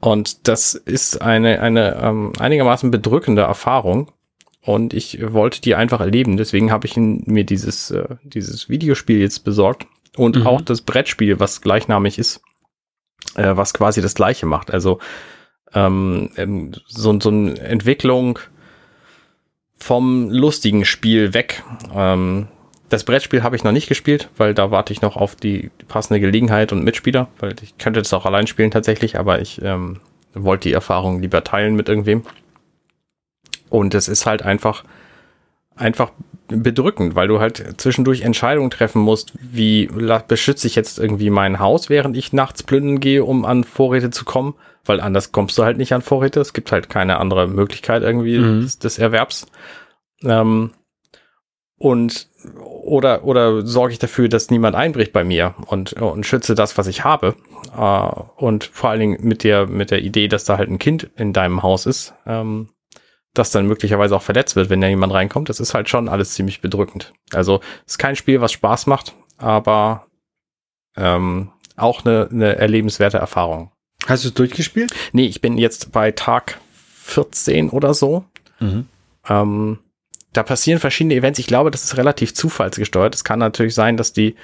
Und 0.00 0.46
das 0.46 0.74
ist 0.74 1.22
eine, 1.22 1.58
eine 1.58 1.96
ähm, 2.00 2.34
einigermaßen 2.38 2.92
bedrückende 2.92 3.42
Erfahrung. 3.42 4.12
Und 4.60 4.94
ich 4.94 5.18
wollte 5.32 5.60
die 5.60 5.74
einfach 5.74 5.98
erleben. 5.98 6.36
Deswegen 6.36 6.70
habe 6.70 6.86
ich 6.86 6.96
mir 6.96 7.42
dieses, 7.42 7.90
äh, 7.90 8.14
dieses 8.22 8.68
Videospiel 8.68 9.18
jetzt 9.18 9.42
besorgt. 9.42 9.88
Und 10.16 10.36
mhm. 10.36 10.46
auch 10.46 10.60
das 10.60 10.82
Brettspiel, 10.82 11.40
was 11.40 11.60
gleichnamig 11.60 12.18
ist 12.18 12.40
äh, 13.34 13.56
was 13.56 13.74
quasi 13.74 14.00
das 14.00 14.14
gleiche 14.14 14.46
macht. 14.46 14.72
Also 14.72 14.98
ähm, 15.72 16.30
ähm, 16.36 16.72
so, 16.86 17.18
so 17.18 17.28
eine 17.30 17.58
Entwicklung 17.58 18.38
vom 19.76 20.30
lustigen 20.30 20.84
Spiel 20.84 21.34
weg. 21.34 21.62
Ähm, 21.94 22.48
das 22.90 23.04
Brettspiel 23.04 23.42
habe 23.42 23.56
ich 23.56 23.64
noch 23.64 23.72
nicht 23.72 23.88
gespielt, 23.88 24.28
weil 24.36 24.54
da 24.54 24.70
warte 24.70 24.92
ich 24.92 25.02
noch 25.02 25.16
auf 25.16 25.34
die 25.34 25.70
passende 25.88 26.20
Gelegenheit 26.20 26.72
und 26.72 26.84
Mitspieler, 26.84 27.28
weil 27.40 27.54
ich 27.62 27.76
könnte 27.78 28.00
das 28.00 28.12
auch 28.12 28.26
allein 28.26 28.46
spielen 28.46 28.70
tatsächlich, 28.70 29.18
aber 29.18 29.40
ich 29.40 29.60
ähm, 29.62 30.00
wollte 30.32 30.68
die 30.68 30.74
Erfahrung 30.74 31.20
lieber 31.20 31.42
teilen 31.42 31.74
mit 31.74 31.88
irgendwem. 31.88 32.22
Und 33.68 33.94
es 33.94 34.06
ist 34.06 34.26
halt 34.26 34.42
einfach, 34.42 34.84
einfach 35.74 36.12
bedrückend, 36.48 37.14
weil 37.14 37.28
du 37.28 37.40
halt 37.40 37.80
zwischendurch 37.80 38.22
Entscheidungen 38.22 38.70
treffen 38.70 39.00
musst, 39.00 39.32
wie 39.40 39.88
beschütze 40.28 40.66
ich 40.66 40.74
jetzt 40.74 40.98
irgendwie 40.98 41.30
mein 41.30 41.58
Haus, 41.58 41.88
während 41.88 42.16
ich 42.16 42.32
nachts 42.32 42.62
plündern 42.62 43.00
gehe, 43.00 43.24
um 43.24 43.44
an 43.44 43.64
Vorräte 43.64 44.10
zu 44.10 44.24
kommen, 44.24 44.54
weil 44.84 45.00
anders 45.00 45.32
kommst 45.32 45.56
du 45.58 45.64
halt 45.64 45.78
nicht 45.78 45.92
an 45.94 46.02
Vorräte. 46.02 46.40
Es 46.40 46.52
gibt 46.52 46.72
halt 46.72 46.90
keine 46.90 47.18
andere 47.18 47.48
Möglichkeit 47.48 48.02
irgendwie 48.02 48.38
mhm. 48.38 48.62
des, 48.62 48.78
des, 48.78 48.98
Erwerbs. 48.98 49.46
Ähm, 50.22 50.72
und 51.76 52.28
oder 52.62 53.24
oder 53.24 53.66
sorge 53.66 53.92
ich 53.92 53.98
dafür, 53.98 54.28
dass 54.28 54.50
niemand 54.50 54.76
einbricht 54.76 55.12
bei 55.12 55.24
mir 55.24 55.54
und 55.66 55.94
und 55.94 56.24
schütze 56.24 56.54
das, 56.54 56.78
was 56.78 56.86
ich 56.86 57.04
habe. 57.04 57.34
Äh, 57.76 58.10
und 58.36 58.64
vor 58.64 58.90
allen 58.90 59.00
Dingen 59.00 59.26
mit 59.26 59.44
der 59.44 59.66
mit 59.66 59.90
der 59.90 60.02
Idee, 60.02 60.28
dass 60.28 60.44
da 60.44 60.56
halt 60.58 60.70
ein 60.70 60.78
Kind 60.78 61.10
in 61.16 61.32
deinem 61.32 61.62
Haus 61.62 61.86
ist. 61.86 62.14
Ähm, 62.26 62.68
das 63.34 63.50
dann 63.50 63.66
möglicherweise 63.66 64.16
auch 64.16 64.22
verletzt 64.22 64.56
wird, 64.56 64.70
wenn 64.70 64.80
da 64.80 64.88
jemand 64.88 65.12
reinkommt. 65.12 65.48
Das 65.48 65.60
ist 65.60 65.74
halt 65.74 65.88
schon 65.88 66.08
alles 66.08 66.34
ziemlich 66.34 66.60
bedrückend. 66.60 67.12
Also 67.32 67.60
ist 67.86 67.98
kein 67.98 68.16
Spiel, 68.16 68.40
was 68.40 68.52
Spaß 68.52 68.86
macht, 68.86 69.14
aber 69.36 70.06
ähm, 70.96 71.50
auch 71.76 72.04
eine, 72.04 72.28
eine 72.30 72.56
erlebenswerte 72.56 73.18
Erfahrung. 73.18 73.72
Hast 74.06 74.24
du 74.24 74.28
es 74.28 74.34
durchgespielt? 74.34 74.94
Nee, 75.12 75.26
ich 75.26 75.40
bin 75.40 75.58
jetzt 75.58 75.92
bei 75.92 76.12
Tag 76.12 76.60
14 77.02 77.70
oder 77.70 77.92
so. 77.94 78.24
Mhm. 78.60 78.86
Ähm, 79.28 79.78
da 80.32 80.42
passieren 80.42 80.80
verschiedene 80.80 81.14
Events. 81.14 81.38
Ich 81.38 81.46
glaube, 81.46 81.70
das 81.70 81.84
ist 81.84 81.96
relativ 81.96 82.34
zufallsgesteuert. 82.34 83.14
Es 83.14 83.24
kann 83.24 83.38
natürlich 83.38 83.74
sein, 83.74 83.96
dass 83.96 84.12
die 84.12 84.36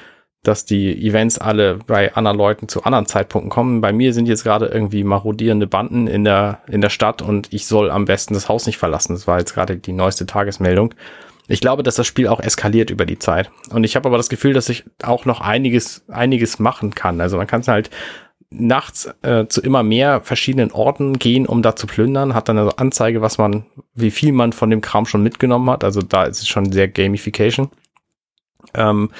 dass 0.43 0.65
die 0.65 1.07
Events 1.07 1.39
alle 1.39 1.79
bei 1.87 2.15
anderen 2.15 2.39
Leuten 2.39 2.69
zu 2.69 2.85
anderen 2.85 3.07
Zeitpunkten 3.07 3.51
kommen. 3.51 3.81
Bei 3.81 3.93
mir 3.93 4.15
sind 4.15 4.27
jetzt 4.27 4.43
gerade 4.43 4.67
irgendwie 4.67 5.05
marodierende 5.05 5.67
Banden 5.67 6.07
in 6.07 6.25
der, 6.25 6.61
in 6.69 6.81
der 6.81 6.89
Stadt 6.89 7.21
und 7.21 7.53
ich 7.53 7.67
soll 7.67 7.91
am 7.91 8.07
besten 8.07 8.35
das 8.35 8.49
Haus 8.49 8.67
nicht 8.67 8.79
verlassen. 8.79 9.13
Das 9.15 9.27
war 9.27 9.39
jetzt 9.39 9.55
gerade 9.55 9.77
die 9.77 9.93
neueste 9.93 10.25
Tagesmeldung. 10.25 10.95
Ich 11.47 11.61
glaube, 11.61 11.83
dass 11.83 11.97
das 11.97 12.07
Spiel 12.07 12.29
auch 12.29 12.41
eskaliert 12.41 12.91
über 12.91 13.05
die 13.05 13.19
Zeit. 13.19 13.51
Und 13.71 13.85
ich 13.85 13.97
habe 13.97 14.09
aber 14.09 14.17
das 14.17 14.29
Gefühl, 14.29 14.55
dass 14.55 14.69
ich 14.69 14.85
auch 15.03 15.25
noch 15.25 15.41
einiges, 15.41 16.05
einiges 16.09 16.59
machen 16.59 16.95
kann. 16.95 17.21
Also 17.21 17.37
man 17.37 17.47
kann 17.47 17.61
es 17.61 17.69
halt 17.69 17.91
nachts 18.51 19.11
äh, 19.23 19.47
zu 19.47 19.61
immer 19.61 19.83
mehr 19.83 20.23
verschiedenen 20.23 20.73
Orten 20.73 21.19
gehen, 21.19 21.47
um 21.47 21.63
da 21.63 21.77
zu 21.77 21.87
plündern, 21.87 22.35
hat 22.35 22.49
dann 22.49 22.59
eine 22.59 22.79
Anzeige, 22.79 23.21
was 23.21 23.39
man, 23.39 23.67
wie 23.95 24.11
viel 24.11 24.33
man 24.33 24.53
von 24.53 24.71
dem 24.71 24.81
Kram 24.81 25.07
schon 25.07 25.23
mitgenommen 25.23 25.69
hat. 25.71 25.85
Also 25.85 26.03
da 26.03 26.25
ist 26.25 26.41
es 26.41 26.49
schon 26.49 26.73
sehr 26.73 26.89
Gamification. 26.89 27.71
Ähm, 28.75 29.11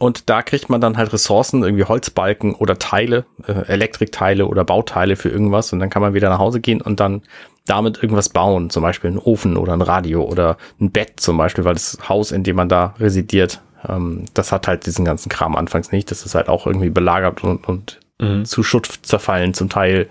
und 0.00 0.30
da 0.30 0.40
kriegt 0.40 0.70
man 0.70 0.80
dann 0.80 0.96
halt 0.96 1.12
Ressourcen, 1.12 1.62
irgendwie 1.62 1.84
Holzbalken 1.84 2.54
oder 2.54 2.78
Teile, 2.78 3.26
äh, 3.46 3.52
Elektrikteile 3.66 4.46
oder 4.46 4.64
Bauteile 4.64 5.14
für 5.14 5.28
irgendwas. 5.28 5.74
Und 5.74 5.78
dann 5.78 5.90
kann 5.90 6.00
man 6.00 6.14
wieder 6.14 6.30
nach 6.30 6.38
Hause 6.38 6.60
gehen 6.60 6.80
und 6.80 7.00
dann 7.00 7.20
damit 7.66 8.02
irgendwas 8.02 8.30
bauen. 8.30 8.70
Zum 8.70 8.82
Beispiel 8.82 9.10
einen 9.10 9.18
Ofen 9.18 9.58
oder 9.58 9.74
ein 9.74 9.82
Radio 9.82 10.24
oder 10.24 10.56
ein 10.80 10.90
Bett 10.90 11.20
zum 11.20 11.36
Beispiel, 11.36 11.66
weil 11.66 11.74
das 11.74 11.98
Haus, 12.08 12.32
in 12.32 12.44
dem 12.44 12.56
man 12.56 12.70
da 12.70 12.94
residiert, 12.98 13.60
ähm, 13.86 14.24
das 14.32 14.52
hat 14.52 14.68
halt 14.68 14.86
diesen 14.86 15.04
ganzen 15.04 15.28
Kram 15.28 15.54
anfangs 15.54 15.92
nicht. 15.92 16.10
Das 16.10 16.24
ist 16.24 16.34
halt 16.34 16.48
auch 16.48 16.66
irgendwie 16.66 16.88
belagert 16.88 17.44
und, 17.44 17.68
und 17.68 18.00
mhm. 18.18 18.46
zu 18.46 18.62
Schutt 18.62 19.00
zerfallen 19.02 19.52
zum 19.52 19.68
Teil. 19.68 20.08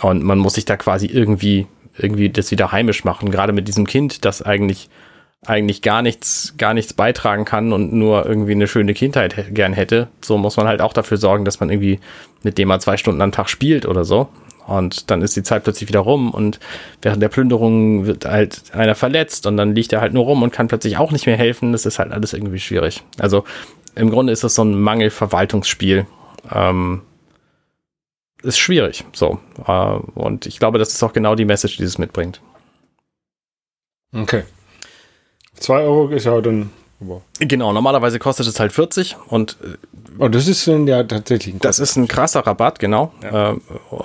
Und 0.00 0.22
man 0.22 0.38
muss 0.38 0.54
sich 0.54 0.64
da 0.64 0.78
quasi 0.78 1.04
irgendwie, 1.04 1.66
irgendwie 1.98 2.30
das 2.30 2.50
wieder 2.50 2.72
heimisch 2.72 3.04
machen. 3.04 3.30
Gerade 3.30 3.52
mit 3.52 3.68
diesem 3.68 3.86
Kind, 3.86 4.24
das 4.24 4.40
eigentlich 4.40 4.88
eigentlich 5.44 5.82
gar 5.82 6.02
nichts, 6.02 6.54
gar 6.56 6.72
nichts 6.72 6.92
beitragen 6.92 7.44
kann 7.44 7.72
und 7.72 7.92
nur 7.92 8.26
irgendwie 8.26 8.52
eine 8.52 8.68
schöne 8.68 8.94
Kindheit 8.94 9.54
gern 9.54 9.72
hätte, 9.72 10.08
so 10.20 10.38
muss 10.38 10.56
man 10.56 10.68
halt 10.68 10.80
auch 10.80 10.92
dafür 10.92 11.16
sorgen, 11.16 11.44
dass 11.44 11.58
man 11.58 11.68
irgendwie 11.68 11.98
mit 12.42 12.58
dem 12.58 12.68
mal 12.68 12.80
zwei 12.80 12.96
Stunden 12.96 13.20
am 13.20 13.32
Tag 13.32 13.48
spielt 13.48 13.86
oder 13.86 14.04
so. 14.04 14.28
Und 14.66 15.10
dann 15.10 15.22
ist 15.22 15.34
die 15.34 15.42
Zeit 15.42 15.64
plötzlich 15.64 15.88
wieder 15.88 16.00
rum 16.00 16.30
und 16.30 16.60
während 17.02 17.20
der 17.20 17.28
Plünderung 17.28 18.06
wird 18.06 18.24
halt 18.24 18.62
einer 18.72 18.94
verletzt 18.94 19.46
und 19.46 19.56
dann 19.56 19.74
liegt 19.74 19.92
er 19.92 20.00
halt 20.00 20.14
nur 20.14 20.24
rum 20.24 20.42
und 20.42 20.52
kann 20.52 20.68
plötzlich 20.68 20.98
auch 20.98 21.10
nicht 21.10 21.26
mehr 21.26 21.36
helfen. 21.36 21.72
Das 21.72 21.84
ist 21.84 21.98
halt 21.98 22.12
alles 22.12 22.32
irgendwie 22.32 22.60
schwierig. 22.60 23.02
Also 23.18 23.44
im 23.96 24.10
Grunde 24.10 24.32
ist 24.32 24.44
das 24.44 24.54
so 24.54 24.62
ein 24.62 24.80
Mangelverwaltungsspiel. 24.80 26.06
Ähm, 26.54 27.02
ist 28.44 28.58
schwierig. 28.58 29.04
So. 29.12 29.40
Äh, 29.66 29.96
und 30.14 30.46
ich 30.46 30.60
glaube, 30.60 30.78
das 30.78 30.90
ist 30.90 31.02
auch 31.02 31.12
genau 31.12 31.34
die 31.34 31.44
Message, 31.44 31.78
die 31.78 31.82
es 31.82 31.98
mitbringt. 31.98 32.40
Okay. 34.14 34.44
2 35.56 35.82
Euro 35.82 36.08
ist 36.08 36.24
ja 36.24 36.40
dann. 36.40 36.70
Genau, 37.40 37.72
normalerweise 37.72 38.20
kostet 38.20 38.46
es 38.46 38.60
halt 38.60 38.72
40 38.72 39.16
und. 39.28 39.56
Oh, 40.18 40.28
das 40.28 40.46
ist 40.46 40.68
dann 40.68 40.86
ja 40.86 41.02
tatsächlich 41.02 41.54
ein 41.54 41.58
Das 41.58 41.80
ist 41.80 41.96
ein 41.96 42.06
krasser 42.06 42.46
Rabatt, 42.46 42.78
genau. 42.78 43.12
Ja. 43.22 43.56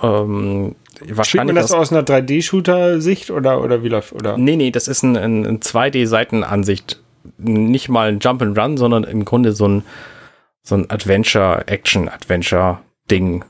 Ähm, 0.01 0.75
Spielt 1.21 1.45
man 1.45 1.55
das 1.55 1.71
aus 1.71 1.91
einer 1.91 2.01
3D-Shooter-Sicht 2.01 3.29
oder, 3.29 3.61
oder 3.61 3.83
wie 3.83 3.89
läuft? 3.89 4.13
Oder? 4.13 4.35
Nee, 4.37 4.55
nee, 4.55 4.71
das 4.71 4.87
ist 4.87 5.03
ein, 5.03 5.15
ein, 5.15 5.45
ein 5.45 5.59
2D-Seitenansicht. 5.59 6.99
Nicht 7.37 7.87
mal 7.89 8.09
ein 8.09 8.17
Jump 8.19 8.41
and 8.41 8.57
Run, 8.57 8.77
sondern 8.77 9.03
im 9.03 9.23
Grunde 9.25 9.51
so 9.51 9.67
ein, 9.67 9.83
so 10.63 10.73
ein 10.73 10.89
Adventure-Action-Adventure-Ding. 10.89 13.45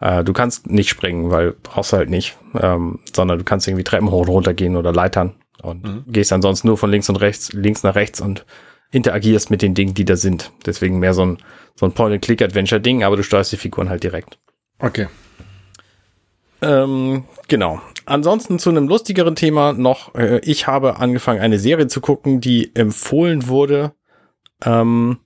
Äh, 0.00 0.24
du 0.24 0.32
kannst 0.32 0.68
nicht 0.68 0.88
springen, 0.88 1.30
weil 1.30 1.54
brauchst 1.62 1.92
du 1.92 1.98
halt 1.98 2.10
nicht, 2.10 2.36
ähm, 2.60 2.98
sondern 3.14 3.38
du 3.38 3.44
kannst 3.44 3.68
irgendwie 3.68 3.84
Treppen 3.84 4.10
hoch 4.10 4.22
und 4.22 4.30
runter 4.30 4.54
gehen 4.54 4.74
oder 4.76 4.92
Leitern 4.92 5.34
und 5.62 5.84
mhm. 5.84 6.04
gehst 6.06 6.32
ansonsten 6.32 6.68
nur 6.68 6.78
von 6.78 6.90
links 6.90 7.08
und 7.08 7.16
rechts, 7.16 7.52
links 7.52 7.82
nach 7.82 7.94
rechts 7.94 8.20
und 8.20 8.44
interagierst 8.90 9.50
mit 9.50 9.62
den 9.62 9.74
Dingen, 9.74 9.94
die 9.94 10.04
da 10.04 10.16
sind. 10.16 10.52
Deswegen 10.66 10.98
mehr 10.98 11.14
so 11.14 11.24
ein, 11.24 11.38
so 11.74 11.86
ein 11.86 11.92
Point-and-Click-Adventure-Ding, 11.92 13.04
aber 13.04 13.16
du 13.16 13.22
steuerst 13.22 13.52
die 13.52 13.56
Figuren 13.56 13.88
halt 13.88 14.02
direkt. 14.02 14.38
Okay. 14.78 15.08
Ähm, 16.62 17.24
genau. 17.48 17.80
Ansonsten 18.06 18.58
zu 18.58 18.70
einem 18.70 18.88
lustigeren 18.88 19.36
Thema 19.36 19.72
noch. 19.72 20.14
Äh, 20.14 20.40
ich 20.40 20.66
habe 20.66 20.98
angefangen, 20.98 21.40
eine 21.40 21.58
Serie 21.58 21.86
zu 21.86 22.00
gucken, 22.00 22.40
die 22.40 22.74
empfohlen 22.74 23.48
wurde 23.48 23.92
ähm, 24.64 25.18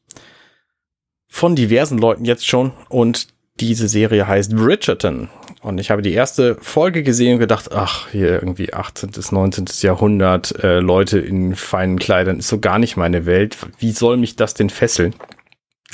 von 1.29 1.57
diversen 1.57 1.99
Leuten 1.99 2.25
jetzt 2.25 2.47
schon. 2.47 2.73
Und 2.89 3.29
diese 3.61 3.89
Serie 3.89 4.27
heißt 4.27 4.55
Bridgerton. 4.55 5.29
Und 5.65 5.79
ich 5.79 5.91
habe 5.91 6.03
die 6.03 6.13
erste 6.13 6.57
Folge 6.61 7.03
gesehen 7.03 7.35
und 7.35 7.39
gedacht, 7.39 7.71
ach, 7.73 8.09
hier 8.11 8.35
irgendwie 8.35 8.75
18. 8.75 9.13
bis 9.13 9.33
19. 9.33 9.65
Jahrhundert, 9.81 10.63
äh, 10.63 10.81
Leute 10.81 11.19
in 11.19 11.57
feinen 11.57 11.99
Kleidern 11.99 12.39
ist 12.39 12.49
so 12.49 12.61
gar 12.61 12.79
nicht 12.79 12.99
meine 12.99 13.25
Welt. 13.25 13.57
Wie 13.79 13.93
soll 13.93 14.19
mich 14.19 14.37
das 14.37 14.53
denn 14.53 14.69
fesseln? 14.69 15.15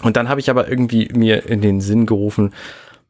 Und 0.02 0.16
dann 0.16 0.28
habe 0.28 0.40
ich 0.40 0.50
aber 0.50 0.68
irgendwie 0.68 1.08
mir 1.14 1.46
in 1.46 1.60
den 1.60 1.80
Sinn 1.80 2.06
gerufen, 2.06 2.52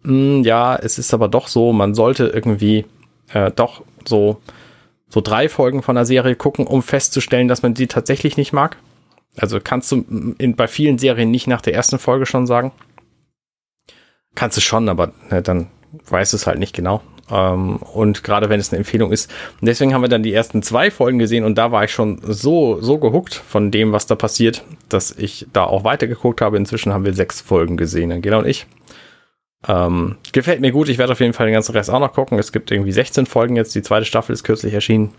mh, 0.02 0.12
hm, 0.12 0.42
ja, 0.44 0.76
es 0.76 0.98
ist 0.98 1.14
aber 1.14 1.28
doch 1.28 1.48
so, 1.48 1.72
man 1.72 1.94
sollte 1.94 2.26
irgendwie 2.26 2.84
äh, 3.32 3.50
doch 3.50 3.82
so, 4.04 4.42
so 5.08 5.22
drei 5.22 5.48
Folgen 5.48 5.80
von 5.80 5.94
der 5.94 6.04
Serie 6.04 6.36
gucken, 6.36 6.66
um 6.66 6.82
festzustellen, 6.82 7.48
dass 7.48 7.62
man 7.62 7.72
die 7.72 7.86
tatsächlich 7.86 8.36
nicht 8.36 8.52
mag. 8.52 8.76
Also 9.38 9.60
kannst 9.64 9.90
du 9.92 10.04
in, 10.36 10.56
bei 10.56 10.68
vielen 10.68 10.98
Serien 10.98 11.30
nicht 11.30 11.46
nach 11.46 11.62
der 11.62 11.72
ersten 11.72 11.98
Folge 11.98 12.26
schon 12.26 12.46
sagen. 12.46 12.70
Kannst 14.34 14.58
du 14.58 14.60
schon, 14.60 14.90
aber 14.90 15.14
ne, 15.30 15.40
dann 15.40 15.68
weiß 16.08 16.32
es 16.32 16.46
halt 16.46 16.58
nicht 16.58 16.74
genau. 16.74 17.02
Ähm, 17.30 17.76
und 17.76 18.24
gerade 18.24 18.48
wenn 18.48 18.60
es 18.60 18.72
eine 18.72 18.78
Empfehlung 18.78 19.12
ist. 19.12 19.30
Und 19.60 19.66
deswegen 19.66 19.94
haben 19.94 20.02
wir 20.02 20.08
dann 20.08 20.22
die 20.22 20.34
ersten 20.34 20.62
zwei 20.62 20.90
Folgen 20.90 21.18
gesehen 21.18 21.44
und 21.44 21.56
da 21.56 21.72
war 21.72 21.84
ich 21.84 21.92
schon 21.92 22.20
so, 22.22 22.80
so 22.80 22.98
gehuckt 22.98 23.34
von 23.34 23.70
dem, 23.70 23.92
was 23.92 24.06
da 24.06 24.14
passiert, 24.14 24.64
dass 24.88 25.12
ich 25.12 25.46
da 25.52 25.64
auch 25.64 25.84
weitergeguckt 25.84 26.40
habe. 26.40 26.56
Inzwischen 26.56 26.92
haben 26.92 27.04
wir 27.04 27.14
sechs 27.14 27.40
Folgen 27.40 27.76
gesehen, 27.76 28.12
Angela 28.12 28.38
und 28.38 28.46
ich. 28.46 28.66
Ähm, 29.68 30.16
gefällt 30.32 30.60
mir 30.60 30.72
gut. 30.72 30.88
Ich 30.88 30.98
werde 30.98 31.12
auf 31.12 31.20
jeden 31.20 31.34
Fall 31.34 31.46
den 31.46 31.54
ganzen 31.54 31.72
Rest 31.72 31.90
auch 31.90 32.00
noch 32.00 32.14
gucken. 32.14 32.38
Es 32.38 32.52
gibt 32.52 32.70
irgendwie 32.70 32.92
16 32.92 33.26
Folgen 33.26 33.56
jetzt. 33.56 33.74
Die 33.74 33.82
zweite 33.82 34.06
Staffel 34.06 34.32
ist 34.32 34.42
kürzlich 34.42 34.72
erschienen. 34.72 35.12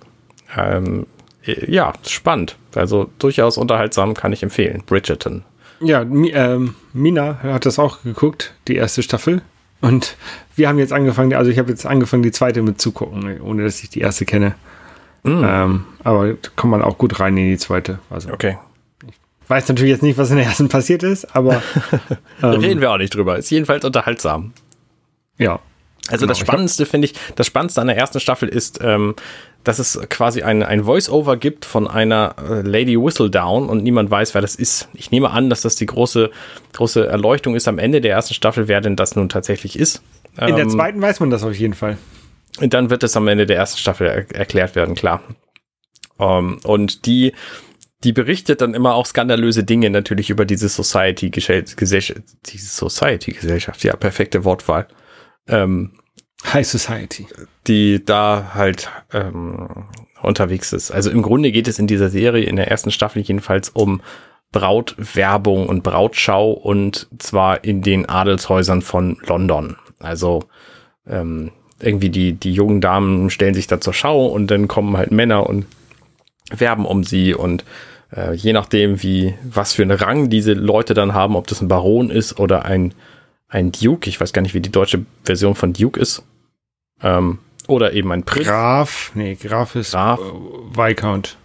Ähm, 0.58 1.06
äh, 1.46 1.72
ja, 1.72 1.94
spannend. 2.08 2.58
Also 2.76 3.10
durchaus 3.20 3.58
unterhaltsam, 3.58 4.16
kann 4.16 4.34
ich 4.34 4.44
empfehlen. 4.44 4.84
Bridgerton. 4.86 5.44
Ja, 5.80 6.02
ähm, 6.02 6.76
Mina 6.94 7.40
hat 7.42 7.66
das 7.66 7.80
auch 7.80 8.04
geguckt, 8.04 8.54
die 8.68 8.76
erste 8.76 9.02
Staffel. 9.02 9.42
Und 9.82 10.16
wir 10.56 10.70
haben 10.70 10.80
jetzt 10.80 10.94
angefangen, 10.94 11.34
also 11.34 11.50
ich 11.50 11.58
habe 11.58 11.70
jetzt 11.70 11.86
angefangen, 11.86 12.24
die 12.24 12.32
zweite 12.32 12.62
mitzugucken, 12.62 13.42
ohne 13.42 13.64
dass 13.64 13.84
ich 13.84 13.90
die 13.90 14.00
erste 14.00 14.26
kenne. 14.26 14.56
Mm. 15.24 15.44
Ähm, 15.44 15.86
aber 16.04 16.34
da 16.34 16.50
kommt 16.56 16.72
man 16.72 16.82
auch 16.82 16.98
gut 16.98 17.20
rein 17.20 17.36
in 17.38 17.50
die 17.50 17.58
zweite. 17.58 18.00
Also, 18.10 18.32
okay. 18.32 18.58
Ich 19.08 19.50
weiß 19.50 19.68
natürlich 19.68 19.92
jetzt 19.92 20.04
nicht, 20.04 20.18
was 20.18 20.30
in 20.30 20.38
der 20.38 20.46
ersten 20.46 20.70
passiert 20.70 21.04
ist, 21.04 21.36
aber. 21.36 21.62
ähm, 22.44 22.50
Reden 22.50 22.82
wir 22.82 22.92
auch 22.92 22.98
nicht 22.98 23.14
drüber. 23.14 23.38
Ist 23.38 23.50
jedenfalls 23.50 23.84
unterhaltsam. 23.84 24.54
Ja. 25.38 25.60
Also 26.08 26.22
genau, 26.22 26.30
das 26.30 26.40
Spannendste 26.40 26.86
finde 26.86 27.06
ich, 27.06 27.14
das 27.36 27.48
Spannendste 27.48 27.82
an 27.82 27.88
der 27.88 27.98
ersten 27.98 28.20
Staffel 28.20 28.50
ist, 28.50 28.80
ähm, 28.82 29.16
dass 29.64 29.80
es 29.80 30.00
quasi 30.10 30.42
ein, 30.42 30.64
ein 30.64 30.86
Voice-Over 30.86 31.38
gibt 31.38 31.66
von 31.66 31.88
einer 31.88 32.36
äh, 32.40 32.62
Lady 32.62 32.98
Whistledown 32.98 33.70
und 33.70 33.84
niemand 33.84 34.10
weiß, 34.10 34.34
wer 34.34 34.42
das 34.42 34.56
ist. 34.56 34.90
Ich 34.94 35.12
nehme 35.12 35.30
an, 35.30 35.50
dass 35.50 35.62
das 35.62 35.76
die 35.76 35.86
große, 35.86 36.32
große 36.74 37.06
Erleuchtung 37.06 37.56
ist 37.56 37.68
am 37.68 37.78
Ende 37.78 38.02
der 38.02 38.12
ersten 38.12 38.34
Staffel, 38.34 38.68
wer 38.68 38.82
denn 38.82 38.96
das 38.96 39.16
nun 39.16 39.30
tatsächlich 39.30 39.78
ist. 39.78 40.02
In 40.38 40.50
ähm, 40.50 40.56
der 40.56 40.68
zweiten 40.70 41.02
weiß 41.02 41.20
man 41.20 41.30
das 41.30 41.44
auf 41.44 41.56
jeden 41.56 41.74
Fall. 41.74 41.98
Und 42.60 42.74
dann 42.74 42.90
wird 42.90 43.04
es 43.04 43.16
am 43.16 43.28
Ende 43.28 43.46
der 43.46 43.58
ersten 43.58 43.78
Staffel 43.78 44.08
er 44.08 44.36
erklärt 44.36 44.76
werden, 44.76 44.96
klar. 44.96 45.22
Ähm, 46.20 46.60
und 46.64 47.06
die, 47.06 47.34
die 48.04 48.14
berichtet 48.14 48.62
dann 48.62 48.74
immer 48.74 48.96
auch 48.96 49.06
skandalöse 49.06 49.64
Dinge 49.64 49.90
natürlich 49.90 50.30
über 50.30 50.46
diese 50.46 50.70
Society-Gesellschaft, 50.70 52.22
diese 52.46 52.68
Society-Gesellschaft, 52.68 53.84
ja, 53.84 53.96
perfekte 53.96 54.44
Wortwahl. 54.44 54.88
Ähm, 55.48 55.94
High 56.46 56.68
Society. 56.68 57.28
Die 57.68 58.04
da 58.04 58.52
halt 58.54 58.90
ähm, 59.14 59.86
unterwegs 60.22 60.74
ist. 60.74 60.92
Also 60.92 61.10
im 61.10 61.22
Grunde 61.22 61.52
geht 61.52 61.68
es 61.68 61.80
in 61.80 61.88
dieser 61.88 62.10
Serie, 62.10 62.46
in 62.46 62.56
der 62.56 62.70
ersten 62.70 62.92
Staffel 62.92 63.22
jedenfalls, 63.22 63.70
um 63.70 64.02
Brautwerbung 64.52 65.68
und 65.68 65.84
Brautschau 65.84 66.52
und 66.52 67.08
zwar 67.20 67.64
in 67.64 67.82
den 67.82 68.10
Adelshäusern 68.10 68.82
von 68.82 69.18
London. 69.26 69.78
Also 70.00 70.44
ähm, 71.08 71.52
irgendwie 71.80 72.10
die, 72.10 72.34
die 72.34 72.54
jungen 72.54 72.82
Damen 72.82 73.30
stellen 73.30 73.54
sich 73.54 73.68
da 73.68 73.80
zur 73.80 73.94
Schau 73.94 74.26
und 74.28 74.48
dann 74.52 74.68
kommen 74.68 74.98
halt 74.98 75.12
Männer 75.12 75.48
und 75.48 75.66
werben 76.52 76.86
um 76.86 77.04
sie 77.04 77.34
und 77.34 77.64
äh, 78.16 78.34
je 78.34 78.52
nachdem, 78.52 79.02
wie, 79.02 79.34
was 79.44 79.74
für 79.74 79.84
einen 79.84 79.98
Rang 79.98 80.30
diese 80.30 80.54
Leute 80.54 80.94
dann 80.94 81.14
haben, 81.14 81.36
ob 81.36 81.48
das 81.48 81.62
ein 81.62 81.70
Baron 81.70 82.10
ist 82.10 82.40
oder 82.40 82.66
ein, 82.66 82.94
ein 83.48 83.72
Duke, 83.72 84.10
ich 84.10 84.20
weiß 84.20 84.34
gar 84.34 84.42
nicht, 84.42 84.54
wie 84.54 84.60
die 84.60 84.72
deutsche 84.72 85.06
Version 85.24 85.56
von 85.56 85.72
Duke 85.72 86.00
ist, 86.00 86.24
ähm, 87.04 87.40
oder 87.68 87.94
eben 87.94 88.12
ein 88.12 88.24
Prinz. 88.24 88.48
Graf, 88.48 89.12
nee, 89.16 89.36
Graf 89.36 89.76
ist 89.76 89.92
Graf. 89.92 90.20
Äh, 90.20 90.78
Viscount. 90.78 91.38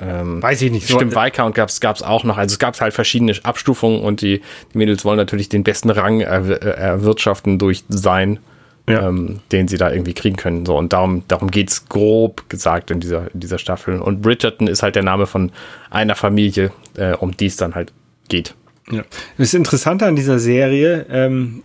Ähm, 0.00 0.42
Weiß 0.42 0.62
ich 0.62 0.70
nicht. 0.70 0.88
Stimmt, 0.88 1.14
Viscount 1.14 1.54
gab 1.54 1.68
es 1.68 2.02
auch 2.02 2.24
noch. 2.24 2.36
Also 2.36 2.54
es 2.54 2.58
gab 2.58 2.80
halt 2.80 2.94
verschiedene 2.94 3.34
Abstufungen 3.42 4.00
und 4.00 4.20
die, 4.20 4.40
die 4.72 4.78
Mädels 4.78 5.04
wollen 5.04 5.16
natürlich 5.16 5.48
den 5.48 5.62
besten 5.62 5.90
Rang 5.90 6.20
er, 6.20 6.62
erwirtschaften 6.62 7.58
durch 7.58 7.84
sein, 7.88 8.40
ja. 8.88 9.08
ähm, 9.08 9.40
den 9.52 9.68
sie 9.68 9.76
da 9.78 9.92
irgendwie 9.92 10.14
kriegen 10.14 10.36
können. 10.36 10.66
So, 10.66 10.76
und 10.76 10.92
darum, 10.92 11.22
darum 11.28 11.50
geht's 11.50 11.88
grob 11.88 12.48
gesagt 12.48 12.90
in 12.90 13.00
dieser, 13.00 13.32
in 13.32 13.40
dieser 13.40 13.58
Staffel. 13.58 14.00
Und 14.00 14.22
Bridgerton 14.22 14.66
ist 14.66 14.82
halt 14.82 14.96
der 14.96 15.04
Name 15.04 15.26
von 15.26 15.52
einer 15.90 16.16
Familie, 16.16 16.72
äh, 16.96 17.12
um 17.14 17.36
die 17.36 17.46
es 17.46 17.56
dann 17.56 17.74
halt 17.74 17.92
geht. 18.28 18.54
Ja. 18.90 19.02
Das 19.38 19.54
Interessante 19.54 20.06
an 20.06 20.16
dieser 20.16 20.40
Serie, 20.40 21.06
ähm, 21.10 21.62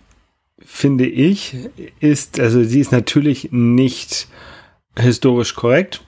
finde 0.70 1.06
ich, 1.06 1.56
ist, 1.98 2.38
also 2.38 2.62
sie 2.62 2.78
ist 2.78 2.92
natürlich 2.92 3.48
nicht 3.50 4.28
historisch 4.96 5.54
korrekt, 5.54 6.04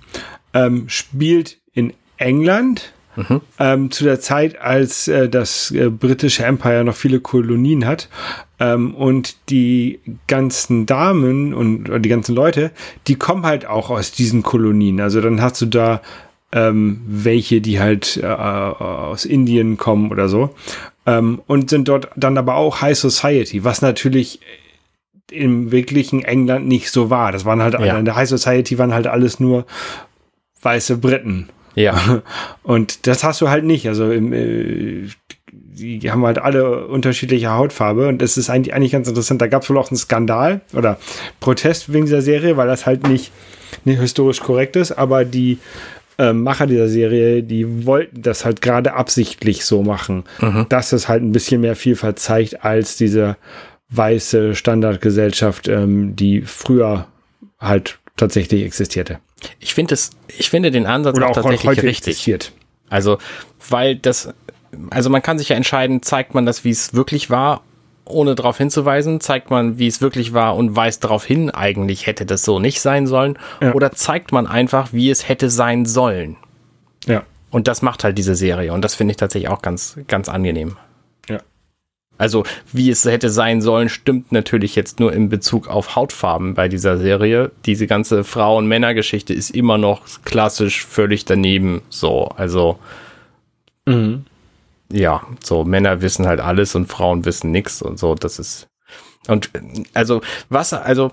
ähm, 0.52 0.84
spielt 0.86 1.58
in 1.72 1.94
England 2.18 2.92
mhm. 3.16 3.40
ähm, 3.58 3.90
zu 3.90 4.04
der 4.04 4.20
Zeit, 4.20 4.60
als 4.60 5.08
äh, 5.08 5.30
das 5.30 5.70
äh, 5.70 5.88
britische 5.88 6.44
Empire 6.44 6.84
noch 6.84 6.94
viele 6.94 7.20
Kolonien 7.20 7.86
hat 7.86 8.10
ähm, 8.60 8.94
und 8.94 9.48
die 9.48 9.98
ganzen 10.28 10.84
Damen 10.84 11.54
und 11.54 12.04
die 12.04 12.08
ganzen 12.10 12.34
Leute, 12.34 12.70
die 13.08 13.16
kommen 13.16 13.46
halt 13.46 13.66
auch 13.66 13.88
aus 13.88 14.12
diesen 14.12 14.42
Kolonien. 14.42 15.00
Also 15.00 15.22
dann 15.22 15.40
hast 15.40 15.62
du 15.62 15.66
da 15.66 16.02
ähm, 16.52 17.00
welche, 17.06 17.62
die 17.62 17.80
halt 17.80 18.18
äh, 18.22 18.26
aus 18.26 19.24
Indien 19.24 19.78
kommen 19.78 20.10
oder 20.10 20.28
so 20.28 20.54
ähm, 21.10 21.42
und 21.46 21.70
sind 21.70 21.88
dort 21.88 22.08
dann 22.16 22.38
aber 22.38 22.54
auch 22.54 22.80
High 22.80 22.96
Society, 22.96 23.64
was 23.64 23.82
natürlich 23.82 24.40
im 25.30 25.70
wirklichen 25.70 26.24
England 26.24 26.66
nicht 26.66 26.90
so 26.90 27.10
war. 27.10 27.32
Das 27.32 27.44
waren 27.44 27.62
halt, 27.62 27.74
ja. 27.74 27.98
in 27.98 28.04
der 28.04 28.16
High 28.16 28.28
Society 28.28 28.78
waren 28.78 28.94
halt 28.94 29.06
alles 29.06 29.40
nur 29.40 29.64
weiße 30.62 30.98
Briten. 30.98 31.48
Ja. 31.74 32.22
Und 32.62 33.06
das 33.06 33.24
hast 33.24 33.40
du 33.40 33.48
halt 33.48 33.64
nicht. 33.64 33.88
Also 33.88 34.10
im, 34.10 34.32
äh, 34.32 35.08
die 35.52 36.10
haben 36.10 36.24
halt 36.24 36.38
alle 36.38 36.86
unterschiedliche 36.86 37.50
Hautfarbe 37.50 38.06
und 38.06 38.20
es 38.20 38.36
ist 38.36 38.50
eigentlich, 38.50 38.74
eigentlich 38.74 38.92
ganz 38.92 39.08
interessant. 39.08 39.40
Da 39.40 39.46
gab 39.46 39.62
es 39.62 39.70
wohl 39.70 39.78
auch 39.78 39.90
einen 39.90 39.96
Skandal 39.96 40.60
oder 40.74 40.98
Protest 41.40 41.92
wegen 41.92 42.04
dieser 42.04 42.20
Serie, 42.20 42.58
weil 42.58 42.66
das 42.66 42.84
halt 42.84 43.08
nicht, 43.08 43.32
nicht 43.86 43.98
historisch 43.98 44.40
korrekt 44.40 44.76
ist, 44.76 44.92
aber 44.92 45.24
die 45.24 45.58
äh, 46.20 46.34
Macher 46.34 46.66
dieser 46.66 46.88
Serie, 46.88 47.42
die 47.42 47.86
wollten 47.86 48.20
das 48.20 48.44
halt 48.44 48.60
gerade 48.60 48.92
absichtlich 48.92 49.64
so 49.64 49.82
machen, 49.82 50.24
mhm. 50.40 50.66
dass 50.68 50.92
es 50.92 51.08
halt 51.08 51.22
ein 51.22 51.32
bisschen 51.32 51.62
mehr 51.62 51.76
Vielfalt 51.76 52.18
zeigt 52.18 52.62
als 52.62 52.96
diese 52.96 53.36
weiße 53.88 54.54
Standardgesellschaft, 54.54 55.66
ähm, 55.68 56.14
die 56.16 56.42
früher 56.42 57.06
halt 57.58 57.98
tatsächlich 58.16 58.64
existierte. 58.64 59.18
Ich 59.60 59.72
finde 59.72 59.94
es, 59.94 60.10
ich 60.28 60.50
finde 60.50 60.70
den 60.70 60.84
Ansatz 60.84 61.16
Oder 61.16 61.26
auch, 61.26 61.30
auch 61.30 61.42
tatsächlich 61.42 61.70
richtig. 61.82 61.88
Existiert. 61.88 62.52
Also, 62.90 63.16
weil 63.70 63.96
das, 63.96 64.34
also 64.90 65.08
man 65.08 65.22
kann 65.22 65.38
sich 65.38 65.48
ja 65.48 65.56
entscheiden, 65.56 66.02
zeigt 66.02 66.34
man 66.34 66.44
das, 66.44 66.64
wie 66.64 66.70
es 66.70 66.92
wirklich 66.92 67.30
war, 67.30 67.62
ohne 68.10 68.34
darauf 68.34 68.58
hinzuweisen, 68.58 69.20
zeigt 69.20 69.50
man, 69.50 69.78
wie 69.78 69.86
es 69.86 70.00
wirklich 70.00 70.32
war 70.32 70.56
und 70.56 70.76
weist 70.76 71.04
darauf 71.04 71.24
hin, 71.24 71.50
eigentlich 71.50 72.06
hätte 72.06 72.26
das 72.26 72.44
so 72.44 72.58
nicht 72.58 72.80
sein 72.80 73.06
sollen, 73.06 73.38
ja. 73.60 73.72
oder 73.72 73.92
zeigt 73.92 74.32
man 74.32 74.46
einfach, 74.46 74.92
wie 74.92 75.10
es 75.10 75.28
hätte 75.28 75.50
sein 75.50 75.86
sollen. 75.86 76.36
Ja. 77.06 77.22
Und 77.50 77.66
das 77.66 77.82
macht 77.82 78.04
halt 78.04 78.16
diese 78.18 78.34
Serie 78.34 78.72
und 78.72 78.84
das 78.84 78.94
finde 78.94 79.12
ich 79.12 79.16
tatsächlich 79.16 79.50
auch 79.50 79.62
ganz, 79.62 79.98
ganz 80.06 80.28
angenehm. 80.28 80.76
Also, 82.20 82.44
wie 82.70 82.90
es 82.90 83.06
hätte 83.06 83.30
sein 83.30 83.62
sollen, 83.62 83.88
stimmt 83.88 84.30
natürlich 84.30 84.76
jetzt 84.76 85.00
nur 85.00 85.10
in 85.10 85.30
Bezug 85.30 85.68
auf 85.68 85.96
Hautfarben 85.96 86.52
bei 86.52 86.68
dieser 86.68 86.98
Serie. 86.98 87.50
Diese 87.64 87.86
ganze 87.86 88.24
Frauen-Männer-Geschichte 88.24 89.32
ist 89.32 89.48
immer 89.48 89.78
noch 89.78 90.02
klassisch 90.26 90.84
völlig 90.84 91.24
daneben. 91.24 91.80
So, 91.88 92.26
also. 92.36 92.78
Mhm. 93.86 94.26
Ja, 94.92 95.22
so 95.42 95.64
Männer 95.64 96.02
wissen 96.02 96.26
halt 96.26 96.40
alles 96.40 96.74
und 96.74 96.86
Frauen 96.86 97.24
wissen 97.24 97.50
nichts 97.50 97.82
und 97.82 97.98
so. 97.98 98.14
Das 98.14 98.38
ist 98.38 98.68
und 99.28 99.50
also 99.92 100.22
was, 100.48 100.72
also 100.72 101.12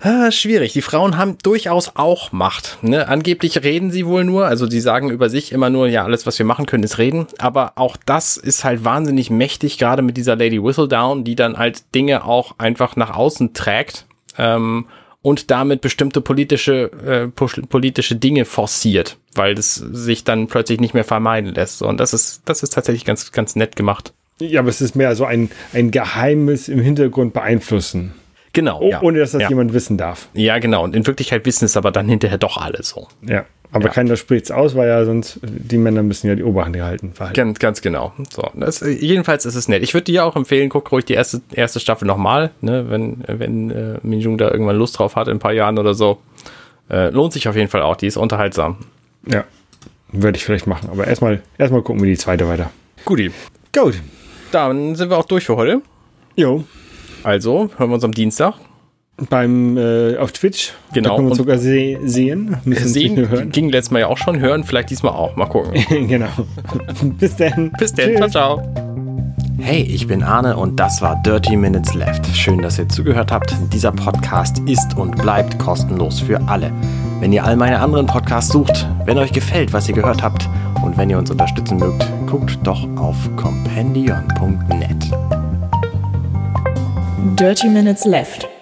ah, 0.00 0.30
schwierig. 0.30 0.72
Die 0.72 0.82
Frauen 0.82 1.18
haben 1.18 1.36
durchaus 1.42 1.92
auch 1.94 2.32
Macht. 2.32 2.78
Ne? 2.82 3.06
Angeblich 3.06 3.62
reden 3.62 3.90
sie 3.90 4.06
wohl 4.06 4.24
nur, 4.24 4.46
also 4.46 4.66
die 4.66 4.80
sagen 4.80 5.10
über 5.10 5.28
sich 5.28 5.52
immer 5.52 5.68
nur, 5.68 5.86
ja, 5.86 6.04
alles, 6.04 6.26
was 6.26 6.38
wir 6.38 6.46
machen 6.46 6.64
können, 6.64 6.82
ist 6.82 6.98
reden. 6.98 7.26
Aber 7.38 7.72
auch 7.76 7.96
das 8.06 8.38
ist 8.38 8.64
halt 8.64 8.82
wahnsinnig 8.82 9.30
mächtig, 9.30 9.78
gerade 9.78 10.02
mit 10.02 10.16
dieser 10.16 10.36
Lady 10.36 10.62
Whistledown, 10.62 11.22
die 11.22 11.36
dann 11.36 11.58
halt 11.58 11.94
Dinge 11.94 12.24
auch 12.24 12.54
einfach 12.58 12.96
nach 12.96 13.14
außen 13.14 13.52
trägt 13.52 14.06
ähm, 14.38 14.86
und 15.24 15.50
damit 15.50 15.80
bestimmte 15.80 16.20
politische, 16.20 16.92
äh, 17.02 17.62
politische 17.66 18.14
Dinge 18.14 18.44
forciert, 18.44 19.16
weil 19.34 19.54
es 19.58 19.76
sich 19.76 20.22
dann 20.22 20.48
plötzlich 20.48 20.80
nicht 20.80 20.92
mehr 20.92 21.02
vermeiden 21.02 21.54
lässt. 21.54 21.80
Und 21.80 21.98
das 21.98 22.12
ist, 22.12 22.42
das 22.44 22.62
ist 22.62 22.74
tatsächlich 22.74 23.06
ganz, 23.06 23.32
ganz 23.32 23.56
nett 23.56 23.74
gemacht. 23.74 24.12
Ja, 24.38 24.60
aber 24.60 24.68
es 24.68 24.82
ist 24.82 24.96
mehr 24.96 25.16
so 25.16 25.24
ein, 25.24 25.50
ein 25.72 25.90
Geheimes 25.90 26.68
im 26.68 26.78
Hintergrund 26.78 27.32
beeinflussen. 27.32 28.12
Genau. 28.52 28.82
Oh, 28.82 28.90
ja. 28.90 29.00
Ohne 29.00 29.18
dass 29.18 29.32
das 29.32 29.40
ja. 29.40 29.48
jemand 29.48 29.72
wissen 29.72 29.96
darf. 29.96 30.28
Ja, 30.34 30.58
genau. 30.58 30.84
Und 30.84 30.94
in 30.94 31.06
Wirklichkeit 31.06 31.46
wissen 31.46 31.64
es 31.64 31.78
aber 31.78 31.90
dann 31.90 32.06
hinterher 32.06 32.36
doch 32.36 32.58
alle 32.58 32.82
so. 32.82 33.08
Ja. 33.22 33.46
Aber 33.74 33.86
ja. 33.86 33.90
keiner 33.90 34.16
spricht 34.16 34.46
es 34.46 34.50
aus, 34.50 34.74
weil 34.74 34.88
ja 34.88 35.04
sonst 35.04 35.40
die 35.42 35.78
Männer 35.78 36.02
müssen 36.02 36.28
ja 36.28 36.34
die 36.34 36.44
Oberhand 36.44 36.80
halten. 36.80 37.12
Ganz, 37.34 37.58
ganz 37.58 37.82
genau. 37.82 38.12
So, 38.32 38.48
das, 38.54 38.80
jedenfalls 38.80 39.44
ist 39.44 39.54
es 39.54 39.68
nett. 39.68 39.82
Ich 39.82 39.94
würde 39.94 40.04
dir 40.04 40.24
auch 40.24 40.36
empfehlen, 40.36 40.68
guck 40.68 40.90
ruhig 40.92 41.04
die 41.04 41.14
erste, 41.14 41.40
erste 41.52 41.80
Staffel 41.80 42.06
nochmal, 42.06 42.50
ne, 42.60 42.88
wenn, 42.88 43.24
wenn 43.26 43.70
äh, 43.70 43.98
Minjung 44.02 44.38
da 44.38 44.50
irgendwann 44.50 44.76
Lust 44.76 44.98
drauf 44.98 45.16
hat 45.16 45.28
in 45.28 45.36
ein 45.36 45.40
paar 45.40 45.52
Jahren 45.52 45.78
oder 45.78 45.94
so. 45.94 46.18
Äh, 46.88 47.10
lohnt 47.10 47.32
sich 47.32 47.48
auf 47.48 47.56
jeden 47.56 47.68
Fall 47.68 47.82
auch, 47.82 47.96
die 47.96 48.06
ist 48.06 48.16
unterhaltsam. 48.16 48.76
Ja, 49.26 49.44
würde 50.12 50.36
ich 50.36 50.44
vielleicht 50.44 50.66
machen. 50.66 50.88
Aber 50.90 51.06
erstmal 51.06 51.42
erstmal 51.58 51.82
gucken 51.82 52.02
wir 52.02 52.10
die 52.10 52.18
zweite 52.18 52.48
weiter. 52.48 52.70
Guti. 53.04 53.32
Gut 53.76 54.00
dann 54.54 54.94
sind 54.94 55.10
wir 55.10 55.18
auch 55.18 55.26
durch 55.26 55.44
für 55.44 55.56
heute. 55.56 55.82
Jo. 56.36 56.64
Also, 57.24 57.70
hören 57.76 57.90
wir 57.90 57.94
uns 57.94 58.04
am 58.04 58.12
Dienstag. 58.12 58.54
Beim 59.30 59.76
äh, 59.76 60.16
auf 60.16 60.32
Twitch. 60.32 60.72
Genau. 60.92 61.10
Da 61.10 61.14
können 61.16 61.28
wir 61.28 61.30
uns 61.30 61.38
sogar 61.38 61.58
se 61.58 61.98
sehen. 62.04 62.56
Müssen 62.64 62.88
sehen 62.88 63.28
hören. 63.28 63.50
ging 63.50 63.68
letztes 63.68 63.92
Mal 63.92 64.00
ja 64.00 64.06
auch 64.08 64.18
schon. 64.18 64.40
Hören 64.40 64.64
vielleicht 64.64 64.90
diesmal 64.90 65.12
auch. 65.12 65.36
Mal 65.36 65.46
gucken. 65.46 65.72
genau. 66.08 66.28
Bis 67.18 67.36
dann. 67.36 67.70
Bis 67.78 67.92
dann. 67.92 68.16
Ciao, 68.16 68.28
ciao. 68.28 68.74
Hey, 69.58 69.82
ich 69.82 70.06
bin 70.08 70.22
Arne 70.22 70.56
und 70.56 70.78
das 70.80 71.00
war 71.00 71.22
Dirty 71.22 71.56
Minutes 71.56 71.94
Left. 71.94 72.26
Schön, 72.36 72.60
dass 72.60 72.78
ihr 72.78 72.88
zugehört 72.88 73.30
habt. 73.30 73.54
Dieser 73.72 73.92
Podcast 73.92 74.58
ist 74.66 74.96
und 74.96 75.16
bleibt 75.16 75.58
kostenlos 75.58 76.20
für 76.20 76.40
alle. 76.48 76.72
Wenn 77.20 77.32
ihr 77.32 77.44
all 77.44 77.56
meine 77.56 77.78
anderen 77.78 78.06
Podcasts 78.06 78.52
sucht, 78.52 78.86
wenn 79.06 79.16
euch 79.16 79.32
gefällt, 79.32 79.72
was 79.72 79.88
ihr 79.88 79.94
gehört 79.94 80.22
habt 80.22 80.48
und 80.84 80.98
wenn 80.98 81.08
ihr 81.08 81.18
uns 81.18 81.30
unterstützen 81.30 81.78
mögt, 81.78 82.04
guckt 82.26 82.58
doch 82.64 82.86
auf 82.98 83.16
compendion.net. 83.36 85.10
Dirty 87.38 87.68
Minutes 87.68 88.04
Left. 88.04 88.53